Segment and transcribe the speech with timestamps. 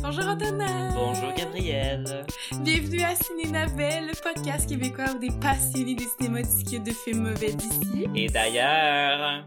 [0.00, 0.90] Bonjour Antonin.
[0.94, 2.26] Bonjour Gabrielle.
[2.60, 7.28] Bienvenue à Ciné Navet, le podcast québécois où des passionnés des cinémas discutent de films
[7.28, 8.06] mauvais d'ici.
[8.14, 9.46] Et d'ailleurs,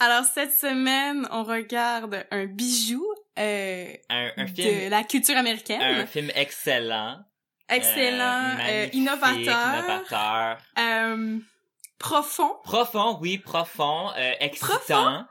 [0.00, 3.04] Alors cette semaine, on regarde un bijou
[3.38, 5.80] euh, un, un de film, la culture américaine.
[5.82, 7.18] un film excellent,
[7.68, 10.58] Excellent, euh, euh, innovateur, innovateur,
[11.98, 14.10] profond, profond, oui, profond,
[14.40, 15.24] excitant.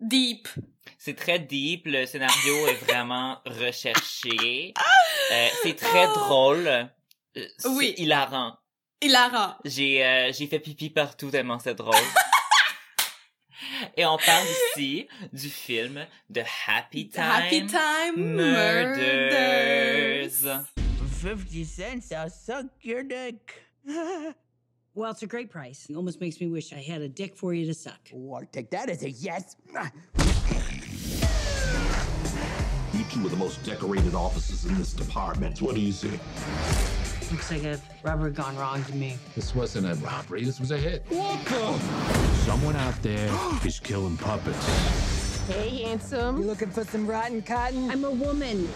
[0.00, 0.48] deep.
[1.00, 4.74] C'est très deep, le scénario est vraiment recherché.
[5.32, 6.14] Euh, c'est très Oh.
[6.14, 6.66] drôle.
[6.66, 6.84] Euh,
[7.56, 7.94] c'est Oui.
[7.98, 8.56] hilarant.
[9.00, 9.54] Hilarant.
[9.64, 11.94] J'ai euh, j'ai fait pipi partout tellement c'est drôle.
[13.96, 14.44] Et on parle
[14.76, 18.98] ici du film de Happy Time, Happy Time Murders.
[20.44, 20.64] Murders.
[21.20, 23.62] 50 cents, I'll suck your dick.
[24.94, 25.86] Well, it's a great price.
[25.88, 28.00] It almost makes me wish I had a dick for you to suck.
[28.12, 29.54] oh, I'll take that as a yes.
[33.08, 35.62] You two are the most decorated officers in this department.
[35.62, 36.10] What do you see?
[37.30, 39.16] Looks like a robbery gone wrong to me.
[39.34, 41.04] This wasn't a robbery, this was a hit.
[41.08, 41.78] What the?
[42.44, 43.30] Someone out there
[43.64, 45.46] is killing puppets.
[45.48, 46.36] Hey, handsome.
[46.38, 47.90] You looking for some rotten cotton?
[47.90, 48.68] I'm a woman.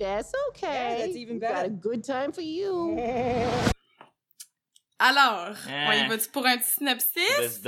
[0.00, 0.96] That's okay.
[0.98, 1.66] Yeah, that's even We Got better.
[1.66, 2.98] a good time for you.
[4.98, 7.60] Alors, on y va-tu pour un petit synopsis?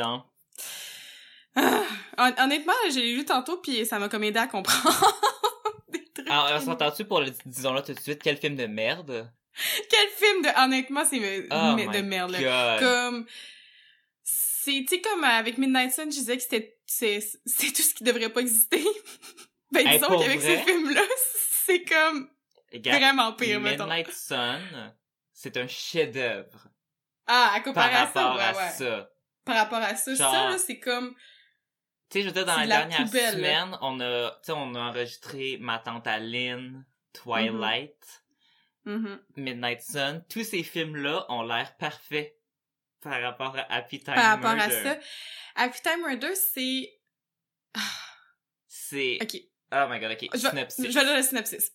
[1.57, 1.83] Ah,
[2.19, 5.19] hon- honnêtement, je l'ai lu tantôt puis ça m'a comme aidé à comprendre
[5.89, 6.29] des trucs.
[6.29, 9.31] Alors, on s'entend-tu pour le, disons-là tout de suite, quel film de merde?
[9.89, 12.79] Quel film de honnêtement c'est me- Oh de merde là.
[12.81, 13.27] Comme
[14.25, 17.95] c'est tu sais comme avec Midnight Sun, je disais que c'était c'est c'est tout ce
[17.95, 18.83] qui devrait pas exister.
[19.73, 21.03] ben Hey, disons qu'avec ce film là,
[21.67, 22.29] c'est comme
[22.73, 23.85] Regarde, vraiment pire mettons.
[23.85, 24.93] Midnight Sun,
[25.33, 26.67] c'est un chef-d'œuvre
[27.27, 28.71] Ah, à par comparer à ça, rapport ouais, à ouais.
[28.71, 29.11] ça.
[29.45, 31.15] Par rapport à ça, Genre- ça là, c'est comme
[32.11, 34.47] Tu sais, je veux dire, dans la de la dernière poubelle, semaine, on a, tu
[34.47, 38.25] sais, on a enregistré Ma tante Aline, Twilight,
[38.85, 39.21] mhm.
[39.37, 40.25] Midnight Sun.
[40.29, 42.37] Tous ces films-là ont l'air parfaits
[43.01, 44.83] par rapport à Happy Time par rapport à Murder.
[44.83, 44.99] ça.
[45.57, 46.91] Happy Time Murder, c'est
[48.69, 49.19] C'est...
[49.23, 49.41] OK.
[49.73, 50.29] Oh my god, ok.
[50.35, 50.87] Je vais, Synopsis.
[50.87, 51.73] je vais lire le synopsis.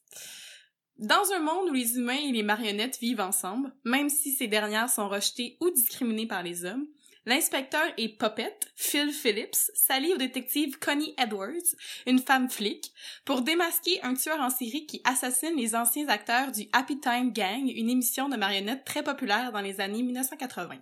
[0.98, 4.90] Dans un monde où les humains et les marionnettes vivent ensemble, même si ces dernières
[4.90, 6.88] sont rejetées ou discriminées par les hommes,
[7.26, 11.76] l'inspecteur et Puppet, Phil Phillips, s'allie au détective Connie Edwards,
[12.06, 12.92] une femme flic,
[13.26, 17.70] pour démasquer un tueur en série qui assassine les anciens acteurs du Happy Time Gang,
[17.70, 20.82] une émission de marionnettes très populaire dans les années 1980.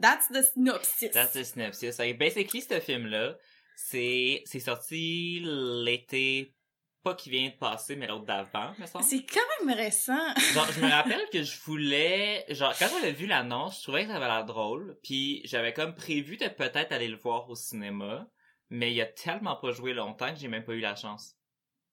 [0.00, 1.10] That's the synopsis.
[1.10, 1.98] That's the synopsis.
[2.18, 3.36] Basically, ce film-là,
[3.76, 6.54] c'est sorti l'été,
[7.02, 9.04] pas qui vient de passer, mais l'autre d'avant, me semble.
[9.04, 10.34] C'est quand même récent.
[10.52, 14.10] Genre, je me rappelle que je voulais, genre, quand j'avais vu l'annonce, je trouvais que
[14.10, 18.26] ça avait l'air drôle, puis j'avais comme prévu de peut-être aller le voir au cinéma,
[18.68, 21.36] mais il a tellement pas joué longtemps que j'ai même pas eu la chance.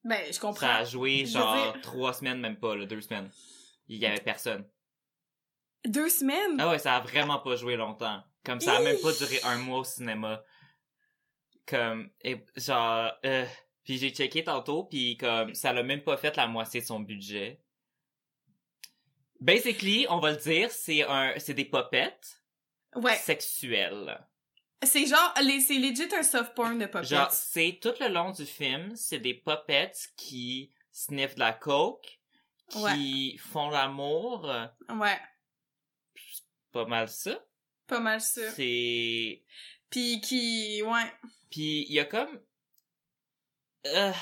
[0.04, 0.60] Ben, je comprends.
[0.66, 3.30] Ça a joué, genre, dire- trois semaines, même pas, là, deux semaines.
[3.88, 4.68] Il y avait personne.
[5.86, 6.56] Deux semaines?
[6.60, 8.22] Ah ouais, ça a vraiment pas joué longtemps.
[8.44, 10.42] Comme ça a même pas duré un mois au cinéma.
[11.66, 13.44] Comme, et, genre, euh,
[13.88, 17.00] puis j'ai checké tantôt, puis comme, ça l'a même pas fait la moitié de son
[17.00, 17.58] budget.
[19.40, 22.42] Basically, on va le dire, c'est un, c'est des popettes
[22.96, 23.16] Ouais.
[23.16, 24.22] sexuelles.
[24.82, 27.04] C'est genre, les- c'est legit un soft porn de puppets.
[27.06, 32.20] Genre, c'est tout le long du film, c'est des popettes qui sniffent de la coke,
[32.68, 34.44] qui font l'amour,
[34.90, 35.18] ouais,
[36.72, 37.42] pas mal ça.
[37.86, 38.50] pas mal ça.
[38.52, 39.42] C'est,
[39.88, 41.10] Puis qui, ouais.
[41.50, 42.38] Puis il y a comme
[43.94, 44.12] euh...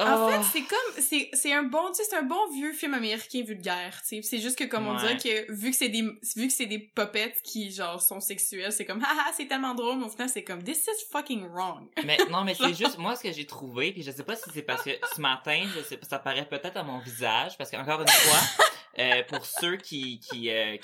[0.00, 0.30] En Oh.
[0.30, 4.22] fait, c'est comme, c'est, c'est un bon, c'est un bon vieux film américain vulgaire, tu
[4.22, 4.22] sais.
[4.22, 5.16] C'est juste que, comme on Ouais.
[5.16, 6.02] dirait que, vu que c'est des,
[6.36, 9.98] vu que c'est des puppets qui, genre, sont sexuels, c'est comme, haha, c'est tellement drôle,
[9.98, 11.88] mais au final, c'est comme, this is fucking wrong.
[12.04, 14.48] mais non mais c'est juste moi ce que j'ai trouvé puis je sais pas si
[14.54, 17.68] c'est parce que ce matin je sais pas ça paraît peut-être à mon visage parce
[17.68, 18.38] qu'encore une fois
[19.00, 20.82] euh, pour ceux qui qui, euh, qui-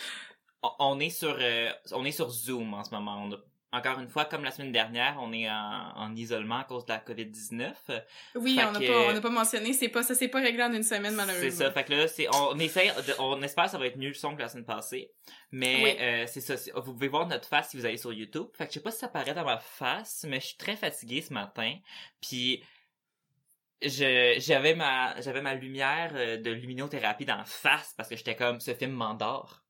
[0.65, 3.39] on- on est sur euh, on est sur Zoom en ce moment on a-
[3.77, 6.93] encore une fois comme la semaine dernière on est en, en isolement à cause de
[6.93, 7.73] la Covid-19
[8.37, 10.83] Oui, Fait on n'a que- pas, mentionné, c'est pas, ça s'est pas réglé en une
[10.83, 11.65] semaine, C'est malheureusement.
[11.67, 11.71] ça.
[11.73, 14.15] Fait que là, c'est, on essaie, de- on espère que ça va être mieux le
[14.15, 15.11] son que la semaine passée.
[15.51, 15.97] Mais, Oui.
[16.01, 16.57] euh, c'est ça.
[16.57, 18.47] c'est- Vous pouvez voir notre face si vous allez sur YouTube.
[18.55, 20.77] Fait que je sais pas si ça paraît dans ma face, mais je suis très
[20.77, 21.77] fatiguée ce matin.
[22.21, 22.63] Puis,
[23.83, 28.37] je, j'avais ma, j'avais ma lumière euh, de luminothérapie dans la face parce que j'étais
[28.37, 29.61] comme, ce film m'endort.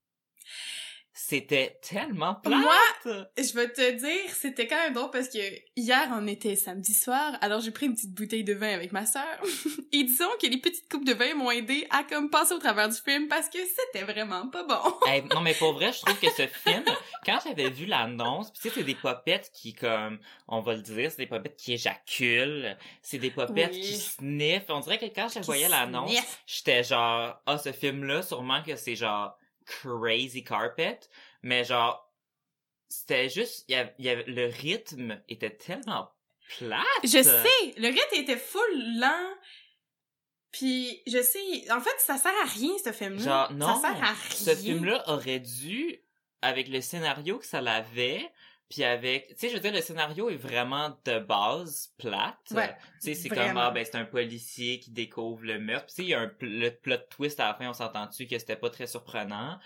[1.26, 2.58] C'était tellement plate!
[2.60, 5.38] Moi, Je vais te dire, c'était quand même drôle parce que
[5.74, 9.06] hier, on était samedi soir, alors j'ai pris une petite bouteille de vin avec ma
[9.06, 9.24] sœur.
[9.92, 12.90] Et disons que les petites coupes de vin m'ont aidé à comme passer au travers
[12.90, 14.74] du film parce que c'était vraiment pas bon.
[15.06, 16.84] Hey, non, mais pour vrai, je trouve que ce film,
[17.24, 20.82] quand j'avais vu l'annonce, pis tu sais, c'est des popettes qui, comme, on va le
[20.82, 23.80] dire, c'est des popettes qui éjaculent, c'est des popettes Oui.
[23.80, 24.68] qui sniffent.
[24.68, 26.12] On dirait que quand je voyais l'annonce,
[26.46, 31.00] j'étais genre, ah, ce film-là, sûrement que c'est genre crazy carpet,
[31.42, 32.12] mais genre,
[32.88, 36.10] c'était juste, y avait, y avait- le rythme était tellement
[36.58, 36.80] plate.
[37.02, 39.34] Je sais, le rythme était full lent.
[40.52, 43.22] Puis je sais, en fait, ça sert à rien ce film-là.
[43.24, 44.14] Genre, non, ça sert à rien.
[44.30, 46.00] ce film-là aurait dû,
[46.42, 48.30] avec le scénario que ça l'avait,
[48.68, 52.36] puis avec, tu sais, je veux dire, le scénario est vraiment de base plate.
[52.52, 55.86] Ouais, tu sais, c'est comme, ah, ben, c'est un policier qui découvre le meurtre.
[55.86, 58.26] Puis tu sais, il y a un le plot twist à la fin, on s'entend-tu
[58.26, 59.58] que c'était pas très surprenant.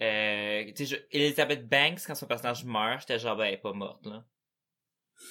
[0.00, 3.58] Euh, tu sais, je- Elizabeth Banks, quand son personnage meurt, j'étais genre, ben, elle est
[3.58, 4.24] pas morte, là.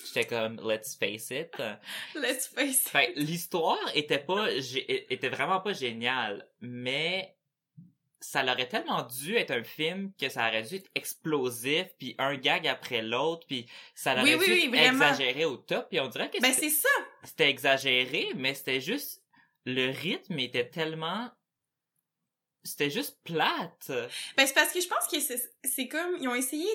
[0.07, 1.51] J'étais comme, let's face it.
[2.15, 3.12] Let's face it.
[3.17, 7.35] L'histoire était pas était vraiment pas géniale, mais
[8.21, 12.35] ça l'aurait tellement dû être un film que ça aurait dû être explosif puis un
[12.35, 13.65] gag après l'autre puis
[13.95, 16.53] ça l'aurait Oui, oui, dû oui, être exagéré au top puis on dirait que Ben
[16.53, 16.89] c'était c'est ça.
[17.23, 19.23] c'était exagéré mais c'était juste
[19.65, 21.31] le rythme était tellement
[22.63, 23.91] c'était juste plate.
[24.38, 25.17] Ben c'est parce que je pense que
[25.63, 26.67] c'est comme ils ont essayé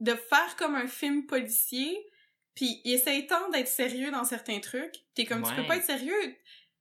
[0.00, 2.10] de faire comme un film policier,
[2.54, 4.96] puis ils essayent tant d'être sérieux dans certains trucs.
[5.14, 6.36] T'es comme tu peux pas être sérieux.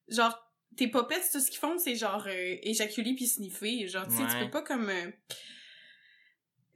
[0.08, 0.36] Genre
[0.78, 3.88] tes popettes, tout ce qu'ils font, c'est genre euh, éjaculer puis sniffer.
[3.88, 5.12] Genre tu sais, tu peux pas comme euh,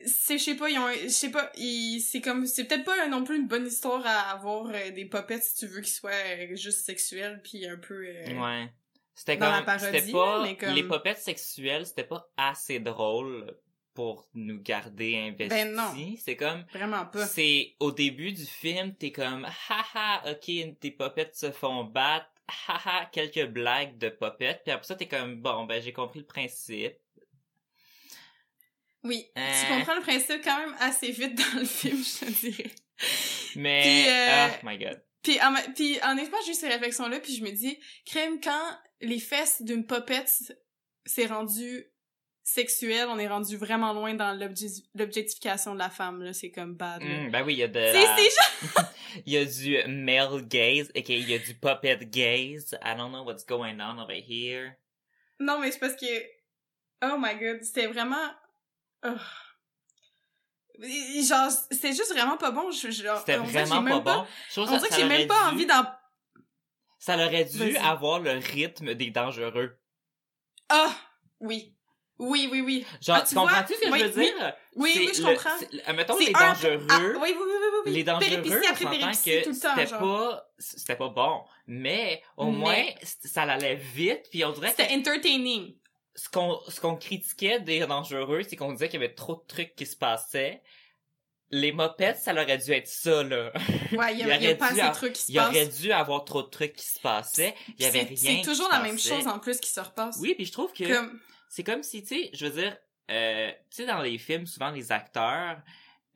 [0.05, 3.07] c'est je sais pas ils ont je sais pas ils- c'est comme c'est peut-être pas
[3.07, 6.11] non plus une bonne histoire à avoir euh, des popettes si tu veux qu'ils soient
[6.11, 8.69] euh, juste sexuels puis un peu euh, Ouais.
[9.15, 12.79] C'était dans la comme parodie, c'était pas mais comme- les popettes sexuelles, c'était pas assez
[12.79, 13.55] drôle
[13.93, 15.49] pour nous garder investis.
[15.65, 15.93] Ben non.
[16.19, 21.35] C'est comme vraiment pas C'est au début du film, t'es comme haha, ok, tes popettes
[21.35, 22.25] se font battre,
[22.67, 26.25] haha, quelques blagues de popettes, puis après ça t'es comme bon ben j'ai compris le
[26.25, 26.93] principe.
[29.03, 29.61] Oui, Euh.
[29.61, 32.71] tu comprends le principe quand même assez vite dans le film, je te dirais.
[33.55, 35.03] Mais Puis, euh, oh my god.
[35.21, 39.19] Puis, en, puis honnêtement, j'ai eu ces réflexions-là, puis je me dis, crème, quand les
[39.19, 40.31] fesses d'une popette
[41.05, 41.85] s'est rendu
[42.43, 46.75] sexuel, on est rendu vraiment loin dans l'obje- l'objectification de la femme, là, c'est comme
[46.75, 47.07] bad, là.
[47.27, 47.93] Hmm, ben oui, il y a de la-
[49.25, 52.77] il y a du male gaze, ok, il y a du puppet gaze.
[52.83, 54.73] I don't know what's going on over here.
[55.39, 56.05] Non, mais c'est parce que...
[57.03, 58.31] Oh my god, c'était vraiment...
[59.05, 59.09] oh.
[60.81, 62.71] Et Genre, c'était juste vraiment pas bon.
[62.71, 64.27] C'était vraiment pas bon.
[64.53, 65.85] Je On ça- dirait que j'ai même pas dû- envie d'en...
[66.97, 69.77] Ça aurait dû avoir le rythme des dangereux.
[70.69, 70.93] Ah!
[71.39, 71.72] Oui.
[72.23, 72.85] Oui, oui, oui.
[73.01, 74.25] Genre, Ah, tu comprends-tu ce que Oui, je veux oui.
[74.37, 74.53] dire?
[74.75, 75.93] Oui, oui, je le- comprends.
[75.93, 76.87] Mettons les un- dangereux.
[76.89, 77.45] Ah, oui, oui, oui,
[77.85, 80.95] oui, les dangereux, Péripétie on après s'entend péripétie que tout le temps, c'était pas, c'était
[80.95, 81.41] pas bon.
[81.67, 85.75] Mais, au Mais- moins, ça allait vite, puis on dirait que C'était entertaining.
[86.15, 89.43] ce qu'on, ce qu'on critiquait des dangereux, c'est qu'on disait qu'il y avait trop de
[89.47, 90.61] trucs qui se passaient.
[91.55, 93.51] Les mopettes, ça aurait dû être ça, là.
[93.91, 95.31] Ouais, il y Il a, il y a aurait pas assez de trucs qui se
[95.31, 97.53] Il y aurait dû avoir trop de trucs qui se passaient.
[97.77, 100.17] Il y avait rien C'est toujours la même chose en plus qui se repasse.
[100.19, 101.19] Oui, puis je trouve que Comme...
[101.53, 102.75] c'est comme si, tu sais, je veux dire,
[103.11, 105.61] euh, tu sais, dans les films, souvent, les acteurs,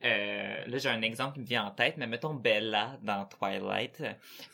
[0.04, 4.02] euh, là, j'ai un exemple qui me vient en tête, mais mettons Bella dans Twilight,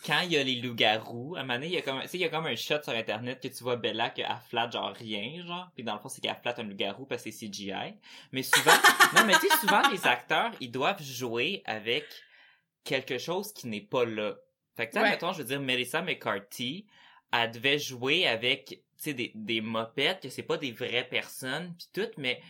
[0.05, 2.09] quand il y a les loups-garous, à un moment donné, il y a comme, tu
[2.09, 4.73] sais, il y a comme un shot sur Internet que tu vois Bella qu'elle flatte
[4.73, 7.49] genre rien, genre, puis dans le fond, c'est qu'elle flatte un loup-garou parce que c'est
[7.49, 7.95] CGI.
[8.33, 8.73] Mais souvent,
[9.17, 12.05] non, mais tu sais, souvent, les acteurs, ils doivent jouer avec
[12.85, 14.35] quelque chose qui n'est pas là.
[14.77, 15.11] Fait que, tu sais, Ouais.
[15.13, 16.85] mettons, je veux dire, Melissa McCarthy,
[17.33, 21.89] elle devait jouer avec, sais, des, des mopettes, que c'est pas des vraies personnes, puis
[21.93, 22.41] tout, mais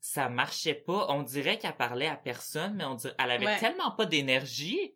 [0.00, 1.06] ça marchait pas.
[1.10, 3.58] On dirait qu'elle parlait à personne, mais on dirait, elle avait Ouais.
[3.58, 4.94] tellement pas d'énergie.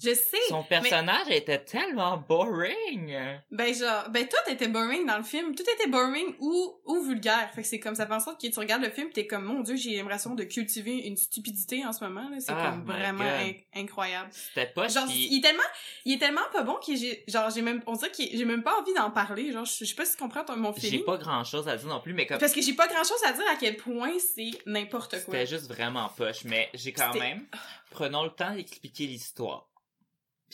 [0.00, 0.36] Je sais.
[0.48, 3.16] Son personnage était tellement boring.
[3.50, 5.54] Ben genre, ben tout était boring dans le film.
[5.54, 7.50] Tout était boring ou, ou vulgaire.
[7.54, 9.76] Fait que c'est comme ça sorte que tu regardes le film t'es comme, mon dieu,
[9.76, 12.28] j'ai l'impression de cultiver une stupidité en ce moment.
[12.38, 14.28] C'est Ah, comme vraiment in- incroyable.
[14.32, 15.62] C'était pas Genre, il est tellement,
[16.04, 18.62] il est tellement pas bon que j'ai, genre, j'ai même, on dirait que j'ai même
[18.62, 19.52] pas envie d'en parler.
[19.52, 21.04] Genre, je sais pas si tu comprends ton, mon J'ai feeling.
[21.04, 23.22] pas grand chose à dire non plus, mais comme Parce que j'ai pas grand chose
[23.26, 25.34] à dire à quel point c'est n'importe quoi.
[25.34, 26.44] c'était juste vraiment poche.
[26.44, 27.46] Mais j'ai quand même,
[27.90, 29.66] prenons le temps d'expliquer l'histoire.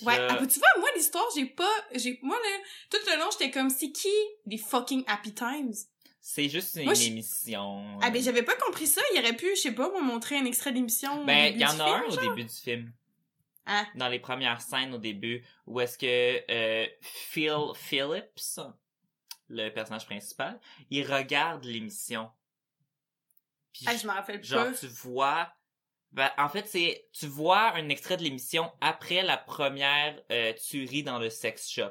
[0.03, 3.31] Ouais, là- ah, tu vois, moi, l'histoire, j'ai pas, j'ai, moi, là, tout le long,
[3.31, 4.09] j'étais comme, c'est qui
[4.45, 5.75] des fucking Happy Times?
[6.27, 7.99] c'est juste une Moi, émission.
[8.01, 9.03] Ah, ben, j'avais pas compris ça.
[9.13, 11.23] Il aurait pu, je sais pas, me montrer un extrait d'émission.
[11.27, 12.91] Ben, début il y en a un au début du film.
[13.67, 13.85] Ah.
[13.95, 18.59] Dans les premières scènes au début, où est-ce que euh, Phil Phillips,
[19.49, 20.59] le personnage principal,
[20.89, 22.31] il regarde l'émission.
[23.85, 24.73] Ah, je me rappelle genre, pas.
[24.73, 25.53] tu vois...
[26.14, 27.09] Ben, en fait, c'est...
[27.12, 31.90] Tu vois un extrait de l'émission après la première euh, tuerie dans le sex shop.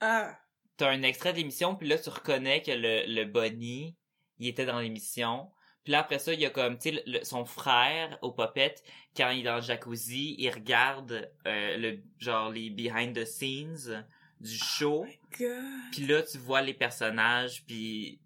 [0.00, 0.38] Ah.
[0.76, 3.96] T'as un extrait de l'émission, puis là, tu reconnais que le, le Bonnie,
[4.38, 5.50] il était dans l'émission.
[5.84, 8.74] Puis là, après ça, il y a comme, tu sais, son frère au Puppet,
[9.16, 14.06] quand il est dans le jacuzzi, il regarde euh, le genre les behind the scenes
[14.38, 15.06] du show.
[15.38, 15.64] God.
[15.92, 18.20] Puis là, tu vois les personnages, puis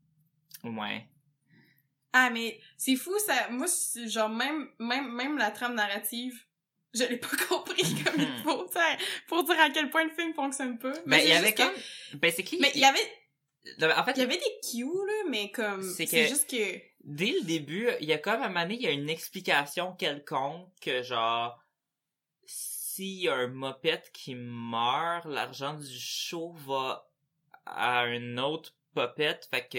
[0.65, 1.09] ouais.
[2.13, 3.49] Ah, mais c'est fou, ça.
[3.51, 3.67] Moi,
[4.07, 6.45] genre, même, même, même la trame narrative,
[6.95, 10.11] je l'ai pas compris comme il faut, tu sais, pour dire à quel point le
[10.11, 10.93] film fonctionne pas.
[11.07, 12.59] Ben, c'est il y avait que- comme, ben c'est qui?
[12.61, 16.07] Mais il y avait, En fait, il y avait des cues, là, mais comme, C'est
[16.07, 18.83] que- juste que, dès le début, il y a comme à un moment donné, il
[18.83, 21.59] y a une explication quelconque que genre
[22.45, 27.09] s'il y a un mopette qui meurt, l'argent du show va
[27.65, 29.79] à un autre popette, fait que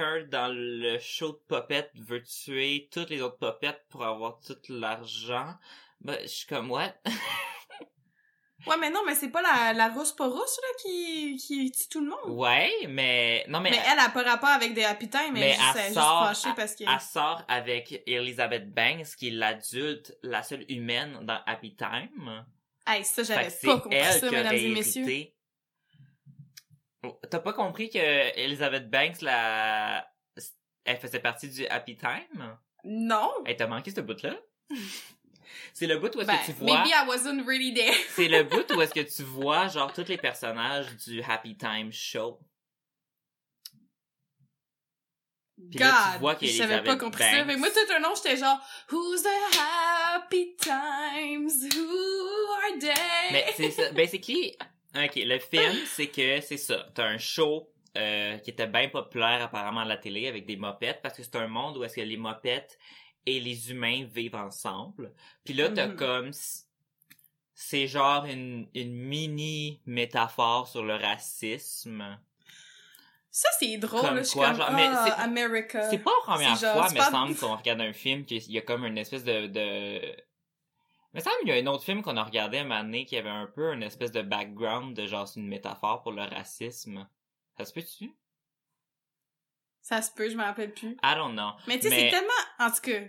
[0.00, 5.54] dans le show de popette veut tuer toutes les autres popettes pour avoir tout l'argent.
[6.00, 6.94] Ben, je suis comme, what?
[8.66, 11.88] ouais, mais non, mais c'est pas la, la rousse pas rousse, là, qui, qui tue
[11.88, 12.38] tout le monde.
[12.38, 15.52] ouais, mais, non, mais, Mais, elle a pas rapport avec des happy time, mais, Mais
[15.52, 16.84] juste, elle elle juste sort- fâchée parce que...
[16.84, 22.44] elle sort avec Elizabeth Banks, qui est l'adulte, la seule humaine dans Happy Time.
[22.86, 25.04] Hey, ça, j'avais pas compris elle ça, mesdames et messieurs.
[27.04, 27.98] Oh, T'as pas compris que
[28.38, 30.08] Elizabeth Banks, la...
[30.84, 32.58] elle faisait partie du Happy Time?
[32.84, 33.32] Non!
[33.44, 34.36] Elle t'a manqué ce bout-là?
[35.74, 36.78] c'est le bout où est-ce Ben, que tu vois...
[36.78, 37.94] maybe I wasn't really there.
[38.10, 41.92] C'est le bout où est-ce que tu vois, genre, tous les personnages du Happy Time
[41.92, 42.38] show.
[45.70, 47.44] Puis God, là, tu vois j'avais pas compris ça.
[47.44, 48.58] Mais moi, tout un long, j'étais genre,
[48.90, 51.52] Who's the happy times?
[51.76, 53.32] Who are they?
[53.32, 53.92] Mais c'est ça.
[53.92, 54.56] Basically,
[54.94, 56.86] ok, le film, c'est que c'est ça.
[56.94, 61.00] T'as un show euh, qui était bien populaire apparemment à la télé avec des mopettes
[61.02, 62.78] parce que c'est un monde où est-ce que les mopettes
[63.26, 65.12] et les humains vivent ensemble.
[65.44, 65.96] Puis là, t'as Mhm.
[65.96, 66.30] comme
[67.54, 72.18] c'est genre une, une mini métaphore sur le racisme.
[73.30, 74.22] Ça, c'est drôle, Comme là.
[74.22, 75.88] Je suis quoi, comme, genre, mais ah, c'est- America.
[75.90, 78.58] C'est pas la première genre, fois, me parles- semble, qu'on regarde un film qu'il y
[78.58, 80.16] a comme une espèce de, de...
[81.14, 83.16] Me semble qu'il y a un autre film qu'on a regardé un moment donné qui
[83.18, 87.06] avait un peu une espèce de background de genre c'est une métaphore pour le racisme.
[87.58, 88.12] Ça se peut-tu?
[89.82, 90.96] Ça se peut, je m'en rappelle plus.
[91.02, 91.50] I don't know.
[91.66, 92.28] Mais tu sais, c'est tellement...
[92.60, 93.08] En tout cas, tu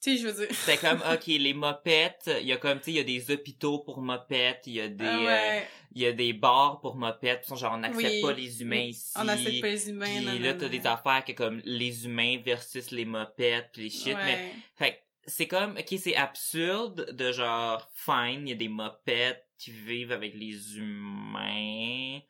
[0.00, 0.54] sais, je veux dire...
[0.54, 3.30] C'est comme, ok, les mopettes, il y a comme, tu sais, il y a des
[3.30, 5.60] hôpitaux pour mopettes, il y a des, Ah euh,
[5.94, 8.20] il y a des bars pour mopettes, genre on n'accepte Oui.
[8.22, 9.12] pas les humains ici.
[9.16, 10.22] on accepte pas les humains.
[10.26, 14.14] Puis là, t'as des affaires que comme les humains versus les mopettes, pis les shit,
[14.14, 14.52] mais Ouais.
[14.76, 19.46] Fait que c'est comme, ok, c'est absurde de genre, fine, il y a des mopettes
[19.58, 22.20] qui vivent avec les humains.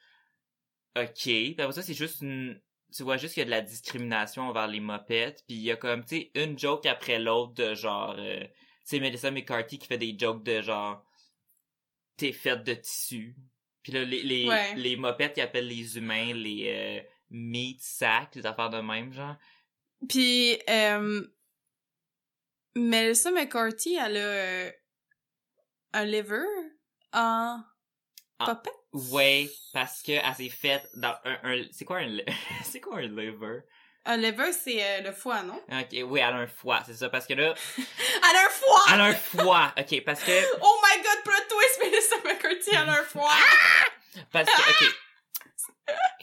[0.97, 1.23] Ok.
[1.25, 2.61] Puis après ça, c'est juste une,
[2.95, 5.43] tu vois juste qu'il y a de la discrimination envers les mopettes.
[5.47, 8.49] Puis il y a comme, tu sais, une joke après l'autre de genre, euh, tu
[8.85, 11.03] sais, Melissa McCarthy qui fait des jokes de genre,
[12.17, 13.35] t'es faite de tissu.
[13.83, 14.75] Puis là, les, les, Ouais.
[14.77, 19.37] les mopettes, ils appellent les humains les euh, meat sacks, des affaires de même, genre.
[20.09, 21.27] Puis, euh,
[22.75, 24.71] Melissa McCarthy, elle a euh,
[25.95, 26.45] un liver
[27.13, 27.61] en
[28.39, 28.45] Ah.
[28.47, 28.71] puppet.
[29.11, 32.19] Ouais, parce que elle s'est faite dans un, un c'est quoi un
[32.65, 33.61] c'est quoi un liver?
[34.05, 35.61] Un liver, c'est euh, le foie, non?
[35.71, 38.85] Ok, oui, elle a un foie, c'est ça parce que là, Elle a un foie!
[38.95, 39.75] elle a un foie.
[39.79, 43.31] OK, parce que Oh my god, plot twist, Melissa McCarthy, elle a un foie!
[44.33, 44.95] parce que OK.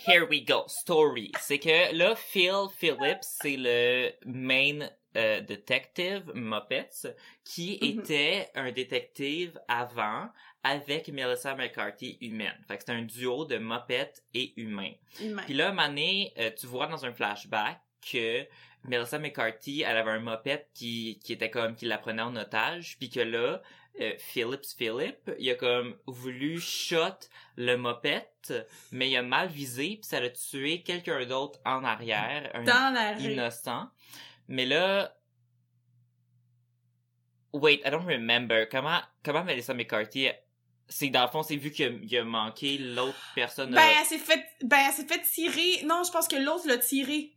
[0.08, 0.63] Here we go.
[0.68, 1.32] Story.
[1.41, 7.99] C'est que là Phil Phillips, c'est le main euh, detective Muppets qui Mhm.
[8.01, 10.29] était un détective avant
[10.63, 12.57] avec Melissa McCarthy humaine.
[12.67, 14.93] Fait que c'est un duo de Muppets et humains.
[15.21, 15.43] Humain.
[15.45, 17.79] Puis là, Mané, euh, tu vois dans un flashback
[18.11, 18.45] que
[18.83, 22.97] Melissa McCarthy, elle avait un mopette qui, qui était comme, qui la prenait en otage,
[22.97, 23.61] puis que là,
[23.99, 27.19] euh, Phillips Philip, il a comme voulu shot
[27.57, 28.53] le mopette,
[28.93, 32.93] mais il a mal visé, puis ça a tué quelqu'un d'autre en arrière, un Dans
[32.93, 33.35] la rue.
[34.50, 35.15] Mais là,
[37.53, 38.65] wait, I don't remember.
[38.70, 40.27] Comment, comment Melissa McCarthy,
[40.88, 43.72] c'est dans le fond, c'est vu qu'il a, a manqué l'autre personne.
[43.72, 45.86] Ben, elle s'est fait, ben, elle s'est fait tirer.
[45.86, 47.32] Non, je pense que l'autre l'a tiré.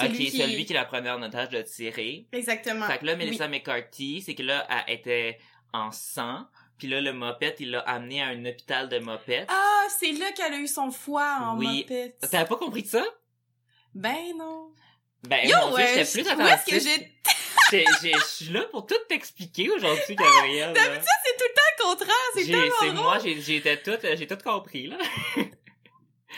[0.00, 0.38] Ok, Celui qui...
[0.38, 2.28] celui qui la prenait en otage l'a tiré.
[2.32, 2.86] Exactement.
[2.86, 3.18] Fait que là, Oui.
[3.18, 5.38] Melissa McCarthy, c'est que là, elle était
[5.72, 6.46] en sang.
[6.78, 9.46] Puis là, le mopette, il l'a amené à un hôpital de mopette.
[9.48, 11.82] Ah, c'est là qu'elle a eu son foie en Oui.
[11.82, 12.18] mopette.
[12.30, 13.04] T'avais pas compris ça?
[13.94, 14.72] Ben non.
[15.28, 16.80] Ben, Yo, mon Dieu, j'étais plus où est-ce que
[18.02, 18.12] j'ai...
[18.12, 20.72] Je suis là pour tout t'expliquer aujourd'hui, Gabrielle.
[20.72, 20.80] là.
[20.84, 24.86] C'est tout le temps le contraire, c'est tellement C'est moi, été tout, j'ai tout compris,
[24.88, 24.98] là.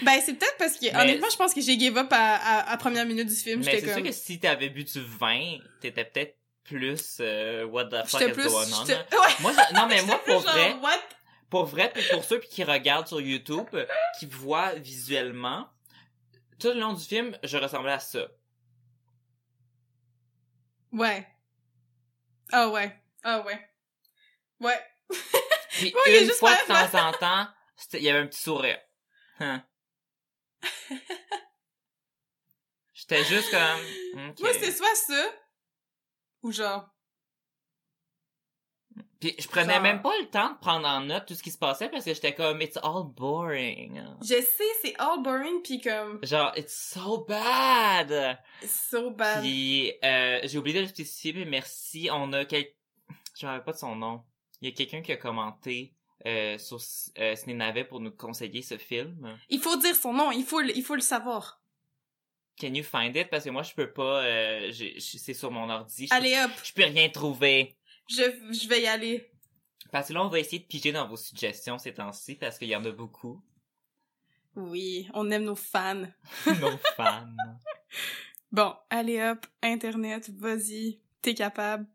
[0.02, 2.72] Ben, c'est peut-être parce que, Mais- honnêtement, je pense que j'ai give up à, à,
[2.72, 3.60] à première minute du film.
[3.60, 4.04] Mais J'étais c'est sûr comme...
[4.04, 8.34] que si t'avais bu du vin, t'étais peut-être plus, euh, what the fuck J'étais is
[8.34, 8.48] plus...
[8.48, 8.98] going on, j'étais-.
[9.16, 9.32] Ouais.
[9.40, 11.00] Moi, non, mais moi, J'étais pour vrai, genre, what?
[11.48, 13.86] pour vrai, pour ceux qui regardent sur YouTube, euh,
[14.18, 15.66] qui voient visuellement,
[16.60, 18.26] tout le long du film, je ressemblais à ça.
[20.96, 21.24] Ouais.
[22.52, 23.00] Ah ouais.
[23.22, 23.70] Ah ouais.
[24.60, 24.82] Ouais.
[25.68, 27.48] Puis il une juste fois de temps en temps,
[27.92, 28.80] il y avait un petit sourire.
[29.40, 29.62] Hein.
[32.94, 33.80] J'étais juste comme...
[34.30, 34.40] ok.
[34.40, 35.34] Moi, c'est soit ça,
[36.42, 36.88] ou genre...
[39.20, 41.50] Puis je prenais Genre- même pas le temps de prendre en note tout ce qui
[41.50, 44.02] se passait parce que j'étais comme it's all boring.
[44.20, 46.18] Je sais, c'est all boring, pis comme...
[46.22, 48.38] Genre it's so bad.
[48.66, 49.40] So bad.
[49.42, 52.66] Puis euh, j'ai oublié de le spécifier mais merci, on a quel
[53.38, 54.22] je rappelle pas de son nom.
[54.60, 55.92] Il y a quelqu'un qui a commenté
[56.26, 56.78] euh, sur
[57.18, 59.38] euh, Ciné pour nous conseiller ce film.
[59.48, 61.60] Il faut dire son nom, il faut, le- il faut le savoir.
[62.58, 63.28] Can you find it?
[63.28, 66.06] Parce que moi je peux pas euh, c'est sur mon ordi.
[66.10, 67.76] Allez hop, Je peux rien trouver.
[68.08, 68.22] Je,
[68.52, 69.30] je vais y aller.
[69.92, 72.68] Parce que là on va essayer de piger dans vos suggestions ces temps-ci parce qu'il
[72.68, 73.42] y en a beaucoup.
[74.56, 76.06] Oui, on aime nos fans.
[76.46, 77.28] Nos fans.
[78.50, 81.86] Bon, allez hop, Internet, vas-y, t'es capable.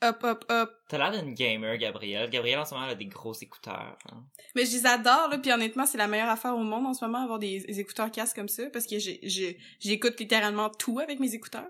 [0.00, 0.70] Hop, hop, hop.
[0.88, 2.30] T'as l'air d'une gamer, Gabrielle.
[2.30, 3.98] Gabrielle, en ce moment, elle a des gros écouteurs.
[4.12, 4.24] hein.
[4.54, 7.04] Mais je les adore, là, puis honnêtement, c'est la meilleure affaire au monde en ce
[7.04, 11.34] moment, avoir des, des écouteurs casques comme ça, parce que j'écoute littéralement tout avec mes
[11.34, 11.68] écouteurs.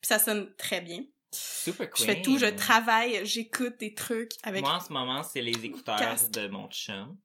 [0.00, 1.04] Puis ça sonne très bien.
[1.34, 2.06] Super Je queen.
[2.06, 4.62] fais tout, je travaille, j'écoute des trucs avec...
[4.62, 6.30] Moi, en ce moment, c'est les écouteurs Casque.
[6.30, 7.18] de mon chum.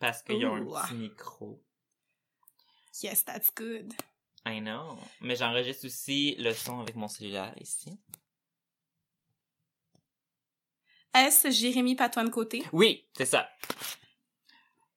[0.00, 1.62] Parce qu'ils ont un petit micro.
[3.02, 3.92] Yes, that's good.
[4.46, 4.96] I know.
[5.20, 7.90] Mais j'enregistre aussi le son avec mon cellulaire ici.
[11.14, 12.62] Est-ce Jérémy Patoine Côté?
[12.72, 13.48] Oui, c'est ça.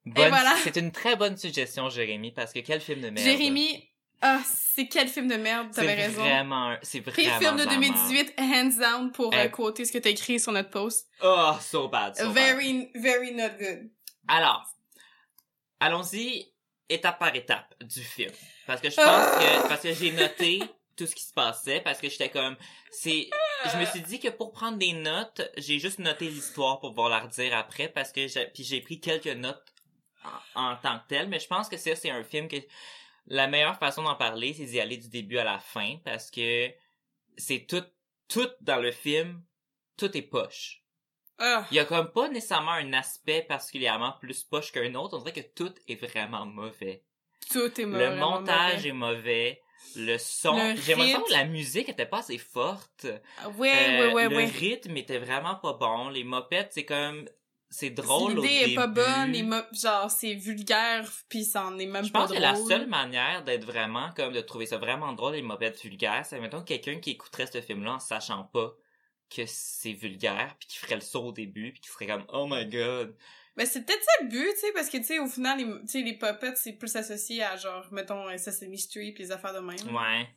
[0.06, 0.56] Bonne- voilà.
[0.63, 3.25] C'est une très bonne suggestion, Jérémy, parce que quel film de merde.
[3.25, 3.89] Jérémy,
[4.21, 6.21] ah, c'est quel film de merde, t'avais raison.
[6.21, 7.95] vraiment, c'est vraiment film de la merde.
[7.95, 11.07] 2018, hands down, pour euh, Euh, côté ce que t'as écrit sur notre post.
[11.24, 12.33] Oh, so bad, so bad.
[12.33, 13.89] very, very not good.
[14.27, 14.65] Alors,
[15.79, 16.51] allons-y
[16.89, 18.31] étape par étape du film.
[18.65, 19.05] Parce que je Ah!
[19.05, 20.62] pense que, parce que j'ai noté
[20.95, 22.55] tout ce qui se passait, parce que j'étais comme,
[22.91, 23.29] c'est,
[23.71, 27.10] je me suis dit que pour prendre des notes, j'ai juste noté l'histoire pour pouvoir
[27.10, 29.63] la redire après, parce que j'ai, puis j'ai pris quelques notes
[30.56, 32.56] en, en tant que telles, mais je pense que ça, c'est un film que,
[33.28, 36.70] la meilleure façon d'en parler, c'est d'y aller du début à la fin, parce que
[37.38, 37.84] c'est tout,
[38.28, 39.44] tout dans le film,
[39.98, 40.84] tout est poche.
[41.40, 45.18] Ah, Il y a comme pas nécessairement un aspect particulièrement plus poche qu'un autre.
[45.18, 47.04] On dirait que tout est vraiment mauvais.
[47.52, 48.10] tout est mauvais.
[48.10, 49.62] le montage est mauvais.
[49.96, 53.06] Le son, j'ai l'impression que la musique était pas assez forte.
[53.58, 56.10] Ouais, Euh, ouais, ouais, le rythme était vraiment pas bon.
[56.10, 57.30] Les mopettes, c'est comme,
[57.69, 58.71] c'est drôle au L'idée début.
[58.71, 62.36] est pas bonne, genre, c'est vulgaire, puis ça en est même Je pas pense que
[62.36, 62.43] drôle.
[62.43, 66.39] la seule manière d'être vraiment comme de trouver ça vraiment drôle les mopettes vulgaires, c'est
[66.39, 68.73] mettons quelqu'un qui écouterait ce film-là en sachant pas
[69.30, 72.47] que c'est vulgaire puis qui ferait le saut au début puis qui serait comme oh
[72.49, 73.13] my god
[73.58, 75.65] Ben, c'est peut-être ça le but, tu sais, parce que, tu sais, au final, les,
[75.65, 79.53] tu sais, les puppets, c'est plus associé à, genre, mettons, Sesame Street pis les affaires
[79.53, 79.93] de même.
[79.95, 80.30] ouais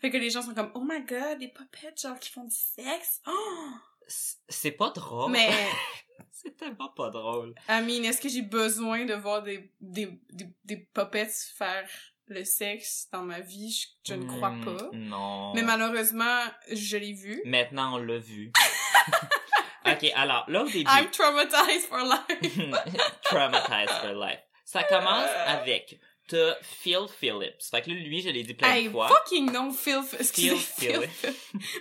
[0.00, 2.56] Fait que les gens sont comme, oh my god, des puppets, genre, qui font du
[2.56, 3.20] sexe?
[3.26, 3.68] Oh!
[4.06, 5.50] C'est pas drôle Mais,
[6.30, 10.48] c'est tellement pas drôle I mean, est-ce que j'ai besoin de voir des, des, des,
[10.64, 11.88] des puppets faire
[12.26, 13.70] le sexe dans ma vie?
[14.04, 14.90] Je, je ne crois Hmm, pas.
[14.92, 17.42] non Mais malheureusement, je l'ai vu.
[17.44, 18.52] maintenant on l'a vu
[19.86, 22.72] ok alors là au début I'm traumatized for life.
[23.22, 28.42] traumatized for life ça commence avec t'as Phil Phillips fait que là, lui je l'ai
[28.44, 31.24] dit plein Hey, de fois fucking non, Phil Phil, Phillips.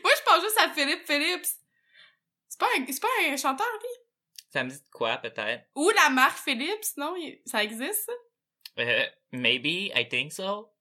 [0.03, 1.47] Moi, je pense juste à Philippe Phillips.
[2.61, 3.89] C'est pas un, c'est pas un chanteur, lui?
[4.53, 5.65] ça me dit de quoi peut-être?
[5.75, 7.15] Ou la marque Philips, non?
[7.45, 8.13] Ça existe, ça?
[8.77, 10.71] Uh, maybe, I think so.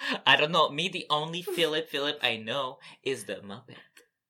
[0.26, 0.70] I don't know.
[0.70, 3.76] Me, the only Philip Philip I know is the Muppet.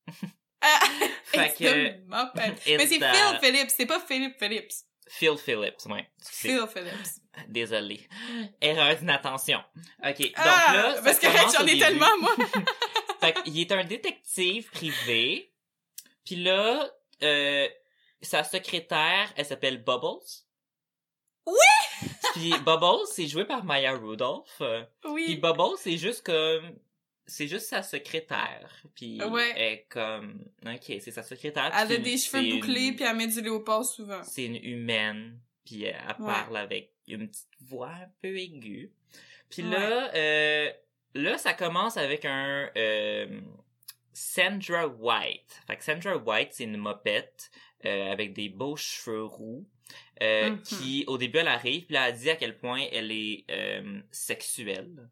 [0.61, 0.81] Ah,
[1.25, 2.55] Fait it's que- the Muppet.
[2.67, 4.73] it's Mais c'est the- Phil Phillips, c'est pas Philippe Phillips.
[5.09, 6.11] Phil Phillips, ouais.
[6.21, 7.21] Phil Phillips.
[7.47, 8.09] Désolé.
[8.61, 9.63] Erreur d'inattention.
[10.05, 12.35] Ok, donc ah, là, parce que j'en ai tellement, moi.
[13.21, 15.48] fait qu'il est un détective privé.
[16.29, 16.91] Puis là,
[17.23, 17.67] euh,
[18.21, 20.27] sa secrétaire, elle s'appelle Bubbles.
[21.47, 21.55] Oui!
[22.35, 24.59] Puis Bubbles, c'est joué par Maya Rudolph.
[24.61, 25.37] Euh, Puis Oui.
[25.37, 26.77] Bubbles, c'est juste comme...
[27.27, 28.83] C'est juste sa secrétaire.
[28.95, 29.53] Puis Ouais.
[29.57, 30.45] elle est comme...
[30.67, 31.71] Ok, c'est sa secrétaire.
[31.75, 34.23] Elle a des cheveux une- bouclés, puis elle met du léopard souvent.
[34.23, 35.41] C'est une humaine.
[35.65, 36.31] Puis elle, elle Ouais.
[36.33, 38.93] parle avec une petite voix un peu aiguë.
[39.49, 40.71] Puis là, euh,
[41.15, 42.71] là, ça commence avec un...
[42.77, 43.41] Euh,
[44.19, 45.61] Sandra White.
[45.67, 47.51] Fait que Sandra White, c'est une mopette
[47.85, 49.65] euh, avec des beaux cheveux roux.
[50.23, 50.63] euh, Mhm.
[50.63, 54.01] qui au début elle arrive puis là elle dit à quel point elle est euh,
[54.11, 55.09] sexuelle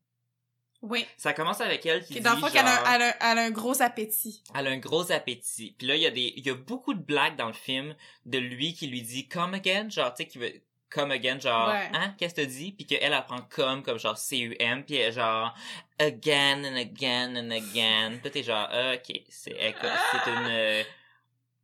[0.82, 1.06] Oui.
[1.16, 3.38] ça commence avec elle qui Qui, dit dans le fond, genre, a, elle a- elle
[3.38, 4.42] a un gros appétit.
[4.54, 5.74] elle a un gros appétit.
[5.78, 7.96] Puis là, il y a des, il y a beaucoup de blagues dans le film
[8.26, 10.52] de lui qui lui dit come again, genre tu sais qui veut
[10.90, 11.90] come again, genre, Ouais.
[11.92, 12.72] hein, qu'est-ce que t'as dit?
[12.72, 15.54] Puis qu'elle apprend comme, comme genre C-U-M, puis elle est genre,
[15.98, 18.18] again and again and again.
[18.22, 20.82] Puis t'es genre, ok, c'est, c'est une, euh,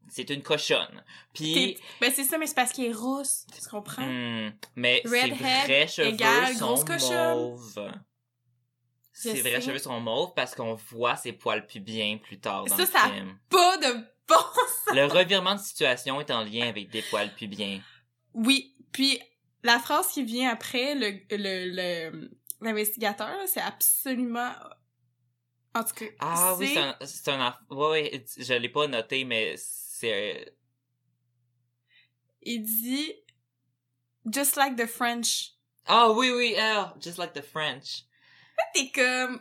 [0.09, 1.03] c'est une cochonne.
[1.33, 3.47] Puis, Ben, c'est ça, mais c'est parce qu'elle est rousse.
[3.55, 4.03] Tu comprends?
[4.05, 7.93] hmm, mais ses Redhead vrais cheveux égale sont mauves.
[9.13, 12.83] Ses vrais cheveux sont mauves parce qu'on voit ses poils pubiens plus tard dans Ça,
[12.83, 13.39] le ça- film.
[13.49, 13.93] Pas de
[14.27, 14.35] bon
[14.87, 14.95] sens!
[14.95, 17.81] Le revirement de situation est en lien avec des poils pubiens.
[18.35, 19.21] Oui, puis
[19.63, 24.53] la phrase qui vient après, le le le- l'investigateur, là, c'est absolument...
[25.75, 29.55] En tout cas, Ah oui, c'est un, un, ouais, ouais, je l'ai pas noté, mais
[29.57, 30.45] c'est, euh,
[32.43, 33.15] Il dit
[34.33, 35.53] «Just like the French
[35.87, 38.05] ah oui, oui, ah, just like the French.».
[38.75, 39.41] T'es comme...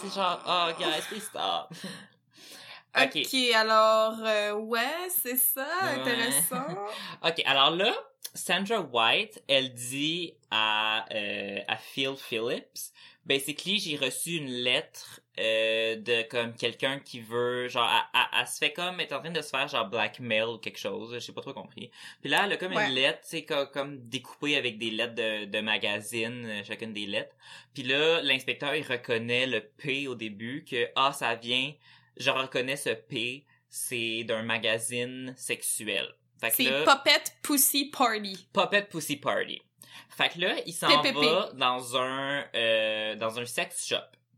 [0.00, 1.70] C'est genre, oh guys, please stop.
[2.96, 3.16] ok.
[3.16, 6.00] Ok, alors, euh, ouais, c'est ça, Ouais.
[6.00, 6.66] intéressant.
[7.22, 7.92] Ok, alors là,
[8.34, 12.92] Sandra White, elle dit à, euh, à Phil Phillips,
[13.24, 18.72] basically, j'ai reçu une lettre euh, de comme quelqu'un qui veut, genre, elle, se fait
[18.72, 21.40] comme, est en train de se faire genre blackmail ou quelque chose, je sais pas
[21.42, 21.90] trop compris.
[22.20, 22.88] Puis là, elle a comme Ouais.
[22.88, 27.06] une lettre, c'est comme, comme découpée avec des lettres de, de magazine, euh, chacune des
[27.06, 27.34] lettres.
[27.72, 31.72] Puis là, l'inspecteur, il reconnaît le P au début, que, ah, ça vient,
[32.16, 36.06] je reconnais ce P, c'est d'un magazine sexuel.
[36.52, 38.48] C'est Puppet Pussy Party.
[38.52, 39.62] Puppet Pussy Party.
[40.10, 43.96] Fait que là, il s'en va dans un euh, dans un sex shop.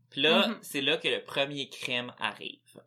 [0.09, 0.59] Puis là, Mhm.
[0.61, 2.81] c'est là que le premier crime arrive.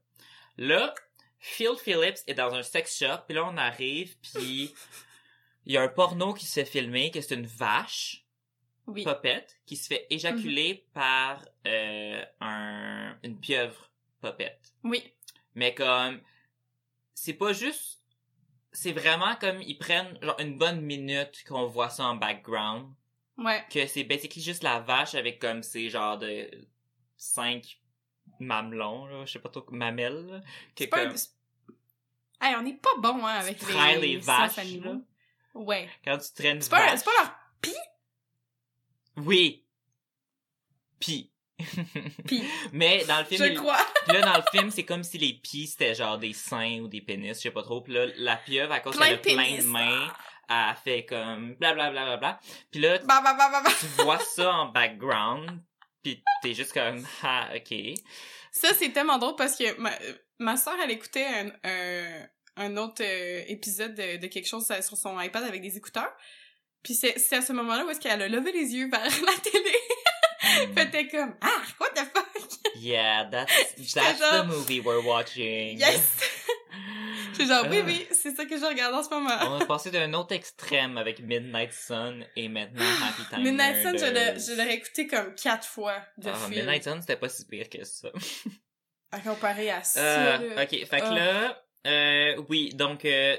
[0.56, 0.94] Là,
[1.38, 4.74] Phil Phillips est dans un sex shop, puis là on arrive, puis
[5.66, 8.24] il y a un porno qui se fait filmer, que c'est une vache,
[8.86, 9.04] Oui.
[9.04, 14.58] Puppet, qui se fait éjaculer par euh, un une pieuvre Puppet.
[14.84, 15.14] Oui.
[15.54, 16.20] Mais comme
[17.14, 17.99] c'est pas juste
[18.72, 22.94] c'est vraiment comme ils prennent genre une bonne minute qu'on voit ça en background
[23.38, 23.64] Ouais.
[23.72, 26.50] que c'est basically juste la vache avec comme ces genre de
[27.16, 27.80] cinq
[28.38, 30.40] mamelons là, je sais pas trop mamelles là,
[30.76, 31.16] que pas comme
[32.42, 34.96] Hey, on est pas bon, hein, avec les, les vaches, là.
[35.54, 35.90] Ouais.
[36.04, 37.36] quand tu traînes C'est pas, pas leur
[39.16, 39.66] oui
[40.98, 41.32] pis
[42.26, 42.42] pis.
[42.72, 43.78] mais dans le film Je il- crois.
[44.06, 46.88] Puis là, dans le film, c'est comme si les pieds, c'était genre des seins ou
[46.88, 47.80] des pénis, je sais pas trop.
[47.80, 50.12] Puis là, la pieuvre, à cause qu'elle a de plein de mains,
[50.48, 51.90] elle fait comme blablabla.
[51.90, 52.40] Bla, bla, bla.
[52.70, 53.70] Puis là, Bah, bah, bah, bah, bah.
[53.78, 55.60] tu vois ça en background,
[56.02, 57.74] puis t'es juste comme, ah, ok.
[58.52, 59.92] Ça, c'est tellement drôle parce que ma,
[60.38, 64.96] ma soeur, elle écoutait un, un, un autre euh, épisode de, de quelque chose sur
[64.96, 66.12] son iPad avec des écouteurs.
[66.82, 69.76] Puis c'est à ce moment-là où est-ce qu'elle a levé les yeux vers la télé.
[70.74, 72.26] Fait t'es comme, ah, what the fuck?
[72.76, 75.78] Yeah, that's, J'étais that's genre- the movie we're watching.
[75.78, 76.00] Yes!
[77.38, 77.84] J'ai genre, oui, Ah.
[77.86, 79.30] oui, c'est ça que je regarde en ce moment.
[79.42, 83.98] On a passé d'un autre extrême avec Midnight Sun et maintenant Happy Time Midnight Sun,
[83.98, 84.38] je l'ai- Murders.
[84.40, 86.50] je l'aurais écouté comme quatre fois de Ah, film.
[86.50, 88.08] Midnight Sun, c'était pas si pire que ça.
[89.12, 90.00] À comparer à ça.
[90.40, 91.14] Euh, ok, fait que Ah.
[91.14, 93.36] là, euh, oui, donc euh,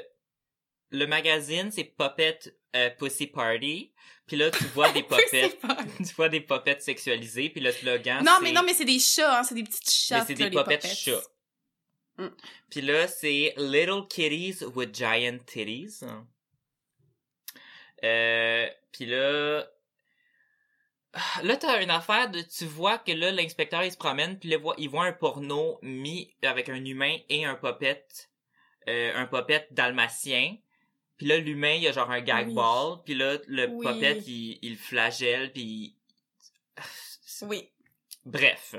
[0.92, 2.40] le magazine c'est Puppet
[2.76, 3.92] euh, Pussy Party,
[4.28, 5.58] puis là tu vois des Party.
[5.98, 9.40] tu vois des puppets sexualisés, puis le slogan Non, mais non, mais c'est des chats,
[9.40, 10.20] hein, c'est des petites chats.
[10.20, 11.22] mais c'est des puppets chats.
[12.18, 12.28] Mm.
[12.70, 16.02] Puis là c'est Little Kitties with Giant Titties.
[18.04, 19.68] Euh, puis là
[21.14, 24.50] ah, Là, t'as une affaire de, tu vois que là, l'inspecteur, il se promène, puis
[24.50, 28.08] là, voit- il voit un porno mis avec un humain et un puppet,
[28.88, 30.56] euh, un puppet dalmatien.
[31.22, 32.56] Puis là, l'humain, il a genre un gag Oui.
[32.56, 33.86] ball, puis là, le Oui.
[33.86, 35.96] puppet, il, il flagelle, puis...
[37.44, 37.70] Oui.
[38.26, 38.74] Bref.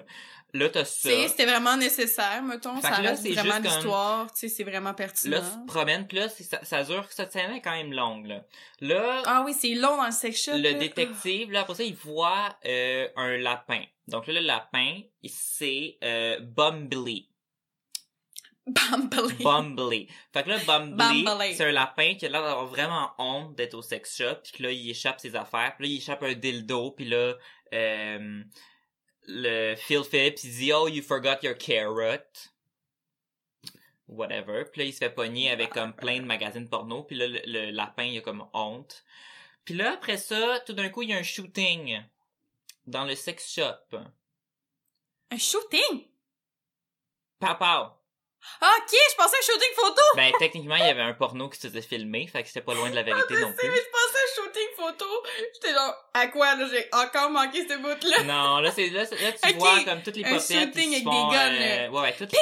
[0.52, 1.08] Là, t'as ça.
[1.28, 2.74] C'était vraiment nécessaire, mettons.
[2.80, 4.32] Fait ça là, reste c'est vraiment juste comme- l'histoire.
[4.32, 5.36] Tu sais, c'est vraiment pertinent.
[5.36, 7.92] Là, tu te promènes, puis là, c'est- ça, ça dure, cette scène est quand même
[7.92, 8.44] longue, là.
[8.80, 10.52] Là, Ah oui, c'est long dans le shop.
[10.56, 10.72] le là.
[10.74, 13.84] détective, là, après ça, il voit euh, un lapin.
[14.08, 17.28] Donc là, le lapin, c'est euh, Bumbly.
[18.66, 19.42] Bumbley.
[19.42, 20.08] Bumbly.
[20.32, 21.54] Fait que là, Bumbly, Bumbly.
[21.54, 24.62] c'est un lapin qui a l'air d'avoir vraiment honte d'être au sex shop, puis que
[24.62, 27.34] là, il échappe ses affaires, puis là, il échappe un dildo, puis là,
[27.74, 28.42] euh,
[29.26, 32.22] le Phil Phillips, il dit «Oh, you forgot your carrot».
[34.08, 34.64] Whatever.
[34.70, 37.40] Puis là, il se fait pogner avec comme plein de magazines porno, puis là, le,
[37.46, 39.04] le lapin, il a comme honte.
[39.64, 42.00] Puis là, après ça, tout d'un coup, il y a un shooting
[42.86, 43.96] dans le sex shop.
[45.30, 46.06] Un shooting?
[47.40, 48.01] Papa!
[48.60, 50.02] Ah, ok, je pensais un shooting photo!
[50.16, 52.74] Ben, techniquement, il y avait un porno qui se faisait filmer, fait que c'était pas
[52.74, 53.68] loin de la vérité non plus.
[53.68, 55.06] mais je pensais un shooting photo.
[55.54, 56.66] J'étais genre, à quoi, là?
[56.70, 58.22] J'ai encore manqué ce bout-là?
[58.24, 61.28] Non, là, c'est, là, là, tu Ok, vois comme toutes les popettes shooting avec font,
[61.28, 62.38] des guns, euh, ouais, ouais, toutes gun,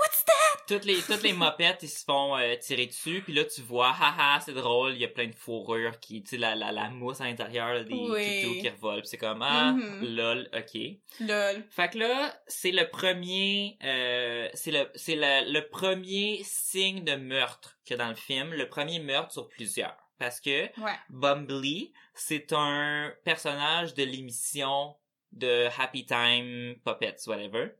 [0.00, 0.23] what's?
[0.66, 3.90] Toutes les toutes les mopettes ils se font euh, tirer dessus puis là tu vois
[3.90, 6.88] haha c'est drôle il y a plein de fourrures qui tu sais la, la, la
[6.90, 8.42] mousse à l'intérieur des Oui.
[8.42, 10.16] toutous qui revolent c'est comme ah Mhm.
[10.16, 10.80] lol ok
[11.20, 11.64] Lol.
[11.70, 17.14] fait que là c'est le premier euh, c'est le c'est le, le premier signe de
[17.16, 20.92] meurtre qu'il y a dans le film le premier meurtre sur plusieurs parce que Ouais.
[21.10, 24.94] Bumbly, c'est un personnage de l'émission
[25.32, 27.70] de Happy Time Puppets, whatever.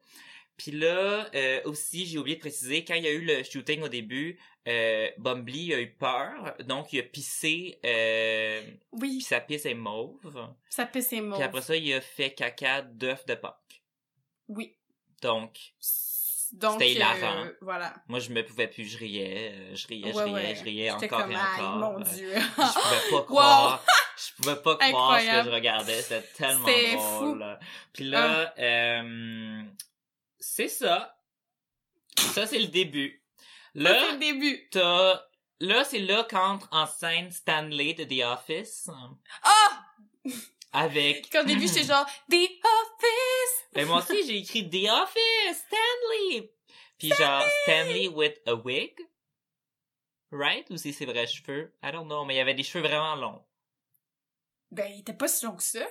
[0.57, 3.83] Puis là, euh, aussi, j'ai oublié de préciser, quand il y a eu le shooting
[3.83, 4.39] au début,
[4.69, 9.75] euh, Bumbly a eu peur, donc il a pissé, euh, puis Oui, sa pisse est
[9.75, 10.49] mauve.
[10.71, 11.35] ça pisse ses mots.
[11.35, 13.83] Puis après ça, il a fait caca d'œuf de Pâques.
[14.49, 14.77] Oui.
[15.23, 15.59] Donc,
[16.53, 17.47] Donc, C'était hilarant.
[17.47, 17.93] euh, voilà.
[18.07, 20.55] moi, je me pouvais plus, je riais, euh, je riais, je Ouais, riais, ouais.
[20.55, 21.77] je riais encore comme, et encore.
[21.79, 22.33] mon Euh, dieu.
[22.37, 23.85] je pouvais pas croire.
[24.17, 26.01] Je pouvais pas croire ce que je regardais.
[26.01, 27.59] C'était tellement drôle.
[27.93, 29.63] Puis là, euh,
[30.45, 31.17] c'est ça.
[32.19, 33.23] Ça, c'est le début.
[33.39, 33.43] Ça,
[33.75, 34.69] c'est Là, le début.
[34.71, 35.23] t'as...
[35.61, 38.89] Là, c'est là qu'entre en scène Stanley de The Office.
[39.43, 39.85] Ah!
[40.73, 41.31] Avec...
[41.31, 43.65] Quand au début, j'étais genre, The Office!
[43.73, 45.65] Ben, moi aussi, j'ai écrit The Office!
[45.67, 46.53] Stanley!
[46.99, 48.93] Puis genre, Stanley with a wig.
[50.31, 50.69] Right?
[50.71, 51.73] Ou c'est ses vrais cheveux?
[51.83, 53.45] I don't know, mais il y avait des cheveux vraiment longs.
[54.73, 55.87] Ben, il était pas si long que ça.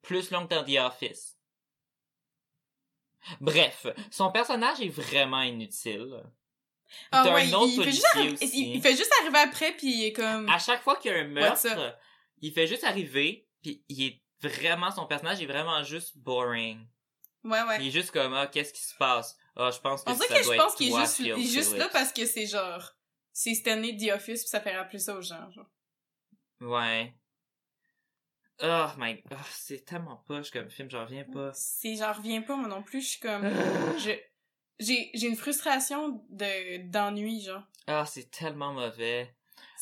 [0.00, 1.38] plus long que dans The Office.
[3.40, 6.22] Bref, son personnage est vraiment inutile.
[7.10, 8.74] Ah ouais, un autre il, fait juste arri- aussi.
[8.74, 10.48] il, fait juste arriver après, puis il est comme...
[10.48, 11.96] À chaque fois qu'il y a un meurtre,
[12.40, 16.86] il fait juste arriver, puis il est vraiment, son personnage est vraiment juste boring.
[17.44, 17.78] Ouais, ouais.
[17.80, 19.36] Il est juste comme, ah, qu'est-ce qui se passe?
[19.56, 21.34] Ah, je pense que On ça que doit je pense être qu'il est juste, Phil
[21.38, 22.92] il est juste là parce que c'est genre...
[23.32, 25.70] C'est Stanley The Office, puis ça fait rappeler ça aux gens, genre.
[26.60, 27.14] Ouais.
[28.60, 31.52] Oh my god, c'est tellement poche comme film, j'en reviens pas.
[31.54, 33.48] C'est, j'en reviens pas, moi non plus, je suis comme...
[33.98, 34.12] je...
[34.78, 37.62] J'ai, j'ai une frustration de, d'ennui, genre.
[37.86, 39.32] Ah, c'est tellement mauvais.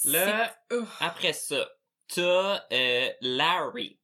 [0.04, 0.54] Là.
[0.98, 1.70] Après ça,
[2.08, 3.98] t'as euh, Larry.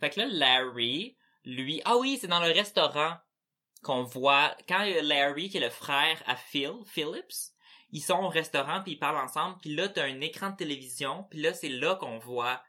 [0.00, 1.80] Fait que là, Larry, lui...
[1.86, 3.16] Ah oui, c'est dans le restaurant
[3.82, 4.54] qu'on voit...
[4.68, 7.54] Quand il y a Larry, qui est le frère à Phil, Phillips,
[7.90, 11.24] ils sont au restaurant, puis ils parlent ensemble, puis là, t'as un écran de télévision,
[11.30, 12.62] puis là, c'est là qu'on voit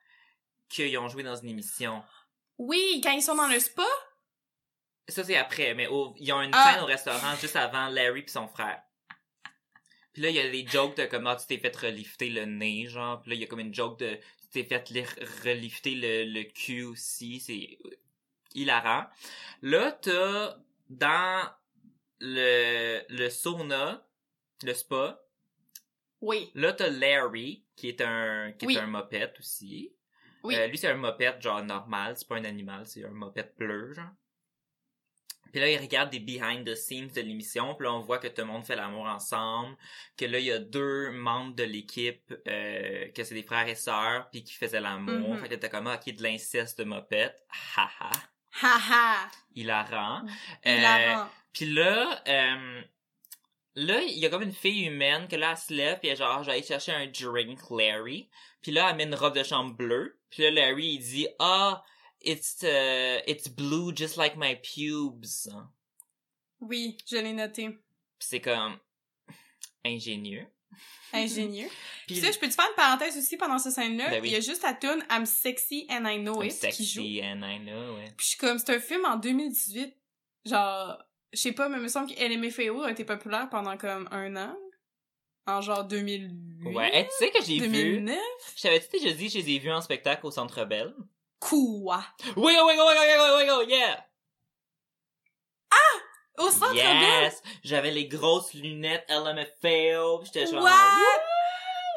[0.70, 2.04] qu'ils ont joué dans une émission.
[2.58, 3.86] Oui, quand ils sont dans le spa,
[5.08, 6.72] Ça, c'est après, mais au- ils ont une Ah.
[6.74, 8.80] scène au restaurant juste avant Larry puis son frère.
[10.14, 12.86] Puis là, il y a des jokes de comment tu t'es fait relifter le nez,
[12.88, 13.20] genre.
[13.22, 15.04] Puis là, il y a comme une joke de tu t'es fait li-
[15.44, 17.40] relifter le, le cul aussi.
[17.40, 17.80] C'est
[18.54, 19.08] hilarant.
[19.64, 20.58] Là, t'as
[20.90, 21.50] dans
[22.20, 24.06] le, le sauna,
[24.64, 25.20] le spa,
[26.22, 28.76] oui, là, t'as Larry, qui est un, qui Oui.
[28.76, 29.92] est un mopette aussi.
[30.44, 30.56] Oui.
[30.56, 32.16] Euh, lui, c'est un mopette, genre, normal.
[32.18, 34.12] C'est pas un animal, c'est un mopette bleu, genre.
[35.52, 37.74] Puis là, il regarde des behind the scenes de l'émission.
[37.76, 39.76] Puis là, on voit que tout le monde fait l'amour ensemble.
[40.16, 43.76] Que là, il y a deux membres de l'équipe, euh, que c'est des frères et
[43.76, 45.36] sœurs, puis qui faisaient l'amour.
[45.36, 45.40] Mhm.
[45.40, 47.44] Fait que t'as comme, ah, qui de l'inceste de mopette.
[47.76, 48.12] Haha.
[48.62, 50.24] Haha, Hilarant.
[50.66, 51.30] Euh, hilarant.
[51.54, 52.82] puis là, euh,
[53.76, 56.18] là, il y a comme une fille humaine que là, elle se lève, puis elle
[56.18, 58.30] genre, je vais aller chercher un drink, Larry.
[58.62, 60.20] Puis là, elle met une robe de chambre bleue.
[60.30, 61.84] Puis là, Larry, il dit, ah,
[62.22, 65.26] it's, uh, it's blue just like my pubes.
[66.60, 67.78] Oui, je l'ai noté.
[68.20, 68.78] C'est comme,
[69.86, 70.46] ingénieux.
[71.14, 71.70] Ingénieux.
[72.08, 74.10] Puis Tu sais, je peux te faire une parenthèse aussi pendant cette scène-là?
[74.10, 74.30] Ben oui.
[74.30, 77.02] Il y a juste la tune I'm Sexy and I Know I'm It qui joue.
[77.02, 78.16] sexy and I know it.
[78.18, 79.96] Puis je suis comme, c'est un film en 2018.
[80.46, 84.08] Genre, je sais pas, mais il me semble que LMFAO a été populaire pendant comme
[84.12, 84.56] un an.
[85.50, 86.76] En genre 2008.
[86.76, 88.18] Ouais, Hey, tu sais que j'ai vu, 2009.
[88.56, 90.94] je t'avais-tu déjà dit je les ai vus en spectacle au Centre Bell?
[91.40, 92.04] Quoi?
[92.36, 94.06] Wiggle, wiggle, wiggle, wiggle, wiggle, yeah!
[96.38, 96.74] Au centre?
[96.74, 97.42] Yes!
[97.64, 100.64] J'avais les grosses lunettes LMFAO, pis j'étais genre...
[100.64, 100.72] What?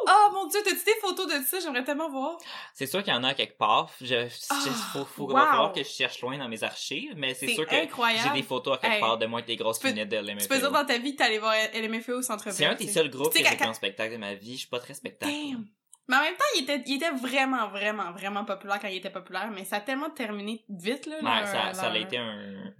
[0.06, 1.60] Oh mon dieu, t'as-tu des photos de ça?
[1.60, 2.36] J'aimerais tellement voir.
[2.74, 3.90] C'est sûr qu'il y en a quelque part.
[4.00, 4.54] Je, je- Ah,
[4.92, 5.34] faut, faut wow.
[5.34, 8.42] va falloir que je cherche loin dans mes archives, mais c'est sûr que j'ai des
[8.42, 10.40] photos à quelque Hey, part de moi avec des grosses tu peux- lunettes de LMFAO.
[10.42, 12.52] Tu peux dire dans ta vie que t'es allé voir LMFAO au centre Bell.
[12.54, 14.54] C'est un des seuls groupes que j'ai vu en spectacle de ma vie.
[14.54, 15.32] Je suis pas très spectacle.
[15.32, 15.66] Damn.
[16.08, 19.08] Mais en même temps, il était, il était vraiment, vraiment, vraiment populaire quand il était
[19.08, 21.16] populaire, mais ça a tellement terminé vite, là.
[21.16, 22.74] Ouais, leur- ça, ça a été un,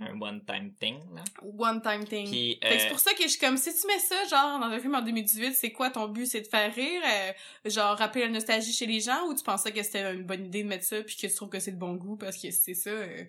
[0.00, 1.22] un one-time thing, là.
[1.42, 2.28] One-time thing.
[2.30, 4.58] Puis, que c'est euh, pour ça que je suis comme, si tu mets ça, genre,
[4.60, 6.26] dans un film en 2018, c'est quoi ton but?
[6.26, 7.32] C'est de faire rire, euh,
[7.70, 10.62] genre, rappeler la nostalgie chez les gens, ou tu pensais que c'était une bonne idée
[10.62, 12.74] de mettre ça, puis que tu trouves que c'est de bon goût, parce que c'est
[12.74, 13.24] ça, euh,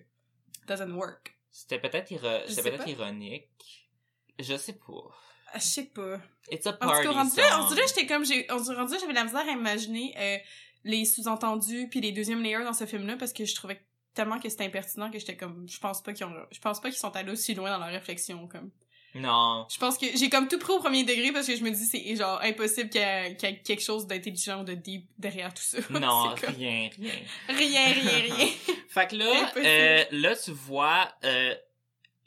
[0.66, 1.34] doesn't work?
[1.50, 3.48] c'était peut-être iro- ironique.
[4.38, 5.10] Je sais pas.
[5.52, 6.20] Ah, Je sais pas.
[6.50, 7.60] It's a En tout party cas, rendu là, song.
[7.62, 10.36] rendu là, j'étais comme, j'ai, on dirait j'avais la misère à imaginer, euh,
[10.84, 13.80] les sous-entendus puis les deuxièmes layers dans ce film-là, parce que je trouvais
[14.14, 16.90] tellement que c'était impertinent que j'étais comme, je pense pas qu'ils ont, je pense pas
[16.90, 18.70] qu'ils sont allés aussi loin dans leur réflexion, comme.
[19.14, 19.66] Non.
[19.72, 21.86] Je pense que j'ai comme tout pris au premier degré parce que je me dis
[21.86, 25.08] c'est genre impossible qu'il y, ait- qu'il y ait quelque chose d'intelligent ou de deep
[25.18, 25.78] derrière tout ça.
[25.90, 27.12] Non, comme- rien, rien.
[27.48, 28.46] rien, rien, rien.
[28.90, 31.54] Fait que là, euh, là, tu vois euh,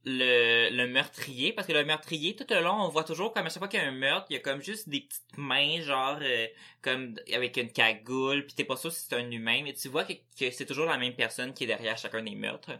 [0.03, 3.49] le, le meurtrier, parce que le meurtrier, tout le long, on voit toujours comme à
[3.49, 5.79] chaque fois qu'il y a un meurtre, il y a comme juste des petites mains,
[5.81, 6.47] genre, euh,
[6.81, 10.03] comme avec une cagoule, puis t'es pas sûr si c'est un humain, mais tu vois
[10.03, 12.71] que, que c'est toujours la même personne qui est derrière chacun des meurtres.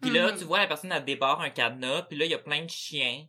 [0.00, 0.38] Puis là, Mhm.
[0.38, 2.70] tu vois la personne, elle débarre un cadenas, puis là, il y a plein de
[2.70, 3.26] chiens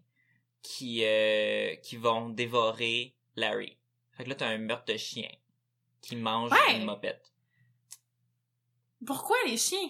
[0.62, 3.78] qui, euh, qui vont dévorer Larry.
[4.18, 5.30] Fait que là, t'as un meurtre de chien
[6.02, 6.76] qui mange Ouais.
[6.76, 7.32] une mopette.
[9.06, 9.90] Pourquoi les chiens?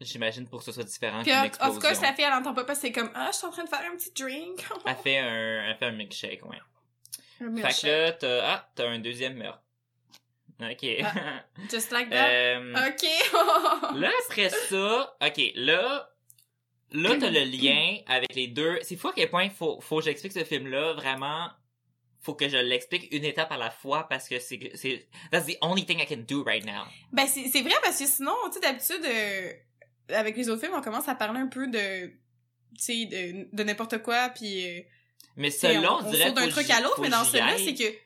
[0.00, 1.74] J'imagine pour que ce soit différent qu'une explosion.
[1.76, 3.50] of course, la fille, elle entend pas parce que c'est comme, ah, je suis en
[3.50, 4.62] train de faire un petit drink.
[4.86, 6.58] Elle fait un, elle fait un milkshake, ouais.
[7.40, 7.80] Un Fait milkshake.
[7.82, 9.62] que là, t'as, ah, t'as un deuxième meurtre.
[10.60, 10.86] Ok.
[11.70, 12.28] Just like that?
[12.28, 13.94] Euh, Ok.
[13.96, 16.10] là, après ça, ok, là,
[16.92, 18.78] là, t'as le lien avec les deux.
[18.82, 21.48] C'est fou à quel point faut, faut que j'explique ce film-là, vraiment,
[22.20, 25.56] faut que je l'explique une étape à la fois parce que c'est, c'est, that's the
[25.62, 26.84] only thing I can do right now.
[27.12, 29.52] Ben, c'est c'est vrai parce que sinon, tu sais, d'habitude, euh,
[30.08, 32.14] avec les autres films, on commence à parler un peu de, tu
[32.78, 34.80] sais, de, de n'importe quoi, puis euh,
[35.36, 37.96] Mais selon, on, on, dirait d'un truc à l'autre, mais dans celui-là, c'est que,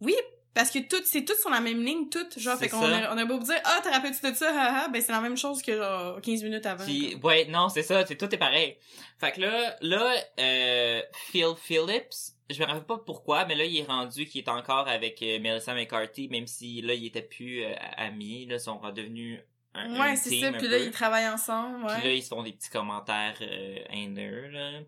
[0.00, 0.14] oui,
[0.56, 3.18] parce que tout, c'est tout sur la même ligne, tout, genre, fait qu'on a, on
[3.18, 5.76] a beau dire, ah, te rappelles-tu de ça, haha, ben, c'est la même chose que,
[5.76, 6.82] genre, 15 minutes avant.
[6.82, 8.78] Puis, ouais, non, c'est ça, c'est tout est pareil.
[9.18, 13.76] Fait que là, là, euh, Phil Phillips, je me rappelle pas pourquoi, mais là, il
[13.76, 17.62] est rendu qu'il est encore avec euh, Melissa McCarthy, même si là, il était plus
[17.62, 19.40] euh, amis, là, ils sont redevenus
[19.76, 20.84] un, Ouais, c'est ça, puis là, peu.
[20.84, 21.94] ils travaillent ensemble, ouais.
[22.00, 24.80] Puis là, ils se font des petits commentaires euh, haineux, là.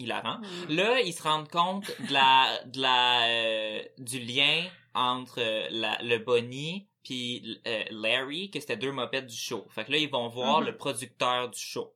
[0.00, 0.38] Hilarant.
[0.38, 0.74] Mm.
[0.74, 5.98] Là, ils se rendent compte de la, de la, euh, du lien entre euh, la,
[6.02, 9.66] le Bonnie puis euh, Larry, que c'était deux mopettes du show.
[9.70, 10.66] Fait que là, ils vont voir Mhm.
[10.66, 11.94] le producteur du show.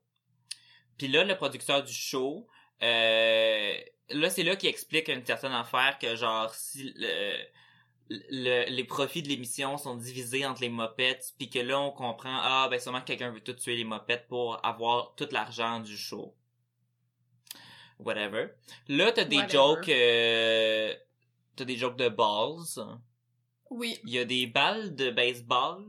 [0.97, 2.47] Puis là, le producteur du show,
[2.81, 7.33] là, c'est là qu'il explique une certaine affaire que genre, si le,
[8.11, 12.39] le- les profits de l'émission sont divisés entre les mopettes, puis que là, on comprend,
[12.43, 15.97] ah, ben sûrement que quelqu'un veut tout tuer les mopettes pour avoir tout l'argent du
[15.97, 16.35] show.
[17.99, 18.49] Whatever.
[18.89, 19.53] Là, t'as des Whatever.
[19.53, 20.95] jokes, euh,
[21.57, 22.97] t'as des jokes de balls.
[23.71, 23.99] Oui.
[24.05, 25.85] Il y a des balles de baseball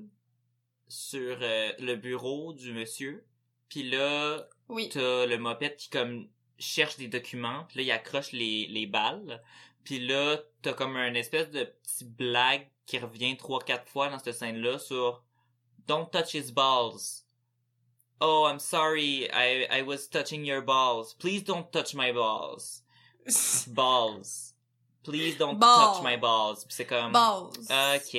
[0.88, 3.26] sur euh, le bureau du monsieur.
[3.70, 4.90] Puis là, Oui.
[4.90, 6.28] t'as le mopette qui comme
[6.58, 7.66] cherche des documents.
[7.70, 9.42] Puis là, il accroche les, les balles.
[9.84, 14.20] Puis là, t'as comme un espèce de petit blague qui revient trois, quatre fois dans
[14.20, 15.24] cette scène-là sur
[15.88, 17.24] Don't touch his balls.
[18.22, 21.14] Oh, I'm sorry, I, I was touching your balls.
[21.14, 22.84] Please don't touch my balls.
[23.68, 24.54] Balls.
[25.04, 26.66] Please don't touch my balls.
[26.70, 27.12] C'est comme...
[27.12, 27.70] Balls.
[27.70, 28.14] Ok.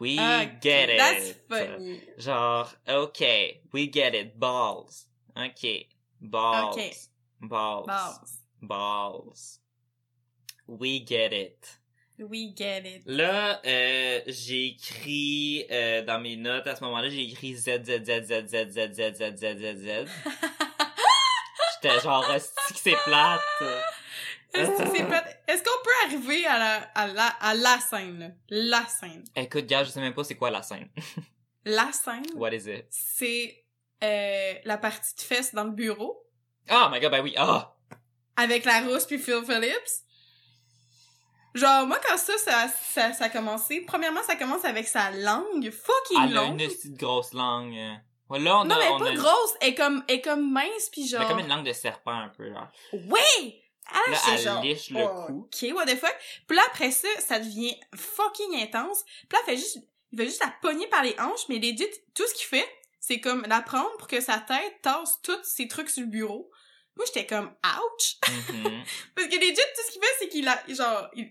[0.00, 0.16] We
[0.60, 0.98] get it.
[0.98, 2.02] That's funny.
[2.18, 4.38] Genre, ok, we get it.
[4.38, 5.06] Balls.
[5.36, 5.86] Ok.
[6.20, 6.76] Balls.
[6.76, 6.94] Ok.
[7.40, 7.86] Balls.
[7.86, 8.38] Balls.
[8.62, 9.58] Balls.
[10.68, 11.78] We get it.
[12.18, 13.02] We get it.
[13.06, 18.04] Là, euh, j'ai écrit euh, dans mes notes à ce moment-là, j'ai écrit Z Z
[18.04, 20.06] Z Z Z Z Z Z Z Z Z.
[21.82, 22.38] J'étais genre, que
[22.76, 23.40] c'est plate?
[24.54, 28.28] Est-ce qu'on peut arriver à la, à la, à la scène, là?
[28.48, 29.24] La scène.
[29.34, 30.88] Écoute, gars, je sais même pas c'est quoi la scène.
[31.64, 32.86] La scène, What is it?
[32.90, 33.64] c'est
[34.02, 36.24] euh, la partie de fesses dans le bureau
[36.70, 37.74] Oh my god, ben oui, ah!
[38.36, 40.02] avec la rousse puis Phil Phillips.
[41.54, 45.70] Genre, moi, quand ça, ça, ça, ça a commencé, premièrement, ça commence avec sa langue
[45.70, 46.60] fucking Elle a longue.
[46.60, 47.74] une petite grosse langue.
[48.30, 50.20] Ouais, là, on Non, a, mais on pas a grosse, elle est comme, elle est
[50.20, 51.20] comme mince pis genre...
[51.20, 52.68] mais comme une langue de serpent un peu, genre.
[52.92, 53.60] Ouais!
[53.92, 55.40] Ah, Là, elle genre, liche le oh, cou.
[55.52, 56.16] Ok, what the fuck?
[56.48, 59.04] Puis là, après ça, ça devient fucking intense.
[59.04, 59.78] Puis là, elle fait juste,
[60.10, 62.66] il va juste la pogner par les hanches, mais legit, tout ce qu'il fait,
[62.98, 66.50] c'est comme la prendre pour que sa tête tasse tous ses trucs sur le bureau.
[66.96, 68.16] Moi, j'étais comme, ouch!
[68.28, 68.84] Mhm.
[69.14, 71.28] Parce que legit, tout ce qu'il fait, c'est qu'il a, genre, il-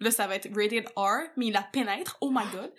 [0.00, 2.72] là, ça va être rated R, mais il la pénètre, oh my god.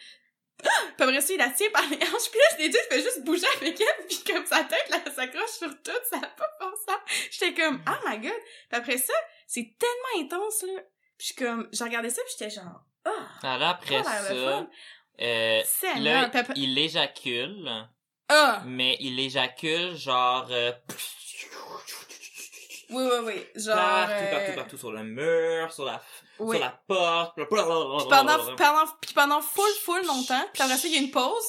[0.60, 3.24] Puis après ça, il la tient par les hanches, puis là, legit, il fait juste
[3.24, 6.76] bouger avec elle, puis comme sa tête, là, s'accroche sur tout, ça a pas fait
[6.88, 7.00] ça.
[7.30, 8.32] J'étais comme, oh my god.
[8.32, 9.14] Puis après ça,
[9.46, 10.82] c'est tellement intense, là.
[11.18, 14.68] Puis je comme, j'ai regardé ça, puis j'étais genre, ah, Alors après ça,
[15.22, 15.62] euh,
[16.00, 17.70] là, il éjacule,
[18.30, 18.64] Ah!
[18.66, 20.72] mais il éjacule genre euh,
[22.90, 23.46] Oui, oui, oui.
[23.56, 23.76] Genre.
[23.76, 26.02] partout, euh, partout, partout, sur le mur, sur la,
[26.40, 26.56] Oui.
[26.58, 27.36] sur la porte.
[27.36, 31.12] Puis pendant, pendant, puis pendant full, full longtemps, puis après ça, il y a une
[31.12, 31.46] pause,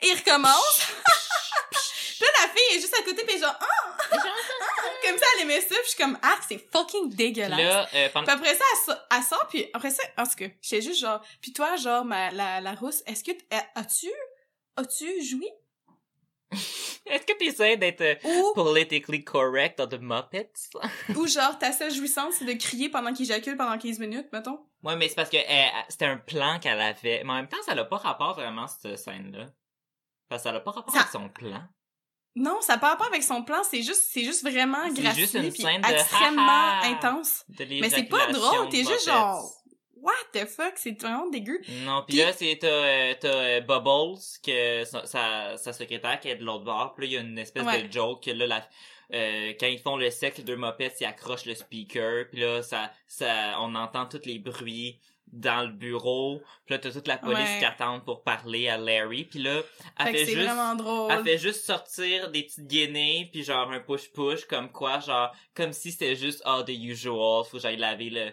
[0.00, 0.82] et il recommence.
[1.70, 3.96] puis là, la fille est juste à côté, puis genre, ah!
[5.06, 7.58] comme ça, elle aimait ça, puis je suis comme, ah, c'est fucking Puis dégueulasse.
[7.58, 8.32] là, euh, Puis pendant...
[8.32, 11.20] après ça, elle, sort- elle sort, puis après ça, en tout cas, j'étais juste genre,
[11.40, 13.30] puis toi, genre, ma, la, la rousse, est-ce que,
[13.76, 14.10] as-tu,
[14.76, 15.48] as-tu joui?
[17.06, 20.52] Est-ce que tu essaies d'être euh, Ou, politically correct dans The Muppets?
[21.16, 24.60] ou genre, ta seule jouissance, c'est de crier pendant qu'il éjacule pendant 15 minutes, mettons?
[24.84, 27.22] ouais, mais c'est parce que euh, c'était un plan qu'elle avait.
[27.24, 29.46] Mais en même temps, ça n'a pas rapport vraiment, cette scène-là.
[30.28, 31.62] Parce que ça n'a pas rapport Ça- avec son plan.
[32.34, 35.34] Non, ça part pas avec son plan, c'est juste, c'est juste vraiment C'est gracieux juste
[35.34, 36.86] une scène de extrêmement ha ha.
[36.86, 37.44] intense.
[37.50, 39.52] De Mais c'est pas drôle, t'es juste genre,
[40.02, 41.60] what the fuck, c'est vraiment dégueu.
[41.84, 46.44] Non, puis là, c'est, t'as, t'as Bubbles, que sa, sa, sa secrétaire qui est de
[46.44, 47.84] l'autre bord, puis là, il y a une espèce Ouais.
[47.84, 48.68] de joke que là, la,
[49.14, 52.62] euh, quand ils font le sexe, les deux mopettes, ils accrochent le speaker, puis là,
[52.62, 54.98] ça, ça, on entend tous les bruits
[55.32, 57.58] dans le bureau, puis là, t'as toute la police Ouais.
[57.58, 59.62] qui attend pour parler à Larry, puis là,
[59.98, 60.36] elle Fait juste...
[60.36, 61.10] vraiment drôle.
[61.10, 65.72] Elle fait juste sortir des petites guinées puis genre un push-push comme quoi genre comme
[65.72, 68.30] si c'était juste ah the usual faut que j'aille laver le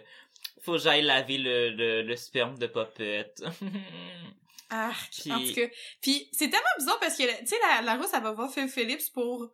[0.62, 3.32] faut que j'aille laver le, le, le sperme de Puppet.
[4.70, 5.10] Arc.
[5.20, 5.66] Puis- En tout cas.
[6.00, 8.68] Puis c'est tellement bizarre parce que, tu sais, la, la rousse, elle va voir Phil
[8.68, 9.50] Phillips pour,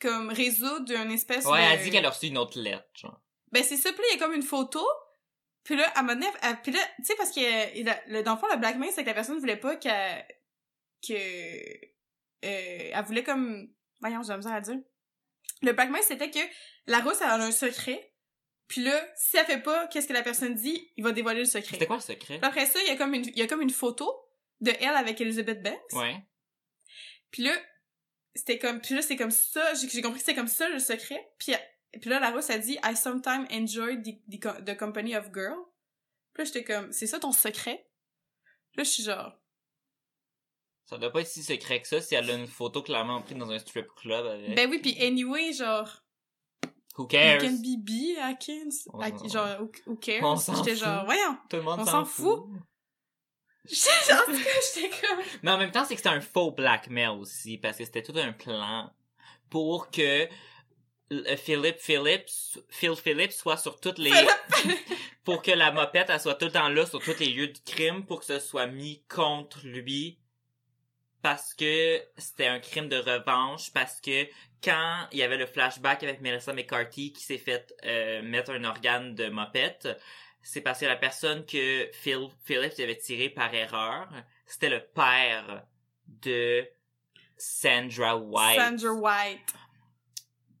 [0.00, 1.72] comme, résoudre une espèce ouais, de...
[1.72, 3.20] elle dit qu'elle a reçu une autre lettre genre.
[3.52, 4.86] Ben, c'est ça, puis là, il y a comme une photo.
[5.64, 8.00] Puis là, à un moment donné, elle- puis là, tu sais, parce que, il a-
[8.06, 10.24] le, dans le fond, le blackmail, c'est que la personne voulait pas qu'elle,
[11.06, 13.68] que, euh, elle voulait comme,
[14.00, 14.78] voyons, j'ai misère à dire.
[15.62, 16.38] Le blackmail, c'était que
[16.86, 18.12] la rousse, elle a un secret.
[18.68, 21.46] Puis là, si elle fait pas qu'est-ce que la personne dit, il va dévoiler le
[21.46, 21.72] secret.
[21.72, 22.38] C'était quoi le secret?
[22.38, 24.12] Puis après ça, il y a comme une, il y a comme une photo
[24.60, 25.92] de elle avec Elizabeth Banks.
[25.92, 26.16] Ouais.
[27.30, 27.52] Puis là,
[28.34, 30.78] c'était comme, puis là, c'est comme ça, j'ai j'ai compris que c'était comme ça le
[30.78, 31.30] secret.
[31.38, 31.54] Puis,
[32.00, 35.32] puis là, la rousse a dit, I sometimes enjoy the, the, co- the company of
[35.32, 35.64] girls.
[36.34, 37.88] Puis là, j'étais comme, c'est ça ton secret?
[38.76, 39.32] Là, je suis genre,
[40.84, 43.36] Ça doit pas être si secret que ça si elle a une photo clairement prise
[43.38, 44.54] dans un strip club avec.
[44.54, 46.02] ben oui, puis anyway, genre,
[46.98, 47.42] Who you cares?
[47.42, 50.22] can be B, Atkins, s'en- genre, who, who cares?
[50.24, 50.84] On s'en J'étais fout.
[50.84, 51.36] genre, voyons.
[51.48, 52.44] Tout le monde on s'en fout.
[53.64, 54.24] J'étais genre,
[54.74, 57.84] j'étais comme, Mais en même temps, c'est que c'était un faux blackmail aussi, parce que
[57.84, 58.90] c'était tout un plan
[59.50, 60.26] pour que
[61.12, 62.28] euh, Philip Phillips,
[62.70, 64.10] Phil Phillips soit sur toutes les,
[65.24, 67.58] pour que la mopette, elle soit tout le temps là sur tous les lieux de
[67.64, 70.18] crime pour que ce soit mis contre lui
[71.22, 74.26] parce que c'était un crime de revanche parce que
[74.62, 78.64] quand il y avait le flashback avec Melissa McCarthy qui s'est fait euh, mettre un
[78.64, 79.88] organe de mopette,
[80.42, 84.08] c'est parce que la personne que Phil Phillips avait tiré par erreur,
[84.46, 85.64] c'était le père
[86.06, 86.66] de
[87.36, 88.60] Sandra White.
[88.60, 89.54] Sandra White.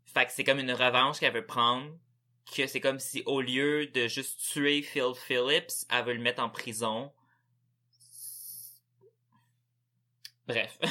[0.06, 1.90] Fait que c'est comme une revanche qu'elle veut prendre.
[2.54, 6.42] Que c'est comme si au lieu de juste tuer Phil Phillips, elle veut le mettre
[6.42, 7.12] en prison.
[10.48, 10.78] Bref.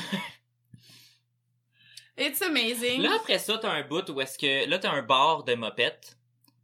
[2.17, 3.01] It's amazing.
[3.03, 6.17] là après ça, t'as un bout où est-ce que là t'as un bar de mopettes.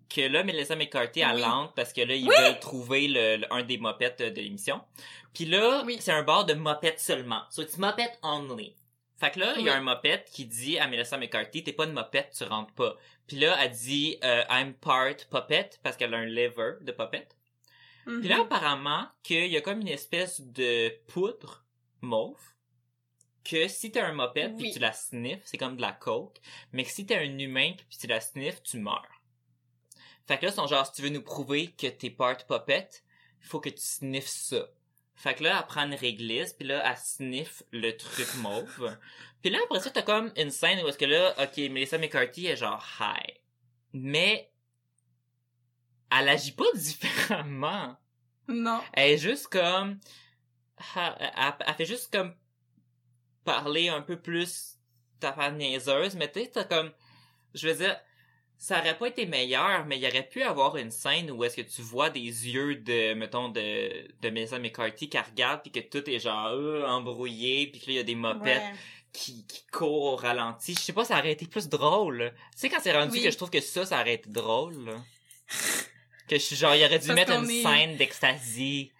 [0.09, 1.41] Que là, Melissa McCarthy, elle Oui.
[1.41, 2.35] lente parce que là, ils Oui!
[2.39, 4.79] veulent trouver le, le- un des mopettes de l'émission.
[5.33, 5.97] Puis là, Oui.
[5.99, 7.41] c'est un bar de mopettes seulement.
[7.49, 8.75] So it's mopette only.
[9.19, 11.85] Fait que là, il y a un mopette qui dit à Melissa McCarthy, t'es pas
[11.85, 12.95] une mopette, tu rentres pas.
[13.25, 17.27] Puis là, elle dit, euh, I'm part puppet, parce qu'elle a un liver de puppet.
[18.05, 21.63] Puis là, apparemment, qu'il y a comme une espèce de poudre
[22.01, 22.37] mauve,
[23.43, 24.69] que si t'es un mopette puis Oui.
[24.69, 26.39] que tu la sniffes, c'est comme de la coke,
[26.71, 29.21] mais que si t'es un humain puis tu la sniffes, tu meurs.
[30.27, 32.89] Fait que là, sont genre, si tu veux nous prouver que t'es part puppet,
[33.41, 34.67] il faut que tu sniffes ça.
[35.15, 38.97] Fait que là, elle prend une réglisse, puis là, elle sniffe le truc mauve.
[39.41, 42.47] Puis là, après ça, t'as comme une scène où est-ce que là, ok, Melissa McCarthy
[42.47, 43.37] est genre high.
[43.91, 44.49] Mais,
[46.09, 47.97] elle agit pas différemment.
[48.47, 48.81] Non.
[48.93, 49.99] Elle est juste comme,
[50.95, 52.33] elle fait juste comme
[53.43, 54.75] parler un peu plus
[55.19, 56.91] ta niaiseuse, mais tu sais, t'as comme,
[57.53, 57.97] je veux dire,
[58.57, 61.57] ça aurait pas été meilleur, mais il y aurait pu avoir une scène où est-ce
[61.57, 65.79] que tu vois des yeux de, mettons, de, de Melissa McCarthy qui regarde puis que
[65.79, 68.73] tout est genre, euh, embrouillé puis que là, il y a des mopettes Ouais.
[69.11, 70.73] qui, qui courent au ralenti.
[70.75, 72.31] Je sais pas, ça aurait été plus drôle.
[72.53, 73.23] Tu sais, quand c'est rendu Oui.
[73.23, 74.95] que je trouve que ça, ça aurait été drôle.
[76.29, 78.92] Que je suis genre, il aurait dû Parce mettre une est- scène d'extasie.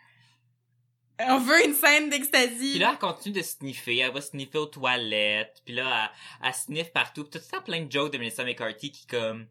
[1.19, 2.71] On veut une scène d'extasie.
[2.71, 3.97] Puis là, elle continue de sniffer.
[3.97, 5.61] Elle va sniffer aux toilettes.
[5.65, 6.11] Puis là,
[6.41, 7.23] elle, elle sniffe partout.
[7.23, 9.45] Puis tout ça, plein de jokes de Melissa McCarthy qui, comme...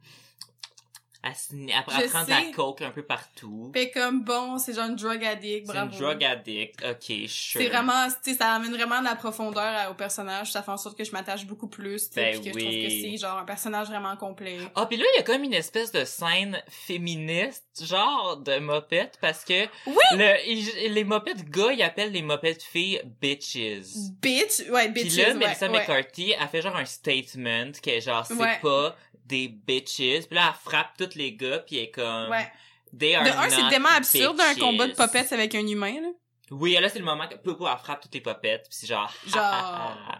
[1.25, 2.51] Elle, sni- elle, elle Je prend de la sais.
[2.51, 3.70] coke un peu partout.
[3.73, 5.99] Fait comme bon, c'est genre une drug addict, C'est une bravo.
[6.05, 6.85] drug addict.
[6.85, 7.61] Ok, sure.
[7.61, 10.51] C'est vraiment, tu sais, ça amène vraiment de la profondeur à- au personnage.
[10.51, 12.61] Ça fait en sorte que je m'attache beaucoup plus, tu sais, Ben puis que oui.
[12.62, 14.59] je trouve que c'est genre un personnage vraiment complet.
[14.75, 19.18] Ah, puis là, il y a comme une espèce de scène féministe, genre de mopette,
[19.20, 19.95] parce que Oui!
[20.12, 24.11] le, les mopettes gars, ils appellent les mopettes filles bitches.
[24.20, 25.79] Bitch, ouais, Puis bitches, là, ouais, Melissa ouais.
[25.79, 28.59] McCarthy, elle fait genre un statement qui est genre, c'est Ouais.
[28.61, 30.27] pas des bitches.
[30.27, 32.30] Puis là, elle frappe tous les gars, puis elle est comme...
[32.30, 32.50] Ouais.
[32.98, 34.60] They are De un, c'est tellement absurde un bitches.
[34.60, 36.08] combat de popettes avec un humain, là.
[36.50, 39.10] Oui, là, c'est le moment que Popo, elle frappe toutes les popettes, puis c'est genre...
[39.26, 40.18] Genre-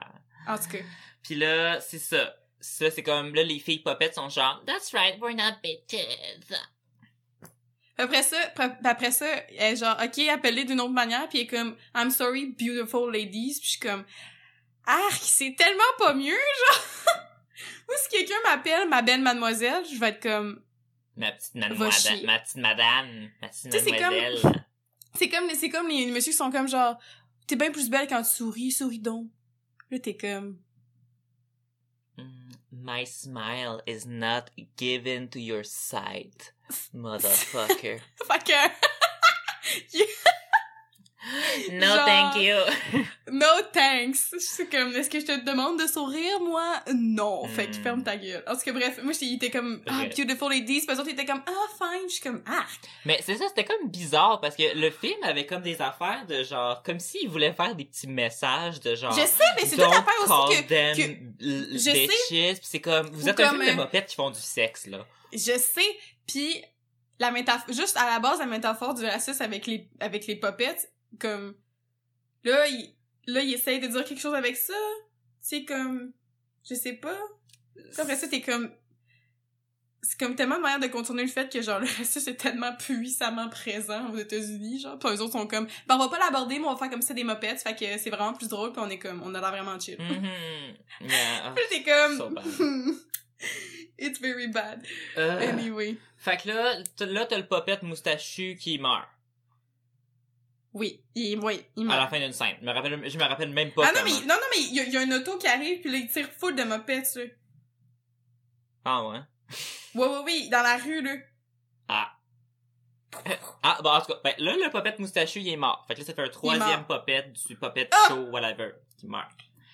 [0.49, 0.78] En tout cas.
[1.22, 2.34] Puis là, c'est ça.
[2.61, 6.57] Ça, c'est comme, là, les filles popettes sont genre, That's right, we're not bitches.
[7.99, 11.45] Après ça, pr- après ça, elle est genre, ok, appelez d'une autre manière, puis elle
[11.45, 14.05] est comme, I'm sorry, beautiful ladies, puis je suis comme,
[14.86, 16.82] arc, c'est tellement pas mieux, genre.
[17.88, 20.62] Ou si quelqu'un m'appelle ma belle mademoiselle, je vais être comme,
[21.17, 24.65] Ma petite mademoiselle, ma petite madame, ma petite c'est comme- mademoiselle.
[25.15, 26.99] c'est comme, c'est comme les, les messieurs qui sont comme genre,
[27.47, 29.29] t'es bien plus belle quand tu souris, souris donc.
[29.91, 30.59] Là, t'es comme,
[32.19, 34.47] Mm, My smile is not
[34.79, 36.55] given to your sight,
[36.95, 38.01] motherfucker.
[38.27, 38.53] fuck que,
[41.72, 42.57] no, Genre- thank you.
[43.33, 44.35] no thanks.
[44.39, 46.80] C'est comme, est-ce que je te demande de sourire, moi?
[46.95, 47.47] Non.
[47.49, 47.83] Fait que Hmm.
[47.83, 48.43] ferme ta gueule.
[48.47, 50.16] En tout cas, bref, moi, j'étais- il était comme, ah, Bref.
[50.16, 52.09] beautiful ladies, puis les autres, ils étaient comme, ah, fine.
[52.09, 52.64] Je suis comme, ah.
[53.05, 56.43] Mais c'est ça, c'était comme bizarre parce que le film avait comme des affaires de
[56.43, 59.12] genre, comme s'il voulait faire des petits messages de genre.
[59.12, 60.97] Je sais, mais c'est toute Don't l'affaire aussi call que, them
[61.39, 62.61] que je sais.
[62.62, 64.87] c'est comme, vous Ou êtes un comme, film de euh, mopettes qui font du sexe,
[64.87, 65.05] là.
[65.33, 66.62] je sais, puis
[67.18, 70.91] la métaphore, juste à la base, la métaphore du racisme avec les, avec les popettes,
[71.19, 71.55] comme,
[72.45, 72.95] là, il,
[73.27, 74.75] là, il essaye de dire quelque chose avec ça.
[75.41, 76.13] C'est comme,
[76.69, 77.19] je sais pas.
[77.99, 78.71] Après ça, t'es comme,
[80.03, 82.75] c'est comme tellement de manière de contourner le fait que genre le racisme est tellement
[82.77, 86.59] puissamment présent aux États-Unis genre puis eux autres sont comme ben on va pas l'aborder
[86.59, 88.83] mais on va faire comme ça des mopettes fait que c'est vraiment plus drôle puis
[88.85, 90.29] on est comme on a l'air vraiment chill Mhm.
[91.09, 91.55] Yeah.
[91.55, 92.45] Puis t'es comme So bad.
[93.99, 94.83] it's very bad
[95.17, 99.07] Euh, anyway Fait que là, là, t'as le popette moustachu qui meurt
[100.75, 102.57] oui il oui il à la meurt fin d'une scène.
[102.61, 104.14] Je me rappelle, je me rappelle même pas ah non comment.
[104.20, 105.91] mais non non mais il y, a- il y a une auto qui arrive puis
[105.91, 107.23] là il tire full de mopettes là
[108.85, 109.18] Ah ouais?
[109.95, 111.14] ouais ouais oui dans la rue là
[111.89, 112.12] Ah.
[113.62, 115.85] Ah, bon, en tout cas, ben, là, le popette moustachu, il est mort.
[115.87, 118.09] Fait que là, ça fait un troisième popette du popette Ah!
[118.09, 119.31] show, whatever, qui meurt.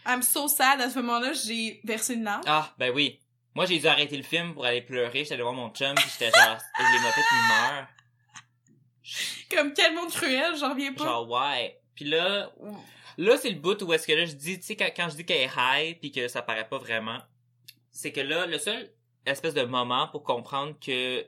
[0.06, 3.20] I'm so sad à ce moment-là j'ai versé une larme Ah, ben oui.
[3.54, 5.20] Moi, j'ai dû arrêter le film pour aller pleurer.
[5.20, 7.86] J'étais allé voir mon chum, pis j'étais genre, les mopettes, ils meurent.
[9.50, 11.04] comme monde cruel j'en reviens pas.
[11.04, 11.80] Genre, ouais.
[11.94, 12.52] Puis là,
[13.16, 15.16] là, c'est le bout où est-ce que là, je dis, tu sais, quand, quand je
[15.16, 17.18] dis qu'elle est high, puis que ça paraît pas vraiment,
[17.90, 18.92] c'est que là, le seul
[19.26, 21.26] espèce de moment pour comprendre que,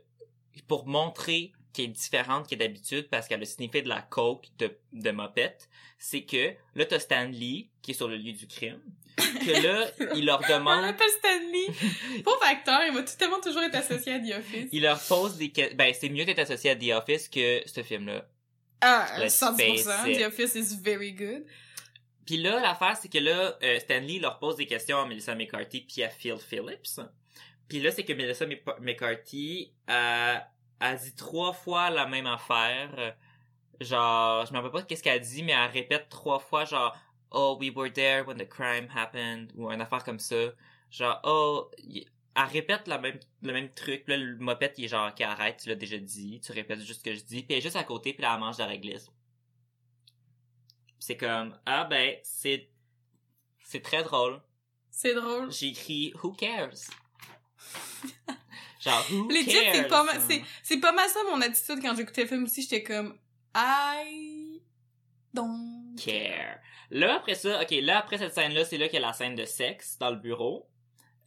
[0.68, 4.48] pour montrer qu'elle est différente qu'elle est d'habitude parce qu'elle a sniffé de la coke
[4.58, 5.68] de, de mopette,
[5.98, 8.80] c'est que là, t'as Stanley, qui est sur le lieu du crime,
[9.20, 13.62] que là, il leur on demande l'appelle Stanley pauvre acteur il va tout tellement toujours
[13.62, 15.76] être associé à The Office il leur pose des questions.
[15.76, 18.24] Ben, c'est mieux d'être associé à The Office que ce film-là.
[18.80, 19.84] Ah, Let's 110%.
[19.84, 20.18] face it.
[20.18, 21.44] The Office is very good.
[22.26, 25.80] Puis là, l'affaire, c'est que là, euh, Stanley leur pose des questions à Melissa McCarthy
[25.80, 27.00] puis à Phil Phillips.
[27.68, 30.36] Puis là, c'est que Melissa Mc- McCarthy euh,
[30.80, 33.14] a dit trois fois la même affaire.
[33.80, 36.96] Genre, je me rappelle pas qu'est-ce qu'elle dit, mais elle répète trois fois, genre,
[37.30, 40.50] oh, we were there when the crime happened, ou une affaire comme ça.
[40.90, 44.88] Genre, oh, y- elle répète la même, le même truc, là, le mopette, il est
[44.88, 47.52] genre, ok, arrête, tu l'as déjà dit, tu répètes juste ce que je dis, puis
[47.54, 49.08] elle est juste à côté, puis là, elle mange de la réglisse.
[50.98, 52.68] C'est comme, ah ben, c'est,
[53.64, 54.40] c'est très drôle.
[54.90, 55.50] C'est drôle.
[55.50, 56.70] J'ai écrit, who cares?
[58.80, 59.74] Genre, who Les cares?
[59.74, 62.62] c'est pas mal, c'est, c'est pas mal ça mon attitude quand j'écoutais le film aussi.
[62.62, 63.18] J'étais comme,
[63.54, 64.62] I
[65.34, 66.58] don't care.
[66.90, 69.34] Là, après ça, ok, là, après cette scène-là, c'est là qu'il y a la scène
[69.34, 70.68] de sexe dans le bureau.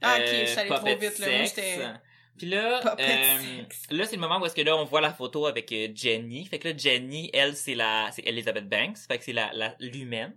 [0.01, 1.27] Ah, ok, Euh, je suis allée trop vite, là.
[1.37, 1.55] Moi, sexe.
[1.55, 1.85] j'étais-
[2.37, 3.61] Puis là, euh,
[3.91, 6.45] là, c'est le moment où est-ce que là, on voit la photo avec euh, Jenny.
[6.45, 8.97] Fait que là, Jenny, elle, c'est la, c'est Elizabeth Banks.
[9.07, 10.33] Fait que c'est la, la, l'humaine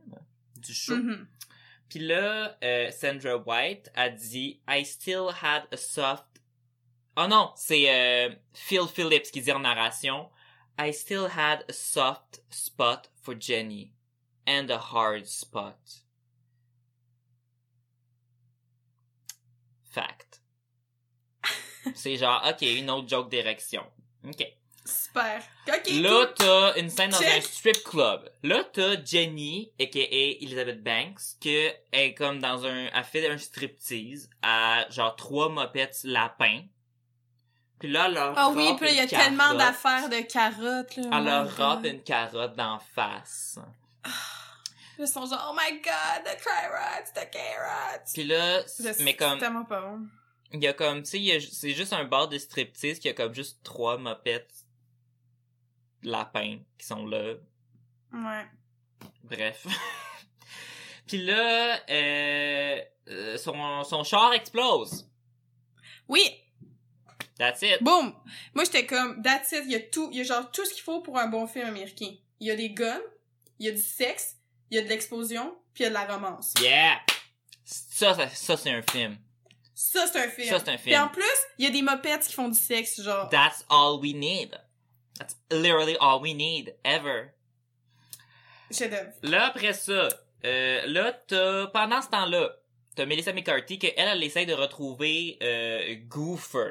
[0.58, 0.94] du show.
[0.96, 1.26] Mhm.
[1.88, 6.24] Puis là, euh, Sandra White a dit I still had a soft.
[7.16, 10.28] Oh non, c'est euh, Phil Phillips qui dit en narration
[10.78, 13.92] I still had a soft spot for Jenny
[14.46, 15.78] and a hard spot.
[19.90, 20.40] Fact.
[21.94, 23.84] c'est genre ok une autre joke d'érection.
[24.24, 24.44] Ok.
[24.84, 25.42] Super.
[25.66, 27.38] Ok, Là, t'as une scène dans Check.
[27.38, 28.30] un strip club.
[28.44, 34.30] Là, t'as Jenny, aka Elizabeth Banks, que est comme dans un, elle fait un striptease
[34.42, 36.62] à genre trois mopettes lapins.
[37.80, 40.96] Puis là, elle leur Ah oui, râpe puis il y a tellement d'affaires de carottes,
[40.96, 41.02] là.
[41.02, 41.86] Elle Oh leur my râpe God.
[41.92, 43.58] une carotte d'en face.
[44.98, 48.12] Ils sont genre, oh my god, the carrots, the carrots.
[48.14, 48.62] Puis là,
[49.00, 50.06] mais comme, C'est tellement pas bon.
[50.52, 53.34] il y a comme, tu sais, c'est juste un bar de striptease qui a comme
[53.34, 54.64] juste trois mopettes
[56.02, 57.34] lapins qui sont là.
[58.12, 58.46] Ouais.
[59.24, 59.66] Bref.
[61.06, 65.08] Puis là, euh, euh, son, son char explose.
[66.08, 66.42] Oui,
[67.38, 67.82] That's it.
[67.82, 68.14] boum.
[68.54, 69.62] Moi, j'étais comme, that's it.
[69.66, 71.46] Il y a tout, il y a genre tout ce qu'il faut pour un bon
[71.46, 72.10] film américain.
[72.40, 73.00] Il y a des guns,
[73.58, 74.35] il y a du sexe,
[74.70, 76.54] il y a de l'explosion, puis il y a de la romance.
[76.60, 76.98] Yeah!
[77.64, 79.18] Ça, ça, ça, c'est un film.
[79.74, 80.48] Ça, c'est un film.
[80.48, 81.02] Ça, c'est un Puis film.
[81.02, 81.24] en plus,
[81.58, 83.28] il y a des mopettes qui font du sexe, genre.
[83.28, 84.58] That's all we need.
[85.18, 87.30] That's literally all we need, ever.
[88.70, 89.12] Chef-d'œuvre.
[89.22, 90.08] Là, après ça,
[90.44, 92.56] euh, là, t'as, pendant ce temps-là,
[92.94, 96.70] t'as Melissa McCarthy, qu'elle, elle essaye de retrouver, euh, Goofer,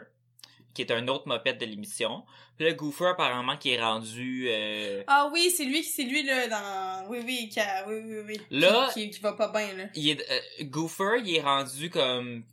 [0.73, 2.25] qui est un autre mopette de l'émission.
[2.59, 7.09] Là, Goofer, apparemment, qui est rendu, euh, Ah oui, c'est lui, c'est lui, là, dans...
[7.09, 7.85] Oui, oui, qui a...
[7.87, 8.41] Oui, oui, oui.
[8.49, 9.83] Là- Qui, qui, qui va pas bien, là.
[9.93, 12.43] il est, euh, Goofer, il est rendu comme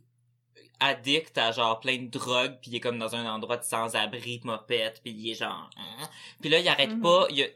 [0.79, 4.39] addict à genre plein de drogues puis il est comme dans un endroit de sans-abri
[4.39, 6.09] de mopette puis il est genre hein?
[6.41, 7.01] puis là il arrête Mhm.
[7.01, 7.47] pas il a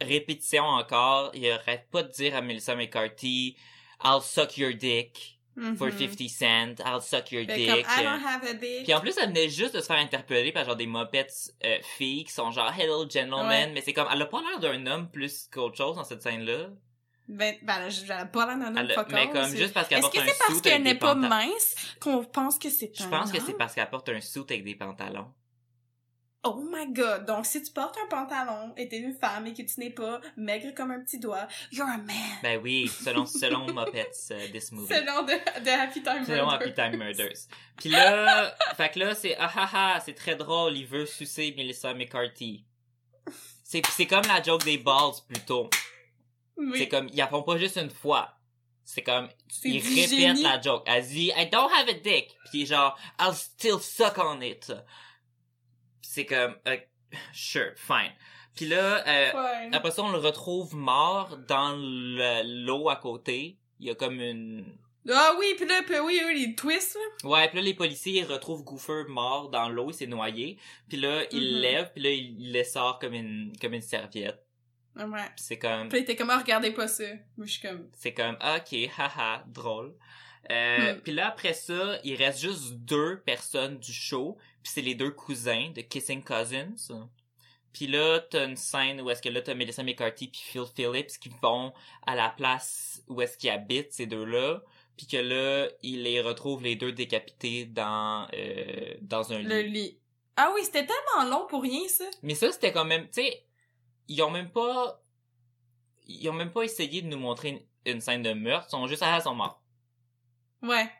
[0.00, 3.56] répétition encore il arrête pas de dire à Melissa McCarthy
[4.04, 5.39] I'll suck your dick
[5.76, 5.92] for Mhm.
[5.98, 8.84] 50 cents I'll suck your Fait dick comme, I don't have a dick.
[8.84, 11.76] puis en plus, elle venait juste de se faire interpeller par genre des mopettes euh,
[11.96, 13.70] filles qui sont genre hello gentlemen, Ouais.
[13.74, 16.44] mais c'est comme elle a pas l'air d'un homme plus qu'autre chose dans cette scène
[16.44, 16.68] là.
[17.28, 20.14] Ben, ben, j'avais pas l'air d'un homme fuck mais comme juste parce qu'elle Est-ce porte
[20.16, 23.08] que un c'est parce suit qu'elle n'est pas mince qu'on pense que c'est Je un
[23.08, 23.44] pense que homme?
[23.46, 25.28] c'est parce qu'elle porte un suit avec des pantalons.
[26.42, 27.26] Oh my god.
[27.26, 30.22] Donc, si tu portes un pantalon et t'es une femme et que tu n'es pas
[30.38, 32.38] maigre comme un petit doigt, you're a man.
[32.42, 34.88] Ben oui, selon selon Muppets euh, this movie.
[34.88, 35.32] Selon de,
[35.62, 36.64] de Happy Time Selon Murder.
[36.64, 37.46] Happy Time Murders.
[37.76, 41.52] Puis là, fait que là c'est ah ah ah, c'est très drôle, il veut sucer
[41.58, 42.64] Melissa McCarthy.
[43.62, 45.68] C'est c'est comme la joke des balls plutôt.
[46.56, 46.78] Oui.
[46.78, 48.34] C'est comme ils la font pas juste une fois.
[48.82, 50.42] C'est comme C'est il du répète génie.
[50.42, 50.84] la joke.
[50.86, 52.34] Elle dit I don't have a dick.
[52.50, 54.72] Puis genre I'll still suck on it.
[56.12, 56.76] C'est comme euh,
[57.32, 58.12] sure, fine.
[58.54, 59.70] Puis là euh, Ouais.
[59.72, 63.58] après ça on le retrouve mort dans le- l'eau à côté.
[63.78, 64.64] Il y a comme une
[65.08, 67.28] Ah oui, puis là, puis oui, oui, les twists, là.
[67.30, 70.58] Ouais, puis là, les policiers, ils retrouvent Goofer mort dans l'eau, il s'est noyé.
[70.88, 73.80] Puis là, ils le lèvent, puis là, ils il le sort comme une, comme une
[73.80, 74.44] serviette.
[74.96, 75.04] Ouais.
[75.36, 77.04] Puis c'est comme, Puis t'es comme, ah, regardez pas ça.
[77.38, 79.94] Moi, je suis comme, c'est comme, ok, haha, drôle.
[80.50, 81.00] Euh, Hmm.
[81.00, 85.10] Puis là, après ça, il reste juste deux personnes du show, puis c'est les deux
[85.10, 86.74] cousins de Kissing Cousins.
[87.72, 91.18] Puis là, t'as une scène où est-ce que là, t'as Melissa McCarthy puis Phil Phillips
[91.20, 91.72] qui vont
[92.06, 94.62] à la place où est-ce qu'ils habitent, ces deux-là.
[94.96, 99.70] Puis que là, ils les retrouvent les deux décapités dans, euh, dans un le lit.
[99.70, 99.98] lit.
[100.36, 102.04] Ah oui, c'était tellement long pour rien, ça.
[102.22, 103.46] Mais ça, c'était quand même, tu sais,
[104.08, 105.02] ils ont même pas,
[106.06, 107.60] ils ont même pas essayé de nous montrer une,
[107.94, 109.62] une scène de meurtre, ils sont juste, ah, ils sont morts.
[110.62, 110.90] Ouais.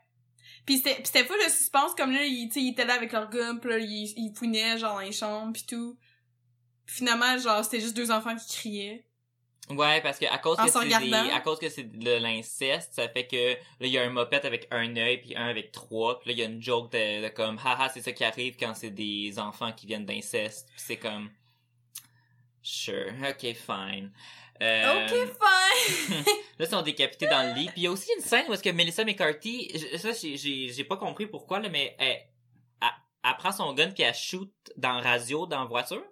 [0.66, 3.28] Puis c'était pis c'était fou le suspense, comme là, sais, ils étaient là avec leur
[3.30, 5.98] gun, pis là, ils, ils fouinaient, genre, dans les chambres, pis tout.
[6.86, 9.04] Puis finalement, genre, c'était juste deux enfants qui criaient.
[9.70, 13.08] Ouais, parce que à cause En que c'est à cause que c'est de l'inceste, ça
[13.08, 16.18] fait que là il y a un mopette avec un œil puis un avec trois,
[16.18, 18.56] puis là il y a une joke de, de comme haha, c'est ça qui arrive
[18.58, 20.68] quand c'est des enfants qui viennent d'inceste.
[20.70, 21.30] Puis c'est comme
[22.62, 24.10] sure, OK, fine.
[24.62, 26.16] Euh, Ok, fine!
[26.58, 27.66] là, ils sont décapités dans le lit.
[27.66, 30.96] Puis il y a aussi une scène où est-ce que Melissa McCarthy, ça j'ai pas
[30.96, 32.18] compris pourquoi là, mais elle,
[32.82, 32.88] elle,
[33.24, 36.04] elle prend son gun puis elle shoot dans radio dans la voiture.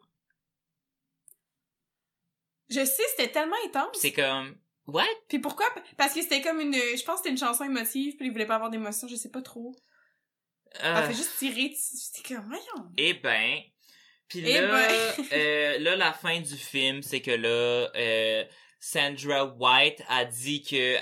[2.70, 3.96] Je sais, c'était tellement intense.
[3.98, 5.04] C'est comme what?
[5.28, 5.66] Puis pourquoi?
[5.96, 8.46] Parce que c'était comme une, je pense que c'était une chanson émotive, puis il voulait
[8.46, 9.74] pas avoir d'émotion, je sais pas trop.
[10.84, 12.90] Euh, Elle fait juste tirer, c'était comme, voyons.
[12.98, 13.60] Eh ben,
[14.28, 15.24] puis Eh là, ben.
[15.32, 18.44] euh, là la fin du film, c'est que là, euh,
[18.80, 20.96] Sandra White a dit que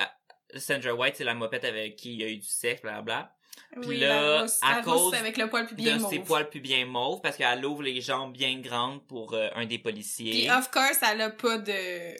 [0.58, 3.04] Sandra White c'est la mopette avec qui il y a eu du sexe, bla
[3.72, 6.10] Puis oui, là, rousse, à cause avec le poil de mauve.
[6.10, 9.66] ses poils plus bien mauves parce qu'elle ouvre les jambes bien grandes pour euh, un
[9.66, 10.30] des policiers.
[10.30, 11.72] Puis of course, elle a pas de...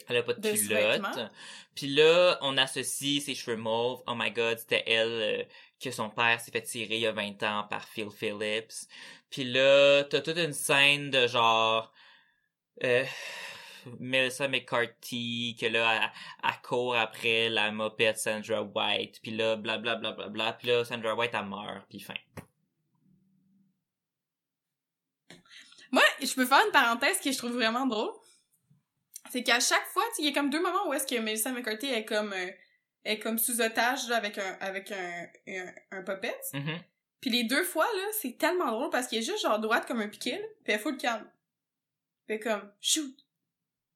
[0.09, 1.31] Elle a pas de, de culotte.
[1.75, 4.03] Puis là, on associe ses cheveux mauves.
[4.07, 5.43] Oh my god, c'était elle euh,
[5.81, 8.89] que son père s'est fait tirer il y a 20 ans par Phil Phillips.
[9.31, 11.93] Puis là, t'as toute une scène de genre...
[12.85, 13.05] Euh,
[14.01, 16.13] Melissa McCarthy, que là,
[16.43, 19.21] elle court après la mopette Sandra White.
[19.23, 20.53] Puis là, bla bla bla bla bla.
[20.55, 21.87] Puis là, Sandra White, elle meurt.
[21.89, 22.15] Puis fin.
[25.91, 28.13] Moi, je peux faire une parenthèse que je trouve vraiment drôle.
[29.31, 31.87] C'est qu'à chaque fois, il y a comme deux moments où est-ce que Melissa McCarthy
[31.87, 32.51] est comme, euh,
[33.07, 36.37] est comme sous otage, là, avec un, avec un, un, un puppet.
[36.53, 36.79] Mhm.
[37.21, 40.01] Puis les deux fois, là, c'est tellement drôle parce qu'elle est juste genre droite comme
[40.01, 41.29] un piquet, là, puis elle fout le calme.
[42.27, 43.15] Fait comme, shoot.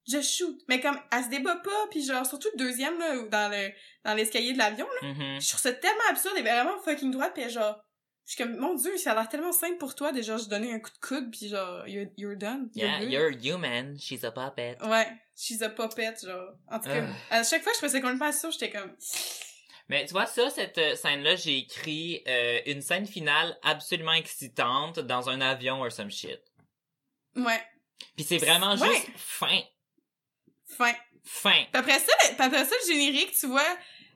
[0.09, 0.59] Je shoot.
[0.69, 3.71] Mais comme, elle se débat pas, puis genre, surtout le deuxième, là, dans le,
[4.05, 5.41] dans l'escalier de l'avion, là, Mhm.
[5.41, 7.85] je trouve ça tellement absurde, elle est vraiment fucking droite, puis genre,
[8.27, 10.73] je suis comme, mon dieu, ça a l'air tellement simple pour toi, déjà, je donnais
[10.73, 12.71] un coup de coude, puis genre, you're, you're done.
[12.75, 13.13] You're Yeah, good.
[13.13, 13.99] you're human.
[13.99, 14.79] She's a puppet.
[14.83, 15.07] Ouais,
[15.41, 16.53] she's a puppet, genre.
[16.71, 17.39] En tout cas, Ah.
[17.39, 18.95] à chaque fois, je ça complètement absurde, j'étais comme,
[19.89, 25.01] Mais tu vois, ça, cette euh, scène-là, j'ai écrit euh, une scène finale absolument excitante
[25.01, 26.41] dans un avion or some shit.
[27.35, 27.61] ouais,
[28.17, 28.89] Puis c'est vraiment Ouais.
[28.89, 29.61] juste fin.
[30.69, 30.95] fin.
[31.25, 31.65] Fin.
[31.73, 33.67] Puis après ça, après ça, le générique, tu vois,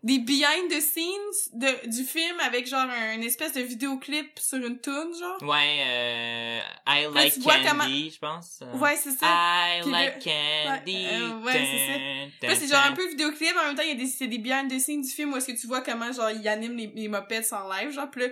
[0.05, 4.59] des behind the scenes de, du film avec genre un, une espèce de vidéoclip sur
[4.59, 5.43] une tune, genre.
[5.43, 8.63] Ouais, euh, I like candy, comment- je pense.
[8.75, 9.27] Ouais, c'est ça.
[9.27, 10.95] I Puis like le- candy.
[10.95, 12.49] ouais, euh, ouais, c'est ça.
[12.49, 14.39] Là, c'est genre un peu vidéoclip, en même temps, il y a des, c'est des
[14.39, 16.89] behind the scenes du film où est-ce que tu vois comment, genre, il anime les,
[16.95, 18.29] les mopettes en live, genre, pis là,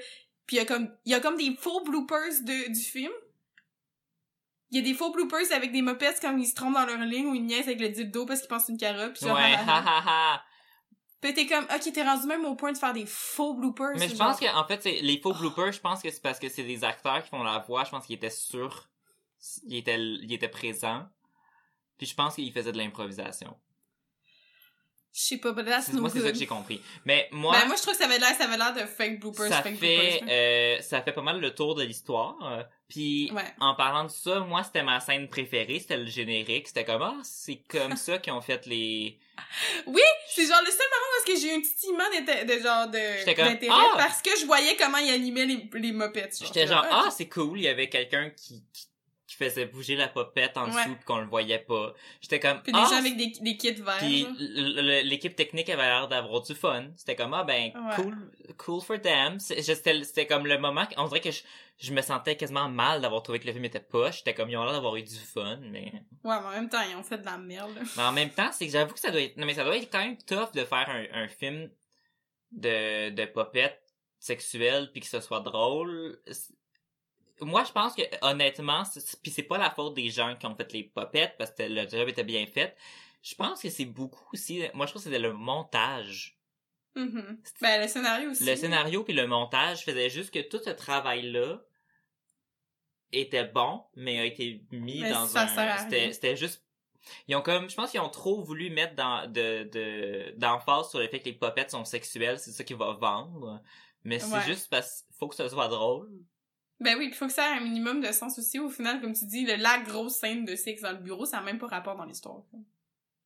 [0.47, 3.11] pis il y a comme, il y a comme des faux bloopers de, du film.
[4.71, 6.99] Il y a des faux bloopers avec des mopettes comme ils se trompent dans leur
[6.99, 9.55] ligne ou ils niaisent avec le dildo parce qu'ils pensent une carotte, pis genre, Ouais,
[9.55, 10.45] ha, ha, ha.
[11.23, 13.97] Pis t'es comme, ok, t'es rendu même au point de faire des faux bloopers.
[13.97, 14.29] Mais je genre.
[14.29, 16.65] pense que en fait, c'est les faux bloopers, je pense que c'est parce que c'est
[16.65, 17.85] des acteurs qui font la voix.
[17.85, 18.89] Je pense qu'ils étaient sûrs,
[19.69, 21.07] ils étaient, ils étaient présents.
[21.97, 23.57] Puis je pense qu'ils faisaient de l'improvisation.
[25.15, 26.81] Je sais pas, but that's C'est- no Moi, c'est ça que j'ai compris.
[27.05, 29.21] Mais moi, Ben, moi, je trouve que ça avait l'air, ça avait l'air de fake
[29.21, 30.29] bloopers, ça fake fait, bloopers.
[30.31, 32.37] euh, ça fait pas mal le tour de l'histoire.
[32.89, 33.43] Puis Ouais.
[33.61, 35.81] en parlant de ça, moi, c'était ma scène préférée.
[35.81, 36.69] C'était le générique.
[36.69, 39.19] C'était comme ah, c'est comme ça qu'ils ont fait les.
[40.35, 43.27] C'est genre le seul moment où que j'ai eu un petit d'inté- de, genre de
[43.27, 43.95] d'intérêt ah!
[43.99, 46.39] parce que je voyais comment il animait les, les mopettes.
[46.43, 47.59] J'étais genre ah, ah, c'est cool.
[47.59, 48.87] Il y avait quelqu'un qui, qui
[49.33, 51.95] qui faisait bouger la popette en dessous pis qu'on le voyait pas.
[52.21, 53.99] J'étais comme Puis des ah, gens avec des, des kits verts.
[53.99, 54.27] Puis
[55.05, 56.89] l'équipe technique avait l'air d'avoir du fun.
[56.97, 59.39] C'était comme ah ben cool cool for them.
[59.39, 61.43] C'était comme le moment on dirait que je,
[61.79, 64.19] je me sentais quasiment mal d'avoir trouvé que le film était poche.
[64.19, 65.93] J'étais comme ils ont l'air d'avoir eu du fun mais
[66.25, 67.79] Ouais, mais en même temps, ils ont fait de la merde.
[67.97, 69.77] mais en même temps, c'est que j'avoue que ça doit être non mais ça doit
[69.77, 71.71] être quand même tough de faire un, un film
[72.53, 73.83] de de popettes
[74.19, 76.21] sexuelles puis que ce soit drôle.
[77.45, 78.83] Moi, je pense que honnêtement,
[79.23, 81.89] puis c'est pas la faute des gens qui ont fait les popettes parce que le
[81.89, 82.77] job était bien fait.
[83.23, 84.63] Je pense que c'est beaucoup aussi.
[84.75, 86.39] Moi, je trouve que c'était le montage.
[86.95, 87.41] Mhm.
[87.61, 88.45] Ben, le scénario aussi.
[88.45, 91.61] Le scénario puis le montage faisait juste que tout ce travail-là
[93.13, 95.79] était bon, mais a été mis Mais dans ça un.
[95.79, 96.65] C'était, c'était juste.
[97.27, 101.01] Ils ont comme, je pense qu'ils ont trop voulu mettre dans, de, de, d'emphase sur
[101.01, 103.61] le fait que les popettes sont sexuelles, c'est ça qui va vendre.
[104.05, 104.43] Mais c'est Ouais.
[104.43, 106.11] juste parce qu'il faut que ce soit drôle.
[106.83, 108.59] Ben oui, il faut que ça ait un minimum de sens aussi.
[108.59, 111.39] Au final, comme tu dis, le, la grosse scène de sexe dans le bureau, ça
[111.39, 112.43] n'a même pas rapport dans l'histoire.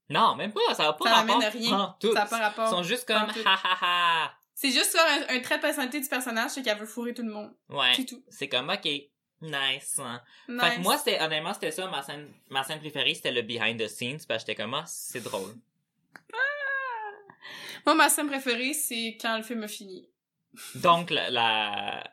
[0.08, 1.38] Non, même pas, ça va pas Ça rapport.
[1.38, 1.78] n'amène rien.
[1.80, 2.12] en tout.
[2.12, 2.66] Ça n'a pas rapport.
[2.66, 4.32] Ils sont juste comme, ha ha ha.
[4.54, 7.22] C'est juste faire un, un trait de personnalité du personnage, c'est qu'elle veut fourrer tout
[7.22, 7.52] le monde.
[7.68, 7.92] Ouais.
[7.96, 8.22] C'est tout.
[8.28, 9.98] C'est comme, ok, nice.
[9.98, 10.22] hein.
[10.48, 10.60] Nice.
[10.62, 13.78] Fait que moi, c'était, honnêtement, c'était ça, ma scène, ma scène préférée, c'était le behind
[13.80, 15.54] the scenes, parce que j'étais comme, ah, c'est drôle.
[17.84, 20.08] Moi, ma scène préférée, c'est quand le film a fini.
[20.76, 22.04] Donc, la, la...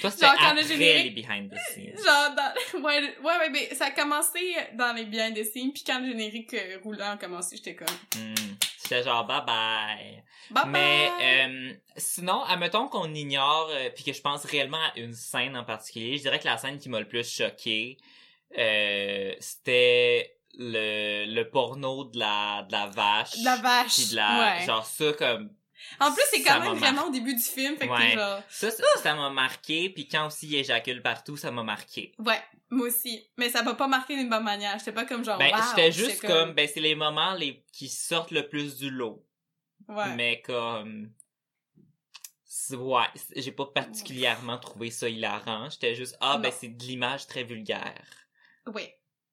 [0.00, 1.96] toi, c'était Genre, quand le après générique- les behind the scenes.
[2.04, 2.80] Genre, dans...
[2.82, 6.06] ouais, ouais, ouais, mais ça a commencé dans les behind the scenes, puis quand le
[6.08, 8.34] générique euh, roulant a commencé, j'étais comme, Hmm.
[8.78, 10.22] C'était genre, bye bye.
[10.50, 11.70] bye Mais, bye!
[11.70, 15.64] euh, sinon, admettons qu'on ignore, euh, puis que je pense réellement à une scène en
[15.64, 17.96] particulier, je dirais que la scène qui m'a le plus choqué,
[18.58, 23.38] euh, c'était le, le porno de la, de la vache.
[23.38, 23.94] De la vache.
[23.96, 24.66] Puis de la, ouais.
[24.66, 25.50] genre ça comme,
[26.00, 28.10] en plus, c'est quand même vraiment au début du film, fait que Ouais.
[28.12, 28.70] genre, ça,
[29.02, 32.12] ça m'a marqué, puis quand aussi il éjacule partout, ça m'a marqué.
[32.18, 33.28] ouais, moi aussi.
[33.36, 34.78] Mais ça m'a pas marqué d'une bonne manière.
[34.78, 37.88] J'étais pas comme genre, Ben, wow, j'étais juste comme, ben, c'est les moments les, qui
[37.88, 39.24] sortent le plus du lot.
[39.88, 40.14] ouais.
[40.14, 41.12] Mais comme,
[42.72, 43.06] ouais,
[43.36, 45.68] j'ai pas particulièrement trouvé ça hilarant.
[45.70, 48.04] J'étais juste, ah, ben, c'est de l'image très vulgaire.
[48.66, 48.88] Oui,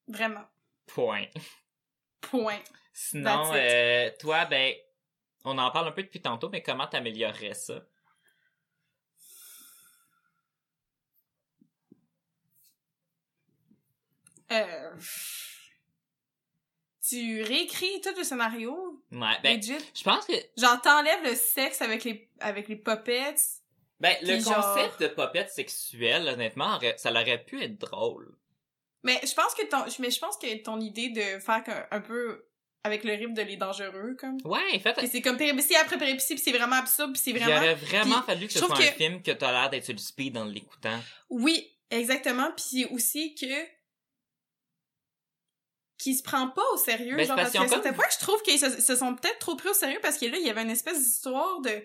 [0.06, 0.44] vraiment.
[0.86, 1.26] Point.
[2.20, 2.60] Point.
[2.92, 4.74] Sinon, euh, toi, ben,
[5.44, 7.82] on en parle un peu depuis tantôt, mais comment t'améliorerais ça?
[14.50, 14.90] Euh...
[17.08, 22.04] Tu réécris tout le scénario, Ouais, ben, je pense que, Genre, t'enlèves le sexe avec
[22.04, 23.34] les, avec les puppets?
[23.98, 28.34] ben, le genre- concept de popette sexuelle, honnêtement, ça aurait pu être drôle.
[29.02, 32.46] Mais je pense que ton, mais je pense que ton idée de faire un peu
[32.84, 34.38] avec le rythme de les dangereux, comme.
[34.44, 37.38] Ouais, fait, Et c'est comme péripétie après péripétie, puis c'est vraiment absurde, puis c'est il
[37.38, 37.56] vraiment.
[37.56, 39.94] aurait vraiment Puis, fallu que ce soit un que- film que t'as l'air d'être sur
[39.94, 40.98] le speed en l'écoutant.
[41.30, 42.50] Oui, exactement.
[42.56, 43.46] Puis aussi que
[45.98, 47.14] qui se prend pas au sérieux.
[47.16, 49.38] Ben, c'est genre, parce qu'à certains comme- points, je trouve qu'ils se, se sont peut-être
[49.38, 51.82] trop pris au sérieux parce que là, il y avait une espèce d'histoire de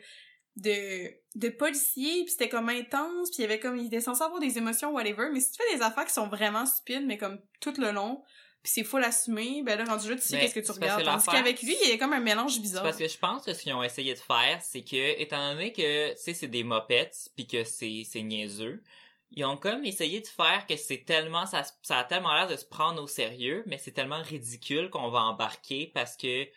[0.59, 4.23] de de policiers puis c'était comme intense puis il y avait comme il était censé
[4.23, 7.19] avoir des émotions whatever mais si tu fais des affaires qui sont vraiment stupides mais
[7.19, 8.23] comme tout le long
[8.63, 9.61] puis c'est full assumé.
[9.63, 11.05] Ben là rendu là tu sais Mais qu'est-ce que tu parce regardes.
[11.05, 12.83] l'affaire- qu'avec lui il y a comme un mélange bizarre.
[12.83, 15.71] parce que je pense que ce qu'ils ont essayé de faire, c'est que, étant donné
[15.73, 18.83] que, tu sais, c'est des mopettes, puis que c'est, c'est niaiseux,
[19.31, 22.55] ils ont comme essayé de faire que c'est tellement, ça, ça a tellement l'air de
[22.55, 26.47] se prendre au sérieux, mais c'est tellement ridicule qu'on va embarquer parce que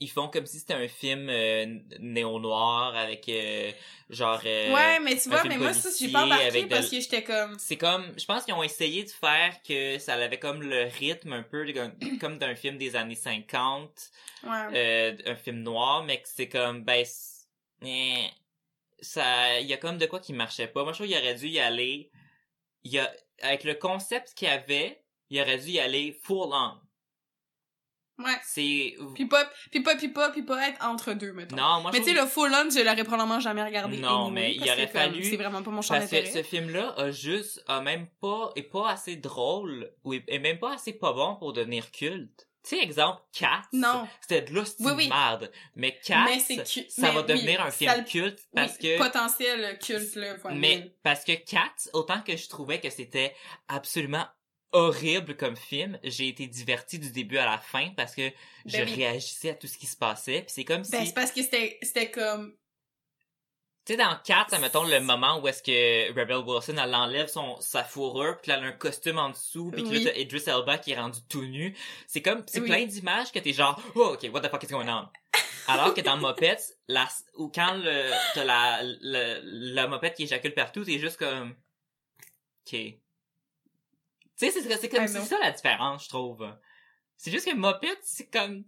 [0.00, 1.66] ils font comme si c'était un film euh,
[1.98, 3.70] néo-noir avec euh,
[4.08, 6.86] genre euh, ouais, mais tu vois, mais moi, ça, j'ai pas embarqué avec de parce
[6.86, 7.58] l- que j'étais comme...
[7.58, 11.32] c'est comme je pense qu'ils ont essayé de faire que ça avait comme le rythme
[11.34, 14.10] un peu de- comme d'un film des années 50
[14.42, 14.50] Ouais.
[14.74, 17.04] euh, un film noir mais que c'est comme ben
[17.84, 18.24] eh,
[19.00, 21.34] ça il y a comme de quoi qui marchait pas moi je trouve qu'il aurait
[21.34, 22.10] dû y aller
[22.84, 26.48] il y a avec le concept qu'il y avait il aurait dû y aller full
[26.52, 26.78] on
[28.24, 28.36] Ouais.
[28.44, 31.56] c'est Puis pas, puis pas, puis pas, puis pas être entre deux, mettons.
[31.56, 33.96] non moi mais tu sais, le full on, je l'aurais probablement jamais regardé.
[33.98, 36.42] Non, anyway, mais il parce aurait fallu- C'est vraiment pas mon champ Parce que d'intérêt.
[36.42, 40.74] ce film-là a juste, a même pas, est pas assez drôle, ou est, même pas
[40.74, 42.46] assez pas bon pour devenir culte.
[42.62, 43.62] Tu sais, exemple, Cats.
[43.72, 44.06] Non.
[44.20, 45.04] C'était de l'hostie Oui, oui.
[45.06, 45.50] de merde.
[45.76, 48.76] Mais Cats, Mais c'est cu- ça mais va oui, devenir un film le- culte parce
[48.76, 50.36] que, potentiel culte, là.
[50.52, 53.34] mais, parce que Cats, autant que je trouvais que c'était
[53.68, 54.26] absolument
[54.72, 58.30] horrible comme film, j'ai été diverti du début à la fin parce que
[58.66, 58.94] je Ben oui.
[58.94, 60.42] réagissais à tout ce qui se passait.
[60.42, 62.54] Puis c'est comme Ben, si, c'est parce que c'était, c'était comme,
[63.86, 67.60] Tu sais, dans 4, mettons le moment où est-ce que Rebel Wilson, elle enlève son,
[67.60, 70.04] sa fourrure, puis là, elle a un costume en dessous, puis Oui.
[70.04, 71.76] là, t'as Idris Elba qui est rendu tout nu.
[72.06, 72.68] C'est comme, c'est Oui.
[72.68, 75.08] plein d'images que t'es genre, oh, ok, what the fuck is going on?
[75.66, 79.40] Alors que dans Mopette, la, ou quand le, t'as la, le,
[79.74, 81.54] la qui éjacule partout, t'es juste comme,
[82.66, 82.94] ok.
[84.40, 86.50] Tu sais, c'est, comme, c'est ça la différence, je trouve.
[87.16, 88.64] C'est juste que Mopette, c'est comme,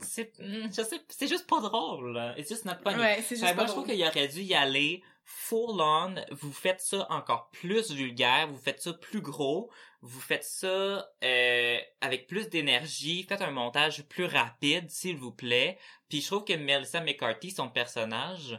[0.00, 2.14] c'est, hmm, je sais, c'est juste pas drôle.
[2.14, 2.34] là.
[2.38, 2.98] It's just not funny.
[2.98, 6.14] ouais, c'est juste pas moi, je trouve qu'il aurait dû y aller full on.
[6.30, 11.78] Vous faites ça encore plus vulgaire, vous faites ça plus gros, vous faites ça euh,
[12.00, 15.78] avec plus d'énergie, faites un montage plus rapide, s'il vous plaît.
[16.08, 18.58] Puis je trouve que Melissa McCarthy, son personnage,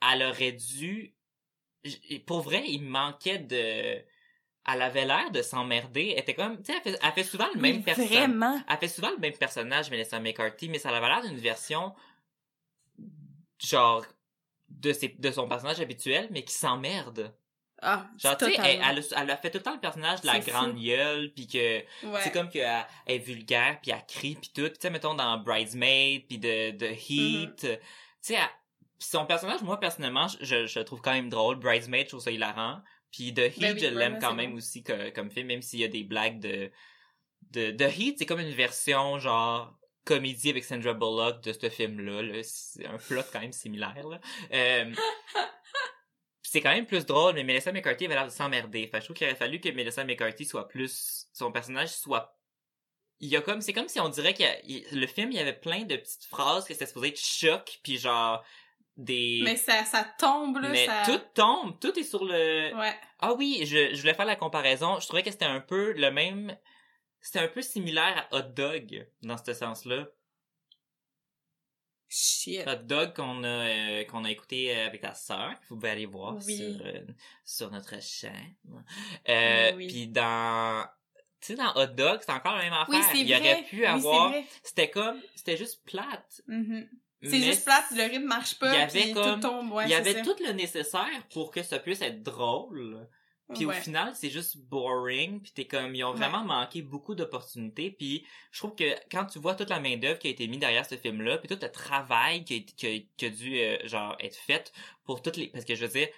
[0.00, 1.14] elle aurait dû...
[2.26, 4.02] Pour vrai, il manquait de...
[4.68, 6.12] Elle avait l'air de s'emmerder.
[6.16, 6.58] Elle était comme...
[6.58, 8.10] Tu sais, elle fait, elle fait souvent le même personnage.
[8.10, 8.60] Vraiment.
[8.68, 11.94] Elle fait souvent le même personnage, Melissa McCarthy, mais ça avait l'air d'une version
[13.58, 14.04] genre
[14.68, 17.32] de ses, de son personnage habituel, mais qui s'emmerde.
[17.82, 20.26] Ah, Genre, tu sais, elle, a- elle a fait tout le temps le personnage de
[20.26, 20.82] la grande fou.
[20.82, 22.20] gueule, puis que Ouais.
[22.22, 24.68] c'est comme qu'elle elle est vulgaire, puis elle crie, puis tout.
[24.68, 27.78] Tu sais, mettons dans Bridesmaid, puis de, de Heat, Mm-hmm.
[27.78, 27.78] tu
[28.22, 28.38] sais,
[28.98, 31.56] son personnage, moi personnellement, je, je le trouve quand même drôle.
[31.56, 32.80] Bridesmaid, je trouve ça hilarant.
[33.16, 34.56] Puis de Heat, Ben oui, je l'aime quand même bon.
[34.58, 36.70] aussi que- comme film, même s'il y a des blagues de
[37.52, 42.22] de, de Heat, c'est comme une version genre comédie avec Sandra Bullock de ce film-là.
[42.22, 42.40] là.
[42.42, 44.06] C'est un plot quand même similaire.
[44.06, 44.20] Là.
[44.52, 44.92] Euh,
[46.42, 48.86] c'est quand même plus drôle, mais Melissa McCarthy avait l'air de s'emmerder.
[48.88, 51.28] Fait je trouve qu'il aurait fallu que Melissa McCarthy soit plus...
[51.32, 52.36] Son personnage soit...
[53.20, 53.60] Il y a comme...
[53.62, 54.44] C'est comme si on dirait que
[54.94, 57.98] le film, il y avait plein de petites phrases que c'était supposé être choc, puis
[57.98, 58.44] genre
[58.96, 59.40] des...
[59.44, 61.02] Mais ça, ça tombe, là, Mais ça...
[61.04, 62.74] tout tombe, tout est sur le...
[62.74, 62.94] Ouais.
[63.20, 64.98] Ah oui, je, je voulais faire la comparaison.
[65.00, 66.56] Je trouvais que c'était un peu le même...
[67.20, 70.06] C'était un peu similaire à Hot Dog, dans ce sens-là.
[72.08, 72.62] Shit.
[72.68, 76.06] Hot Dog qu'on a, euh, qu'on a écouté euh, avec ta sœur, vous pouvez aller
[76.06, 76.56] voir Oui.
[76.56, 77.00] sur, euh,
[77.44, 78.54] sur notre chaîne.
[79.28, 79.88] Euh, Oui.
[79.88, 80.86] Puis dans...
[81.40, 82.94] Tu sais, dans Hot Dog, c'est encore la même affaire.
[82.94, 83.40] Oui, c'est Il vrai.
[83.40, 84.32] aurait pu avoir...
[84.62, 85.20] C'était comme...
[85.34, 86.42] C'était juste plate.
[86.46, 86.88] Mhm.
[87.22, 89.84] C'est juste plate, le rythme marche pas, il y avait puis comme- tout tombe, ouais,
[89.86, 90.20] il y avait ça.
[90.22, 93.08] tout le nécessaire pour que ça puisse être drôle.
[93.54, 93.76] Puis Ouais.
[93.78, 95.40] au final, c'est juste boring.
[95.40, 97.92] Puis t'es comme, ils ont vraiment manqué beaucoup d'opportunités.
[97.92, 100.58] Puis je trouve que quand tu vois toute la main d'œuvre qui a été mise
[100.58, 103.78] derrière ce film-là, puis tout le travail qui a, qui a, qui a dû euh,
[103.86, 104.72] genre être fait
[105.04, 106.08] pour toutes les, parce que je veux dire,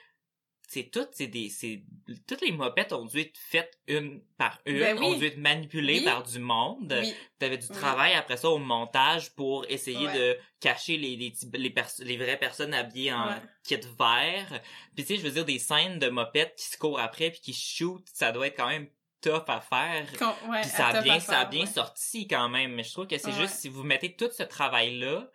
[0.71, 1.83] c'est tout, c'est des, c'est
[2.27, 5.05] toutes les mopettes ont dû être faites une par une, Ben oui.
[5.07, 6.05] ont dû être manipulées Oui.
[6.05, 6.95] par du monde.
[7.03, 7.15] Oui.
[7.39, 10.19] T'avais du travail après ça au montage pour essayer Ouais.
[10.19, 13.35] de cacher les les, les, pers- les vraies personnes habillées en Ouais.
[13.65, 14.61] kit vert.
[14.95, 17.41] Puis tu sais, je veux dire des scènes de mopettes qui se courent après puis
[17.41, 18.89] qui shootent, ça doit être quand même
[19.23, 20.07] tough à faire.
[20.19, 23.07] Con- ouais, Puis ça a bien ça a bien sorti quand même, mais je trouve
[23.07, 25.31] que c'est juste si vous mettez tout ce travail là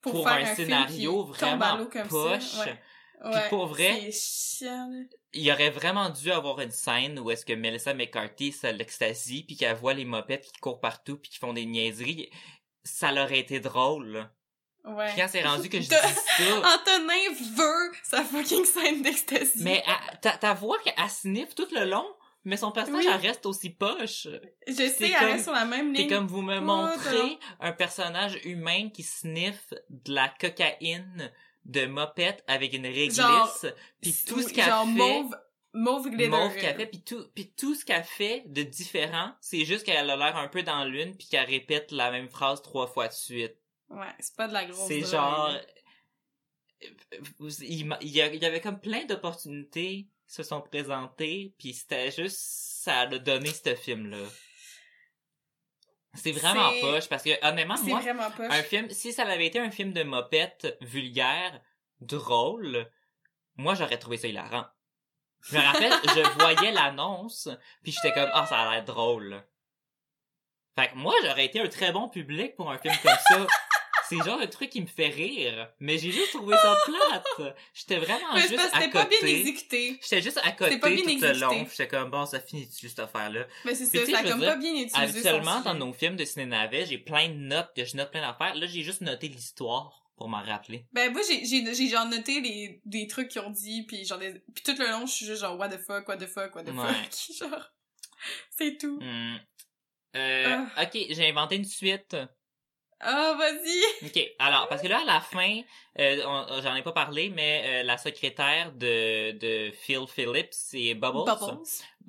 [0.00, 2.56] pour, faire un, scénario vraiment poche.
[2.58, 2.80] ouais.
[3.30, 4.66] Puis pour vrai- C'est.
[5.34, 9.56] Il aurait vraiment dû avoir une scène où est-ce que Melissa McCarthy ça l'extasie puis
[9.56, 12.30] qu'elle voit les mopettes qui courent partout puis qui font des niaiseries.
[12.84, 14.28] Ça l'aurait été drôle.
[14.84, 15.06] Ouais.
[15.06, 19.62] Puis quand c'est rendu que je dis ça, Antonin veut sa fucking scène d'ecstasy.
[19.62, 22.06] mais elle- ta, voix qu'elle sniffe tout le long,
[22.44, 23.10] mais son personnage Oui.
[23.14, 24.26] elle reste aussi poche.
[24.66, 26.10] je sais, c'est elle comme- reste sur la même C'est ligne.
[26.10, 31.30] comme vous me montrez un personnage humain qui sniffe de la cocaïne
[31.64, 33.66] de mopette avec une réglisse,
[34.00, 35.36] puis tout ce qu'elle fait, mauve,
[35.72, 36.28] mauve glitter.
[36.28, 40.10] mauve qu'elle fait, puis tout, puis tout ce qu'elle fait de différent, c'est juste qu'elle
[40.10, 43.12] a l'air un peu dans l'une, puis qu'elle répète la même phrase trois fois de
[43.12, 43.56] suite.
[43.88, 45.60] Ouais, c'est pas de la grosse C'est genre, là.
[47.60, 53.00] il, il y avait comme plein d'opportunités qui se sont présentées, puis c'était juste, ça
[53.00, 54.26] a donné ce film-là.
[56.22, 58.00] C'est vraiment poche parce que honnêtement, moi,
[58.38, 61.60] un film, si ça avait été un film de mopette vulgaire,
[62.00, 62.88] drôle,
[63.56, 64.66] moi j'aurais trouvé ça hilarant.
[65.42, 67.48] Je me rappelle, je voyais l'annonce,
[67.82, 69.42] puis j'étais comme ah ça a l'air drôle.
[70.76, 73.46] Fait que moi j'aurais été un très bon public pour un film comme ça.
[74.08, 77.54] C'est le genre de truc qui me fait rire, mais j'ai juste trouvé ça plate.
[77.74, 79.40] J'étais vraiment Mais juste à c'était pas bien côté.
[79.40, 79.98] exécuté.
[80.02, 81.66] J'étais juste à côté pas bien tout le long.
[81.70, 83.46] J'étais comme bon ça finit-tu cette affaire-là?
[83.64, 86.24] Mais c'est ça, ça a comme dire, pas bien utilisé Habituellement, dans nos films de
[86.24, 88.54] ciné-navet, j'ai plein de notes que je note plein d'affaires.
[88.54, 90.86] Là, j'ai juste noté l'histoire pour m'en rappeler.
[90.92, 94.18] Ben moi j'ai j'ai j'ai genre noté les des trucs qu'ils ont dit puis genre
[94.18, 94.32] des...
[94.54, 96.64] puis tout le long je suis juste genre what the fuck what the fuck what
[96.64, 96.92] the Ouais.
[96.92, 97.72] fuck genre
[98.50, 99.00] c'est tout.
[99.00, 99.36] Hmm.
[100.14, 102.14] Euh, ok, j'ai inventé une suite.
[103.04, 104.06] Ah vas-y.
[104.06, 105.60] Ok, alors, parce que là, à la fin,
[105.98, 111.24] euh, j'en ai pas parlé, mais euh, la secrétaire de, de Phil Phillips, c'est Bubbles.
[111.24, 111.66] Bubbles.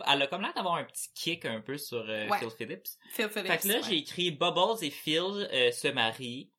[0.08, 2.38] Elle a comme l'air d'avoir un petit kick un peu sur euh, Ouais.
[2.40, 2.88] Phil Phillips.
[3.12, 3.48] Phil Phillips.
[3.52, 3.84] Fait que là, ouais.
[3.90, 5.22] j'ai écrit Bubbles et Phil
[5.52, 6.52] euh, se marient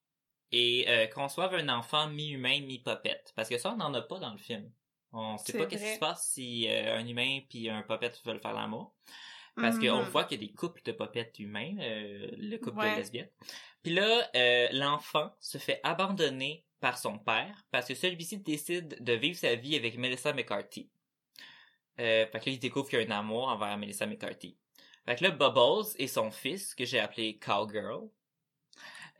[0.52, 3.32] et conçoivent un enfant mi-humain, mi-popette.
[3.34, 4.70] Parce que ça, on n'en a pas dans le film.
[5.12, 8.40] On sait pas qu'est-ce qui se passe si euh, un humain puis un popette veulent
[8.40, 8.92] faire l'amour.
[9.56, 10.08] Parce qu'on Mhm.
[10.08, 12.92] voit qu'il y a des couples de popettes humains, euh, le couple Ouais.
[12.92, 13.30] de lesbiennes.
[13.82, 19.12] Puis là, euh, l'enfant se fait abandonner par son père parce que celui-ci décide de
[19.12, 20.90] vivre sa vie avec Melissa McCarthy.
[22.00, 24.56] Euh, fait que là, il découvre qu'il y a un amour envers Melissa McCarthy.
[25.06, 28.08] Fait que là, Bubbles et son fils, que j'ai appelé Cowgirl,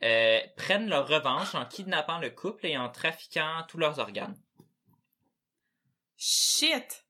[0.03, 4.35] euh, prennent leur revanche en kidnappant le couple et en trafiquant tous leurs organes.
[6.17, 7.04] Shit.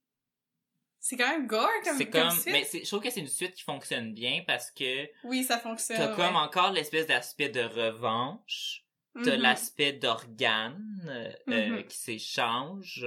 [1.08, 2.52] C'est quand même gore comme comme comme, suite.
[2.52, 5.98] mais je trouve que c'est une suite qui fonctionne bien parce que Oui, ça fonctionne.
[5.98, 6.16] T'as ouais.
[6.16, 8.84] comme encore l'espèce d'aspect de revanche.
[9.24, 9.42] T'as Mhm.
[9.44, 11.84] l'aspect d'organes euh, euh, Mhm.
[11.86, 13.06] qui s'échangent.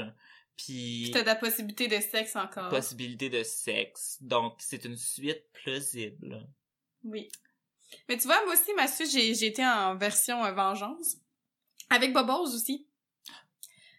[0.56, 2.68] Puis t'as la possibilité de sexe encore.
[2.68, 4.18] possibilité de sexe.
[4.20, 6.46] Donc, c'est une suite plausible.
[7.02, 7.28] Oui.
[8.08, 11.16] Mais tu vois, moi aussi, ma suite, j'ai, été en version euh, vengeance.
[11.90, 12.86] Avec Bubbles aussi.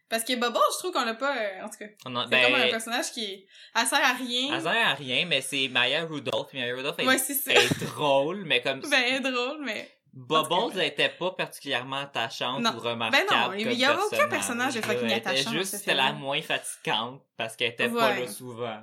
[0.10, 1.38] Parce que Bubbles, je trouve qu'on l'a pas...
[1.38, 3.46] euh, en tout cas, a- c'est ben, comme un personnage qui.
[3.76, 4.56] Elle sert à rien.
[4.56, 6.52] elle sert à rien, mais c'est Maya Rudolph.
[6.54, 7.54] Maya Rudolph est, Ouais, c'est ça.
[7.54, 9.90] est drôle, mais comme Ben, elle est drôle, mais...
[10.12, 12.72] Bubbles en tout cas, était pas particulièrement attachante Non.
[12.76, 13.28] ou remarquable.
[13.30, 17.22] Ben non, il y avait aucun personnage de fucking attachant juste, c'était la moins fatigante
[17.38, 18.22] parce qu'elle était pas Ouais.
[18.22, 18.82] là souvent.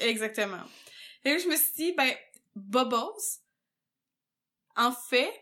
[0.00, 0.60] Exactement.
[1.24, 2.12] Et là, je me suis dit, ben,
[2.54, 2.96] Bubbles,
[4.76, 5.32] en fait,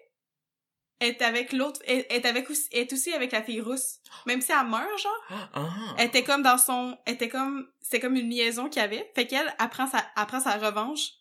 [1.01, 1.81] est avec l'autre...
[1.87, 3.99] Est, est avec aussi, est aussi avec la fille rousse.
[4.27, 5.49] Même si elle meurt, genre.
[5.55, 5.69] Ah!
[5.99, 9.11] Elle était comme dans son, elle était comme, c'est comme une liaison qu'il y avait.
[9.15, 11.13] Fait qu'elle apprend sa, apprend sa revanche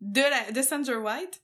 [0.00, 1.42] de la, de Sandra White,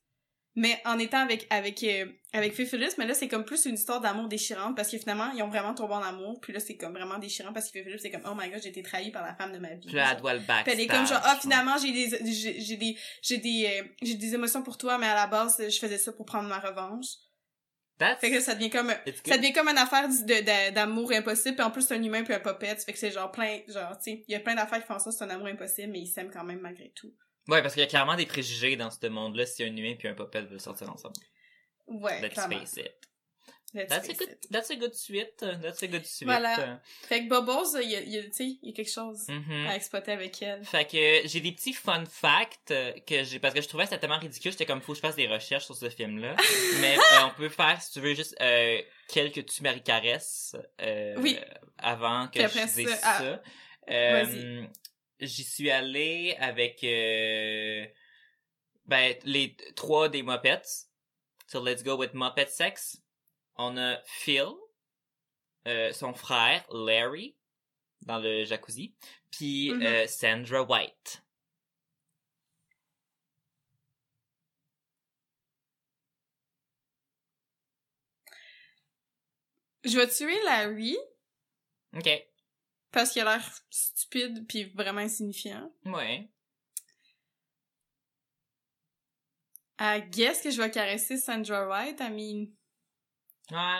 [0.57, 2.99] mais en étant avec, avec, euh, avec Phillips.
[2.99, 5.75] Mais là, c'est comme plus une histoire d'amour déchirante parce que finalement, ils ont vraiment
[5.75, 6.41] tombé en amour.
[6.41, 8.69] Puis là, c'est comme vraiment déchirant parce que Phillips, c'est comme, oh my god, j'ai
[8.69, 9.87] été trahie par la femme de ma vie.
[9.87, 12.61] Puis là, elle doit le Puis elle est comme genre, ah, finalement, j'ai des, j'ai,
[12.61, 15.79] j'ai des, j'ai des, euh, j'ai des émotions pour toi, mais à la base, je
[15.79, 17.07] faisais ça pour prendre ma revanche.
[18.01, 18.91] That's- Fait que là, ça devient comme,
[19.27, 20.09] ça devient comme une affaire
[20.73, 23.31] d'amour impossible, puis en plus c'est un humain puis un popette, fait que c'est genre
[23.31, 25.49] plein, genre, tu sais, il y a plein d'affaires qui font ça, c'est un amour
[25.49, 27.13] impossible, mais ils s'aiment quand même malgré tout.
[27.49, 30.09] Ouais, parce qu'il y a clairement des préjugés dans ce monde-là si un humain puis
[30.09, 31.15] un popette veulent sortir ensemble.
[31.87, 32.59] Ouais, Let's clairement.
[32.61, 32.93] face it.
[33.73, 34.47] Let's That's a good, it.
[34.51, 35.37] that's a good suite.
[35.39, 36.27] That's a good suite.
[36.29, 36.81] Voilà.
[37.03, 39.29] Fait que Bubbles, il y a, y a- tu sais, il y a quelque chose
[39.29, 39.67] Mhm.
[39.69, 40.65] à exploiter avec elle.
[40.65, 43.97] Fait que j'ai des petits fun facts euh, que j'ai parce que je trouvais ça
[43.97, 46.35] tellement ridicule, j'étais comme faut que je fasse des recherches sur ce film-là.
[46.81, 51.15] Mais euh, on peut faire si tu veux juste euh, quelques tu Marie caresses euh,
[51.19, 51.39] Oui.
[51.79, 53.43] avant que je dise ça, ah, ça.
[53.93, 54.67] Euh.
[55.21, 57.85] J'y suis allée avec euh,
[58.87, 60.63] ben les trois des Muppets.
[61.47, 62.97] So let's go with Muppet Sex.
[63.63, 64.47] On a Phil,
[65.67, 67.37] euh, son frère Larry
[68.01, 68.95] dans le jacuzzi,
[69.31, 69.83] puis Mhm.
[69.83, 71.23] euh, Sandra White.
[79.85, 80.97] Je vais tuer Larry,
[81.97, 82.09] Ok.
[82.93, 85.73] parce qu'il a l'air stupide puis vraiment insignifiant.
[85.87, 86.29] Ouais.
[89.79, 92.49] I guess que je vais caresser Sandra White, I mean,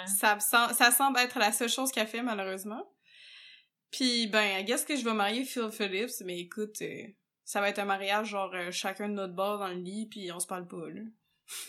[0.07, 2.85] Ça, ça semble être la seule chose qu'elle fait, malheureusement.
[3.91, 7.07] Puis, ben, guess que je vais marier Phil Phillips, mais écoute, euh,
[7.45, 10.31] ça va être un mariage, genre, euh, chacun de notre bord dans le lit, puis
[10.33, 11.03] on se parle pas, là.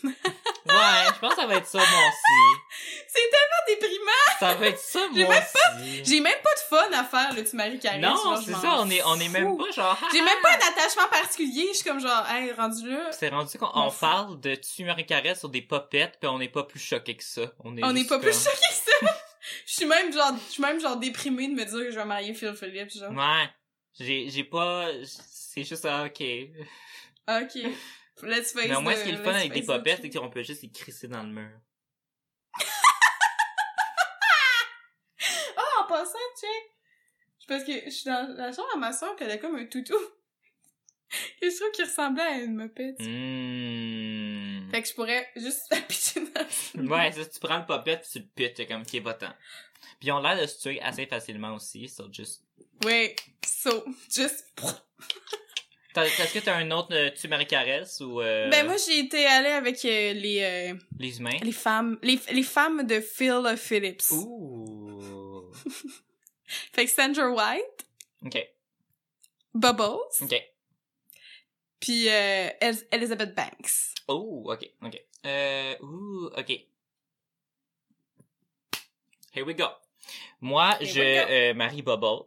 [0.04, 2.60] Ouais, je pense que ça va être ça, moi aussi.
[3.08, 4.38] C'est tellement déprimant!
[4.38, 6.04] Ça va être ça, J'ai moi même aussi.
[6.04, 7.98] J'ai même pas de fun à faire, le tu maries Carré.
[7.98, 9.98] Non, c'est ça, on est, on est même pas genre...
[10.12, 13.58] J'ai même pas un attachement particulier, je suis comme genre, hey, rendu là, C'est rendu
[13.58, 16.80] qu'on on parle de tu Marie caresse sur des popettes, puis on n'est pas plus
[16.80, 17.42] choqué que ça.
[17.60, 19.14] On est on pas plus choqués que ça!
[19.66, 22.04] Je suis même genre, je suis même genre déprimée de me dire que je vais
[22.04, 23.10] marier Phil Phillips, genre.
[23.10, 23.50] Ouais.
[23.98, 24.88] J'ai, j'ai pas...
[25.04, 26.22] C'est juste, ah, ok.
[27.28, 27.72] Ok.
[28.22, 30.30] Let's face Mais au moins, ce qui est le fun avec des popettes, c'est qu'on
[30.30, 31.50] peut juste les crisser dans le mur.
[35.56, 36.72] Ah, en passant, check!
[37.48, 39.66] Parce que je suis dans la chambre à ma soeur, puis elle a comme un
[39.66, 39.98] toutou.
[41.40, 42.98] que je trouve qu'il ressemblait à une mopette.
[43.00, 44.70] Mmh.
[44.70, 46.20] Fait que je pourrais juste la pitcher
[46.74, 49.32] dans Ouais, ça, tu prends le popette, tu le pitches, c'est comme qui est votant.
[49.98, 52.44] Puis ils ont l'air de se tuer assez facilement aussi, so just...
[52.84, 54.46] Ouais, so, just...
[55.94, 59.00] T'as- Est-ce que t'as un autre euh, tu Marie Caresse ou euh, Ben moi, j'ai
[59.00, 60.40] été allée avec euh, les,
[60.72, 61.36] euh, les humains?
[61.42, 64.10] les femmes, les, les femmes de Phil Phillips.
[64.12, 65.50] Ouh.
[66.72, 67.86] Fait que Sandra White,
[68.24, 68.48] Ok,
[69.54, 70.42] Bubbles, ok.
[71.80, 73.94] puis euh, El- Elizabeth Banks.
[74.08, 75.02] Oh, ok, ok.
[75.26, 76.50] Euh, ouh, ok.
[79.34, 79.66] Here we go.
[80.40, 81.30] Moi, Here je go.
[81.32, 82.26] euh, marie Bubbles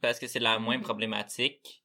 [0.00, 0.82] parce que c'est la moins Mhm.
[0.84, 1.79] problématique.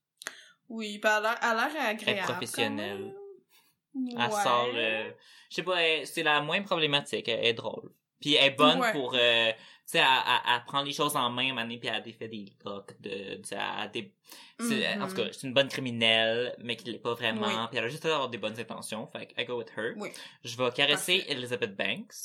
[0.69, 2.21] Oui, pis elle a l'air- elle agréable.
[2.31, 2.97] professionnelle.
[2.97, 4.09] quand même.
[4.19, 4.43] Elle Ouais.
[4.43, 5.13] sort le...
[5.49, 7.27] Je sais pas, elle- c'est la moins problématique.
[7.29, 7.91] Elle est drôle.
[8.19, 8.91] Puis elle est bonne Ouais.
[8.91, 9.13] pour...
[9.15, 12.27] euh, tu sais, elle, elle- elle prend les choses en main, mané, puis elle défait
[12.27, 13.09] des locks de...
[13.51, 14.13] elle dé-
[14.59, 17.47] c'est- En tout cas, c'est une bonne criminelle, mais qui l'est pas vraiment.
[17.47, 17.53] Oui.
[17.69, 19.07] Puis elle a juste d'avoir des bonnes intentions.
[19.07, 19.93] Fait que I go with her.
[19.97, 20.09] Oui.
[20.43, 21.31] Je vais caresser Parfait.
[21.33, 22.15] Elizabeth Banks.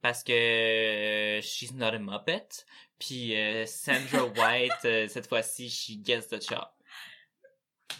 [0.00, 2.48] Parce que euh, she's not a Muppet.
[2.98, 6.66] Puis euh, Sandra White, euh, cette fois-ci, she gets the job.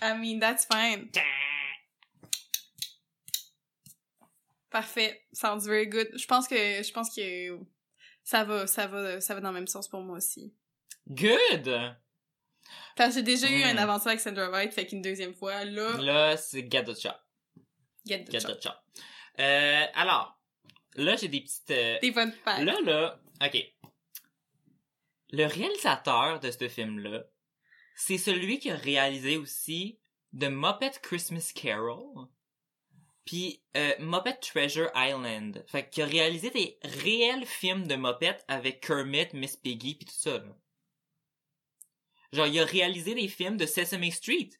[0.02, 1.10] I mean, that's fine.
[4.70, 5.22] Parfait.
[5.32, 6.08] Sounds very good.
[6.16, 7.58] Je pense que, je pense que
[8.24, 10.52] ça va, ça va, ça va dans le même sens pour moi aussi.
[11.08, 11.96] Good!
[12.96, 15.96] Parce que j'ai déjà eu une aventure avec Sandra White, fait qu'une deuxième fois, là,
[15.98, 17.14] Là, c'est get the job.
[18.06, 18.56] get the Get job.
[18.58, 18.74] the job.
[19.40, 20.40] Euh, alors,
[20.96, 21.70] là, j'ai des petites...
[21.70, 22.62] euh, Des bonnes pattes.
[22.62, 23.56] Là, là, ok.
[25.32, 27.24] Le réalisateur de ce film-là,
[27.94, 29.98] c'est celui qui a réalisé aussi
[30.38, 32.26] The Muppet Christmas Carol,
[33.24, 35.64] puis euh, Muppet Treasure Island.
[35.66, 40.14] Fait qu'il a réalisé des réels films de Muppet avec Kermit, Miss Piggy, puis tout
[40.14, 40.56] ça, là.
[42.32, 44.50] Genre, il a réalisé des films de Sesame Street.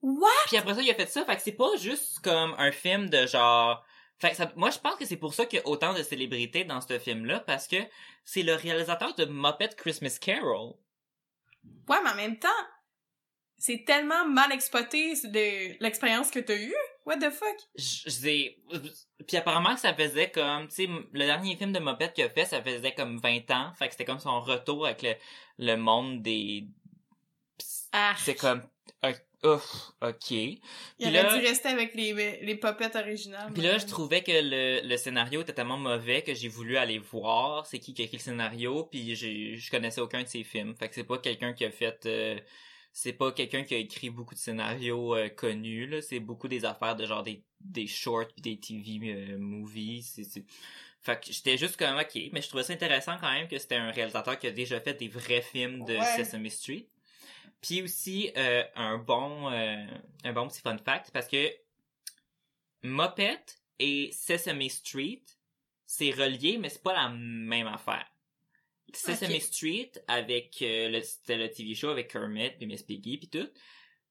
[0.00, 0.30] What?
[0.46, 1.24] Puis après ça, il a fait ça.
[1.26, 3.84] Fait que c'est pas juste comme un film de genre...
[4.18, 6.02] Fait que ça- moi, je pense que c'est pour ça qu'il y a autant de
[6.02, 7.76] célébrités dans ce film-là, parce que
[8.24, 10.76] c'est le réalisateur de Muppet Christmas Carol.
[11.88, 12.48] Ouais, mais en même temps,
[13.56, 16.74] c'est tellement mal exploité de l'expérience que t'as eue.
[17.06, 17.56] What the fuck?
[19.26, 20.68] Puis apparemment que ça faisait comme...
[20.68, 23.72] Tu sais, le dernier film de Muppet qu'il a fait, ça faisait comme 20 ans.
[23.74, 25.14] Fait que c'était comme son retour avec le,
[25.58, 26.68] le monde des...
[27.92, 28.14] Ah.
[28.18, 28.62] C'est comme...
[29.44, 30.30] Ouf, ok.
[30.32, 30.58] Il
[30.98, 33.52] Puis aurait là- dû rester avec les, les popettes originales.
[33.52, 36.98] Puis là, je trouvais que le, le scénario était tellement mauvais que j'ai voulu aller
[36.98, 40.74] voir c'est qui qui a écrit le scénario, puis je connaissais aucun de ses films.
[40.74, 42.04] Fait que c'est pas quelqu'un qui a fait...
[42.06, 42.38] euh,
[42.92, 46.02] c'est pas quelqu'un qui a écrit beaucoup de scénarios euh, connus, là.
[46.02, 50.02] C'est beaucoup des affaires de genre des, des shorts pis des TV euh, movies.
[50.28, 50.44] C'est...
[51.00, 52.20] Fait que j'étais juste comme, ok.
[52.32, 54.94] Mais je trouvais ça intéressant quand même que c'était un réalisateur qui a déjà fait
[54.94, 56.04] des vrais films de Ouais.
[56.16, 56.88] Sesame Street.
[57.60, 59.86] Puis aussi, euh, un bon, euh,
[60.24, 61.52] un bon petit fun fact, parce que
[62.82, 63.44] Muppet
[63.78, 65.24] et Sesame Street,
[65.86, 68.06] c'est relié, mais c'est pas la même affaire.
[68.92, 69.38] Sesame.
[69.40, 73.48] Street, avec euh, le, c'était le TV show avec Kermit puis Miss Piggy puis tout,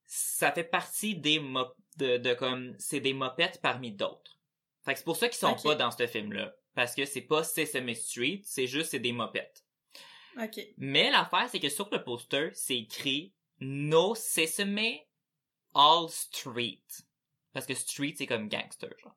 [0.06, 4.38] ça fait partie des mop de, de comme c'est des mopettes parmi d'autres.
[4.86, 6.54] Fait que c'est pour ça qu'ils sont pas dans ce film-là.
[6.76, 9.66] Parce que c'est pas Sesame Street, c'est juste c'est des mopettes.
[10.39, 10.60] Ok.
[10.78, 14.99] Mais l'affaire, c'est que sur le poster, c'est écrit No Sesame
[15.74, 16.84] All Street.
[17.53, 19.16] Parce que street, c'est comme gangster, genre.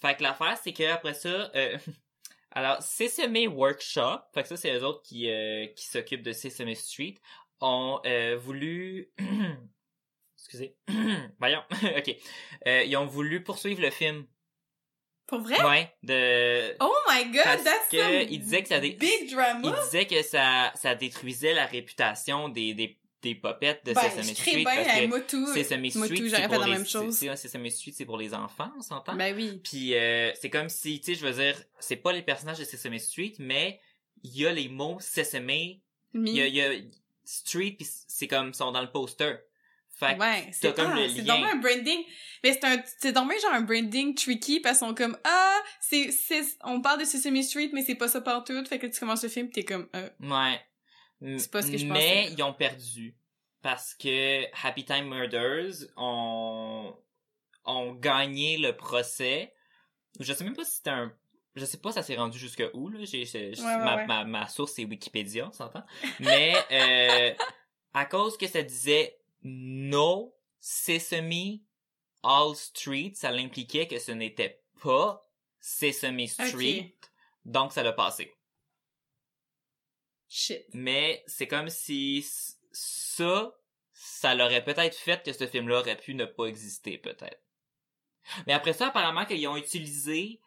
[0.00, 1.76] Fait que l'affaire, c'est que après ça, euh,
[2.52, 6.74] alors Sesame Workshop, fait que ça, c'est les autres qui, euh, qui s'occupent de Sesame
[6.74, 7.16] Street,
[7.60, 9.12] ont euh, voulu...
[10.38, 10.76] Excusez.
[11.38, 11.62] Voyons.
[11.96, 12.16] ok.
[12.66, 14.26] Euh, ils ont voulu poursuivre le film.
[15.26, 15.60] Pour vrai?
[15.64, 15.92] Ouais.
[16.02, 16.76] De...
[16.80, 19.74] Oh my god, Parce that's que some il disait que ça dé- big drama.
[19.76, 24.34] Il disait que ça, ça détruisait la réputation des, des, des popettes de ben, Sesame
[24.34, 24.56] Street.
[24.56, 25.46] bien, parce que moi tout.
[25.46, 29.16] Sesame Street, c'est pour les, Sesame Street, c'est pour les enfants, on s'entend?
[29.16, 29.60] Ben oui.
[29.64, 32.64] Puis euh, c'est comme si, tu sais, je veux dire, c'est pas les personnages de
[32.64, 33.80] Sesame Street, mais
[34.22, 35.80] il y a les mots Sesame, il
[36.28, 36.70] y a, y a
[37.24, 39.36] Street, puis c'est comme, sont dans le poster.
[39.96, 42.02] Fait ouais, c'est comme ah, c'est donc un branding.
[42.42, 46.42] Mais c'est un c'est bien genre un branding tricky parce qu'on comme ah, c'est c'est
[46.64, 49.28] on parle de Sesame Street mais c'est pas ça partout, fait que tu commences le
[49.28, 50.60] film, t'es comme euh, Ouais.
[51.38, 53.16] C'est pas ce que je Mais ils ont perdu.
[53.62, 56.94] Parce que Happy Time Murders ont,
[57.64, 59.54] ont gagné le procès.
[60.20, 61.12] Je sais même pas si c'était un...
[61.56, 62.98] Je sais pas ça s'est rendu jusque où, là.
[63.04, 64.06] J'ai, j'ai- Ouais, ouais, ma, ouais.
[64.06, 65.84] Ma, ma source, c'est Wikipédia, on s'entend.
[66.20, 67.32] Mais, euh,
[67.94, 71.60] à cause que ça disait No Sesame
[72.22, 75.26] All Street, ça l'impliquait que ce n'était pas
[75.60, 76.94] Sesame Street.
[77.44, 78.33] Donc, ça l'a passé.
[80.36, 80.66] Shit.
[80.72, 82.26] Mais c'est comme si
[82.72, 83.54] ça,
[83.92, 87.40] ça l'aurait peut-être fait que ce film-là aurait pu ne pas exister, peut-être.
[88.48, 90.40] Mais après ça, apparemment qu'ils ont utilisé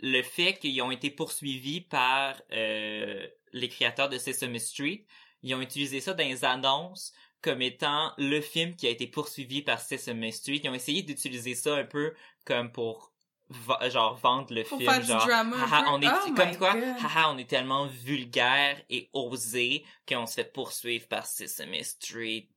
[0.00, 5.06] le fait qu'ils ont été poursuivis par euh, les créateurs de Sesame Street.
[5.42, 9.62] Ils ont utilisé ça dans les annonces comme étant le film qui a été poursuivi
[9.62, 10.60] par Sesame Street.
[10.62, 12.12] Ils ont essayé d'utiliser ça un peu
[12.44, 13.11] comme pour
[13.52, 16.56] va- genre vendre le Pour film faire du genre drama haha, on est Oh comme
[16.56, 16.82] quoi God.
[17.02, 22.48] haha on est tellement vulgaire et osé qu'on se fait poursuivre par Sesame Street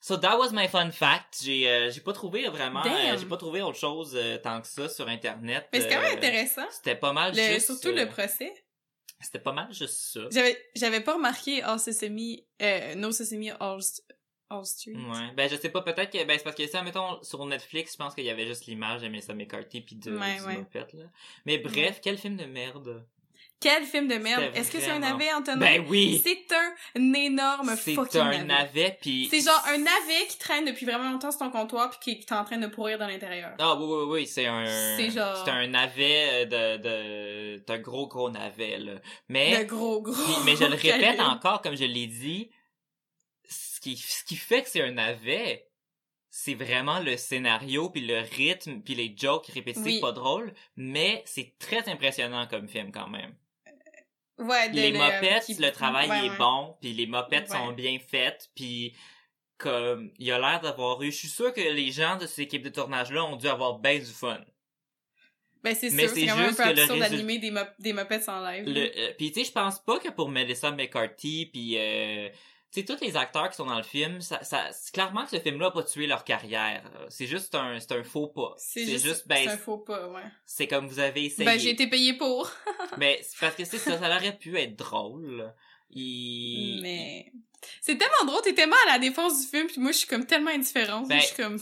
[0.00, 1.40] So that was my fun fact.
[1.42, 4.66] J'ai euh, j'ai pas trouvé vraiment euh, j'ai pas trouvé autre chose euh, tant que
[4.66, 5.66] ça sur internet.
[5.72, 6.66] Mais c'est quand même Euh, intéressant.
[6.70, 8.52] C'était pas mal Le- juste surtout euh, le procès.
[9.18, 10.20] C'était pas mal juste ça.
[10.30, 13.78] J'avais, j'avais pas remarqué All Sesame, euh, No Sesame All,
[14.58, 14.92] All Street.
[14.94, 17.92] Ouais, ben je sais pas, peut-être que ben c'est parce que ça mettons sur Netflix,
[17.92, 20.56] je pense qu'il y avait juste l'image de Melissa McCarthy puis de Ouais, du ouais.
[20.58, 21.04] Muppet, là.
[21.46, 23.04] Mais bref, quel film de merde.
[23.60, 24.50] Quel film de merde?
[24.54, 25.56] Est-ce que c'est un navet, Antonin?
[25.56, 26.20] Ben oui.
[26.22, 28.98] C'est un énorme C'est fucking un navet.
[29.00, 32.20] puis C'est genre un navet qui traîne depuis vraiment longtemps sur ton comptoir puis qui,
[32.20, 33.52] qui est en train de pourrir dans l'intérieur.
[33.58, 34.66] Ah oui oui oui, c'est un
[34.98, 36.44] C'est genre- c'est un navet euh,
[36.76, 38.94] de de d'un gros gros navet là.
[39.30, 40.12] Mais Le gros, gros.
[40.12, 42.50] Puis- mais je le répète encore, comme je l'ai dit,
[43.84, 45.68] qui, ce qui fait que c'est un navet,
[46.30, 50.00] c'est vraiment le scénario, puis le rythme, puis les jokes répétitifs Oui.
[50.00, 53.34] pas drôles, mais c'est très impressionnant comme film quand même.
[54.38, 56.36] Ouais, de- les le- mopettes, qui- le travail ouais, est ouais.
[56.36, 57.56] bon, puis les mopettes Ouais.
[57.56, 58.96] sont bien faites, puis
[59.58, 62.62] comme il a l'air d'avoir eu, je suis sûr que les gens de cette équipe
[62.62, 64.40] de tournage là ont dû avoir bien du fun.
[65.62, 68.66] Ben c'est sûr, c'est même un peu absurde d'animer des, mop- des mopettes en live.
[68.68, 72.28] Le, euh, puis tu sais, je pense pas que pour Melissa McCarthy puis euh,
[72.74, 74.40] sais tous les acteurs qui sont dans le film, ça,
[74.92, 76.82] clairement que ce film-là a pas tué leur carrière.
[77.08, 78.54] C'est juste un c'est un faux pas.
[78.56, 80.22] c'est juste, ben c'est un faux pas, ouais.
[80.44, 81.44] c'est comme vous avez essayé.
[81.44, 82.50] Ben j'ai été payé pour.
[82.98, 85.52] Mais c'est parce que c'est ça, ça aurait pu être drôle.
[85.90, 86.80] Il...
[86.82, 87.32] Mais
[87.80, 90.26] c'est tellement drôle, t'es tellement à la défense du film, puis moi je suis comme
[90.26, 91.58] tellement indifférente, Ben, je suis comme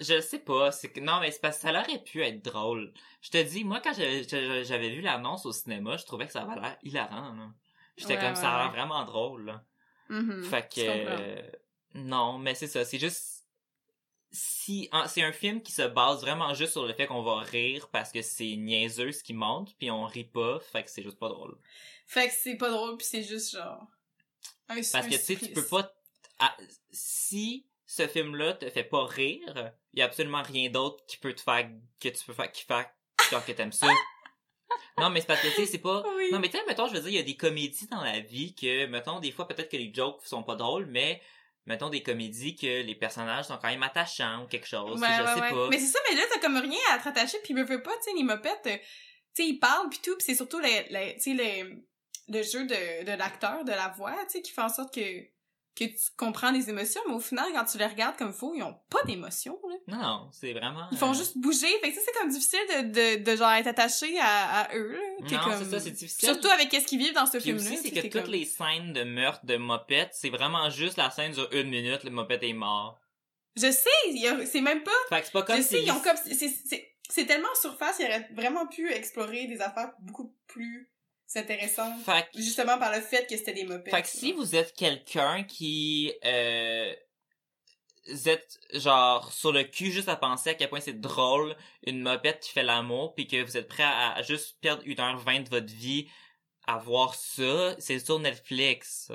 [0.00, 2.92] je sais pas, c'est que non mais c'est parce que ça aurait pu être drôle.
[3.22, 6.60] Je te dis, moi quand j'avais vu l'annonce au cinéma, je trouvais que ça avait
[6.60, 7.34] l'air hilarant.
[7.96, 8.76] J'étais Ouais, comme ouais, ça a l'air ouais.
[8.76, 9.46] vraiment drôle.
[9.46, 9.62] là.
[10.08, 11.42] Mhm, Fait que euh,
[11.94, 13.46] non, mais c'est ça, c'est juste
[14.32, 17.88] si c'est un film qui se base vraiment juste sur le fait qu'on va rire
[17.90, 21.18] parce que c'est niaiseux ce qui monte puis on rit pas, fait que c'est juste
[21.18, 21.56] pas drôle.
[22.06, 23.86] Fait que c'est pas drôle, puis c'est juste genre
[24.68, 25.94] un Parce que tu sais tu peux pas
[26.40, 26.56] ah,
[26.90, 31.16] si ce film là te fait pas rire, il y a absolument rien d'autre qui
[31.16, 31.70] peut te faire
[32.00, 32.88] que tu peux faire qui fait
[33.46, 33.88] que t'aimes ça.
[34.98, 36.02] Non, mais c'est parce que, tu sais, c'est pas...
[36.16, 36.28] Oui.
[36.32, 38.20] Non, mais tu sais, mettons, je veux dire, il y a des comédies dans la
[38.20, 41.20] vie que, mettons, des fois, peut-être que les jokes sont pas drôles, mais,
[41.66, 45.00] mettons, des comédies que les personnages sont quand même attachants ou quelque chose.
[45.00, 45.50] Ouais, je ouais, sais ouais.
[45.50, 45.68] pas.
[45.68, 47.96] Mais c'est ça, mais là, t'as comme rien à te rattacher, puis me veux pas,
[47.96, 48.76] tu sais, les mopettes, euh,
[49.34, 51.64] tu sais, ils parlent, puis tout, puis c'est surtout les, les, tu sais, les,
[52.28, 55.33] le jeu de, de l'acteur, de la voix, tu sais, qui fait en sorte que,
[55.76, 58.62] que tu comprends les émotions, mais au final, quand tu les regardes comme faux, ils
[58.62, 59.74] ont pas d'émotions, là.
[59.88, 60.86] Non, c'est vraiment...
[60.92, 62.82] Ils font euh, juste bouger, fait que ça, c'est comme difficile de,
[63.18, 65.26] de, de genre être attaché à, à eux, là.
[65.28, 66.28] T'es Non, comme- c'est ça, c'est difficile.
[66.28, 67.64] Surtout avec qu'est-ce qu'ils vivent dans ce Puis film-là.
[67.64, 70.96] aussi, c'est que t'es toutes comme- les scènes de meurtre de Mopette, c'est vraiment juste
[70.96, 73.00] la scène dure une minute, le Mopette est mort.
[73.56, 76.16] Je sais, c'est même pas Fait que c'est pas comme je sais, ils ont comme
[76.24, 80.90] c'est c'est c'est tellement en surface, ils auraient vraiment pu explorer des affaires beaucoup plus
[82.04, 83.94] Fait que justement par le fait que c'était des mopettes.
[83.94, 86.94] Fait que si vous êtes quelqu'un qui euh,
[88.08, 91.56] vous êtes genre sur le cul juste à penser à quel point c'est drôle
[91.86, 95.44] une mopette qui fait l'amour puis que vous êtes prêt à, à juste perdre 1h20
[95.44, 96.08] de votre vie
[96.66, 99.12] à voir ça, c'est sur Netflix.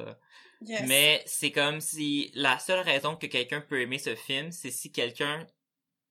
[0.61, 0.83] Yes.
[0.87, 4.91] Mais c'est comme si la seule raison que quelqu'un peut aimer ce film, c'est si
[4.91, 5.47] quelqu'un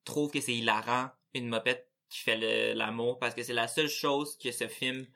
[0.04, 4.38] trouve que c'est hilarant une mopette qui fait l'amour parce que c'est la seule chose
[4.38, 5.06] que ce film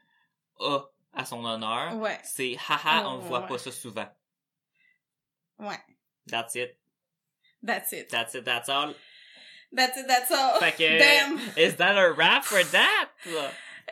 [0.65, 0.85] a
[1.15, 1.97] à son honneur.
[1.97, 2.19] Ouais.
[2.25, 3.47] C'est haha, on Ouais, voit ouais.
[3.49, 4.09] pas ça souvent.
[5.59, 5.79] Ouais.
[6.29, 6.77] That's it.
[7.65, 8.09] That's it.
[8.11, 8.95] That's it, that's all.
[9.75, 10.59] That's it, that's all.
[10.59, 11.39] Fait que Damn.
[11.57, 13.09] is that a wrap for that?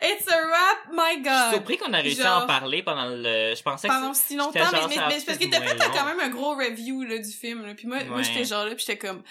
[0.01, 1.53] It's a wrap, my Je suis god.
[1.53, 4.35] surpris qu'on a réussi à genre- en parler pendant le je pensais que Pendant si
[4.35, 7.31] longtemps, mais, mais, mais parce que t'as fait quand même un gros review là, du
[7.31, 7.73] film, là.
[7.75, 9.21] puis moi, moi j'étais genre là, puis j'étais comme...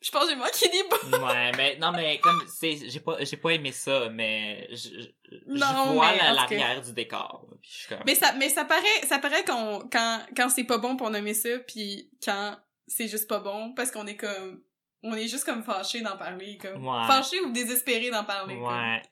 [0.00, 1.24] Je pense que j'ai manqué des bouts.
[1.26, 5.08] Ouais, mais non mais comme c'est j'ai pas j'ai pas aimé ça mais je je,
[5.30, 7.46] je Non, vois mais la- l'arrière du décor.
[7.60, 10.64] Puis je suis comme Mais ça, mais ça paraît, ça paraît qu'on, quand, quand c'est
[10.64, 12.56] pas bon pour nommer ça, puis quand
[12.86, 14.62] c'est juste pas bon, parce qu'on est comme,
[15.02, 17.06] on est juste comme fâché d'en parler, comme, Ouais.
[17.08, 18.54] fâché ou désespéré d'en parler.
[18.54, 18.66] comme.
[18.68, 19.02] Ouais.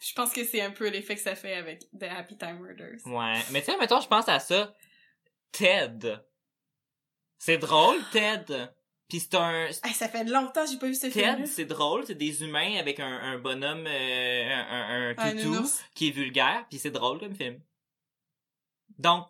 [0.00, 3.00] Je pense que c'est un peu l'effet que ça fait avec The Happy Time Murders.
[3.06, 3.40] Ouais.
[3.50, 4.72] Mais tu sais, mettons, je pense à ça.
[5.50, 6.18] Ted.
[7.38, 8.68] C'est drôle, Ted.
[9.14, 9.66] Puis c'est un...
[9.84, 11.36] Hey, ça fait longtemps que j'ai pas vu ce film.
[11.36, 15.70] Ted, c'est drôle, c'est des humains avec un, un bonhomme, euh, un, un, un toutou
[15.94, 17.60] qui est vulgaire, puis c'est drôle comme film.
[18.98, 19.28] Donc,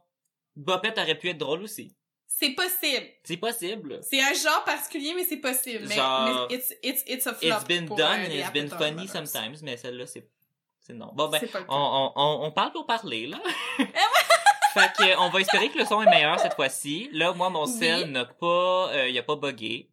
[0.57, 1.95] Bopette aurait pu être drôle aussi.
[2.27, 3.07] C'est possible.
[3.25, 4.01] C'est possible.
[4.03, 5.85] C'est un genre particulier, mais c'est possible.
[5.87, 7.49] Mais, Genre- mais it's, it's, it's a flop.
[7.59, 10.27] It's been pour, done and it's been funny sometimes, mais celle-là, c'est,
[10.81, 11.11] c'est non.
[11.15, 13.39] Bon, ben, on, on, on, on parle pour parler, là.
[14.75, 17.09] Fait que, on va espérer que le son est meilleur cette fois-ci.
[17.13, 17.73] Là, moi, mon Oui.
[17.79, 19.89] sel n'a pas, euh, il a pas buggé.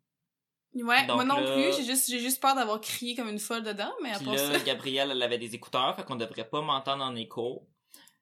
[0.73, 1.75] Ouais, Donc moi non là- plus.
[1.77, 4.53] J'ai juste, j'ai juste peur d'avoir crié comme une folle dedans, mais Puis après là,
[4.53, 7.67] ça, Gabrielle, elle avait des écouteurs, fait qu'on devrait pas m'entendre en écho.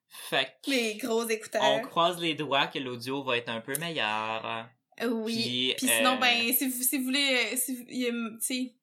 [0.08, 1.82] Fait que, les gros on écouteurs.
[1.90, 4.66] croise les doigts que l'audio va être un peu meilleur.
[5.02, 5.34] Euh, Oui.
[5.36, 8.76] Puis, Puis sinon, euh, ben, si vous, si vous voulez, euh, si vous, y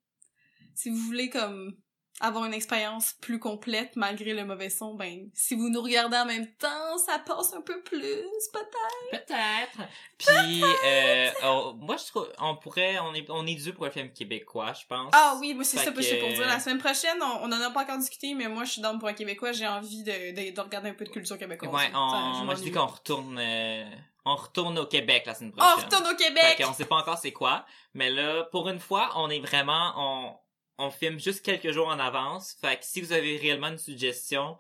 [0.75, 1.75] si vous voulez comme
[2.21, 6.25] avoir une expérience plus complète malgré le mauvais son, ben, si vous nous regardez en
[6.25, 9.27] même temps, ça passe un peu plus, peut-être.
[9.27, 9.89] Peut-être.
[10.19, 13.91] Puis, euh, oh, moi, je trouve, on pourrait, on est, on est dû pour un
[13.91, 15.11] film québécois, je pense.
[15.13, 16.47] Ah oui, moi c'est Fait ça que je pour dire.
[16.47, 18.99] La semaine prochaine, on, on en a pas encore discuté, mais moi je suis dans
[18.99, 21.73] pour un Québécois, j'ai envie de, de, de regarder un peu de culture québécoise.
[21.73, 23.85] Ouais, on, Ça, moi, je dis qu'on retourne, euh,
[24.25, 25.75] on retourne au Québec la semaine prochaine.
[25.79, 26.63] on retourne au Fait Québec!
[26.65, 27.65] qu'on sait pas encore c'est quoi,
[27.95, 30.37] mais là, pour une fois, on est vraiment, on,
[30.79, 32.57] on filme juste quelques jours en avance.
[32.61, 34.57] Fait que si vous avez réellement une suggestion,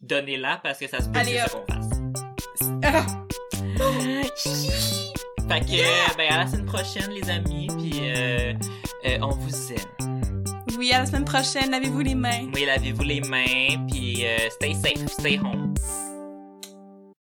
[0.00, 1.90] donnez-la parce que ça se peut que qu'on fasse.
[2.82, 3.06] Ah!
[5.48, 8.52] Fait que, ben, à la semaine prochaine, les amis, puis euh,
[9.04, 10.20] euh, on vous aime.
[10.76, 12.50] Oui, à la semaine prochaine, lavez-vous les mains.
[12.52, 15.72] Oui, lavez-vous les mains, puis euh, stay safe, stay home.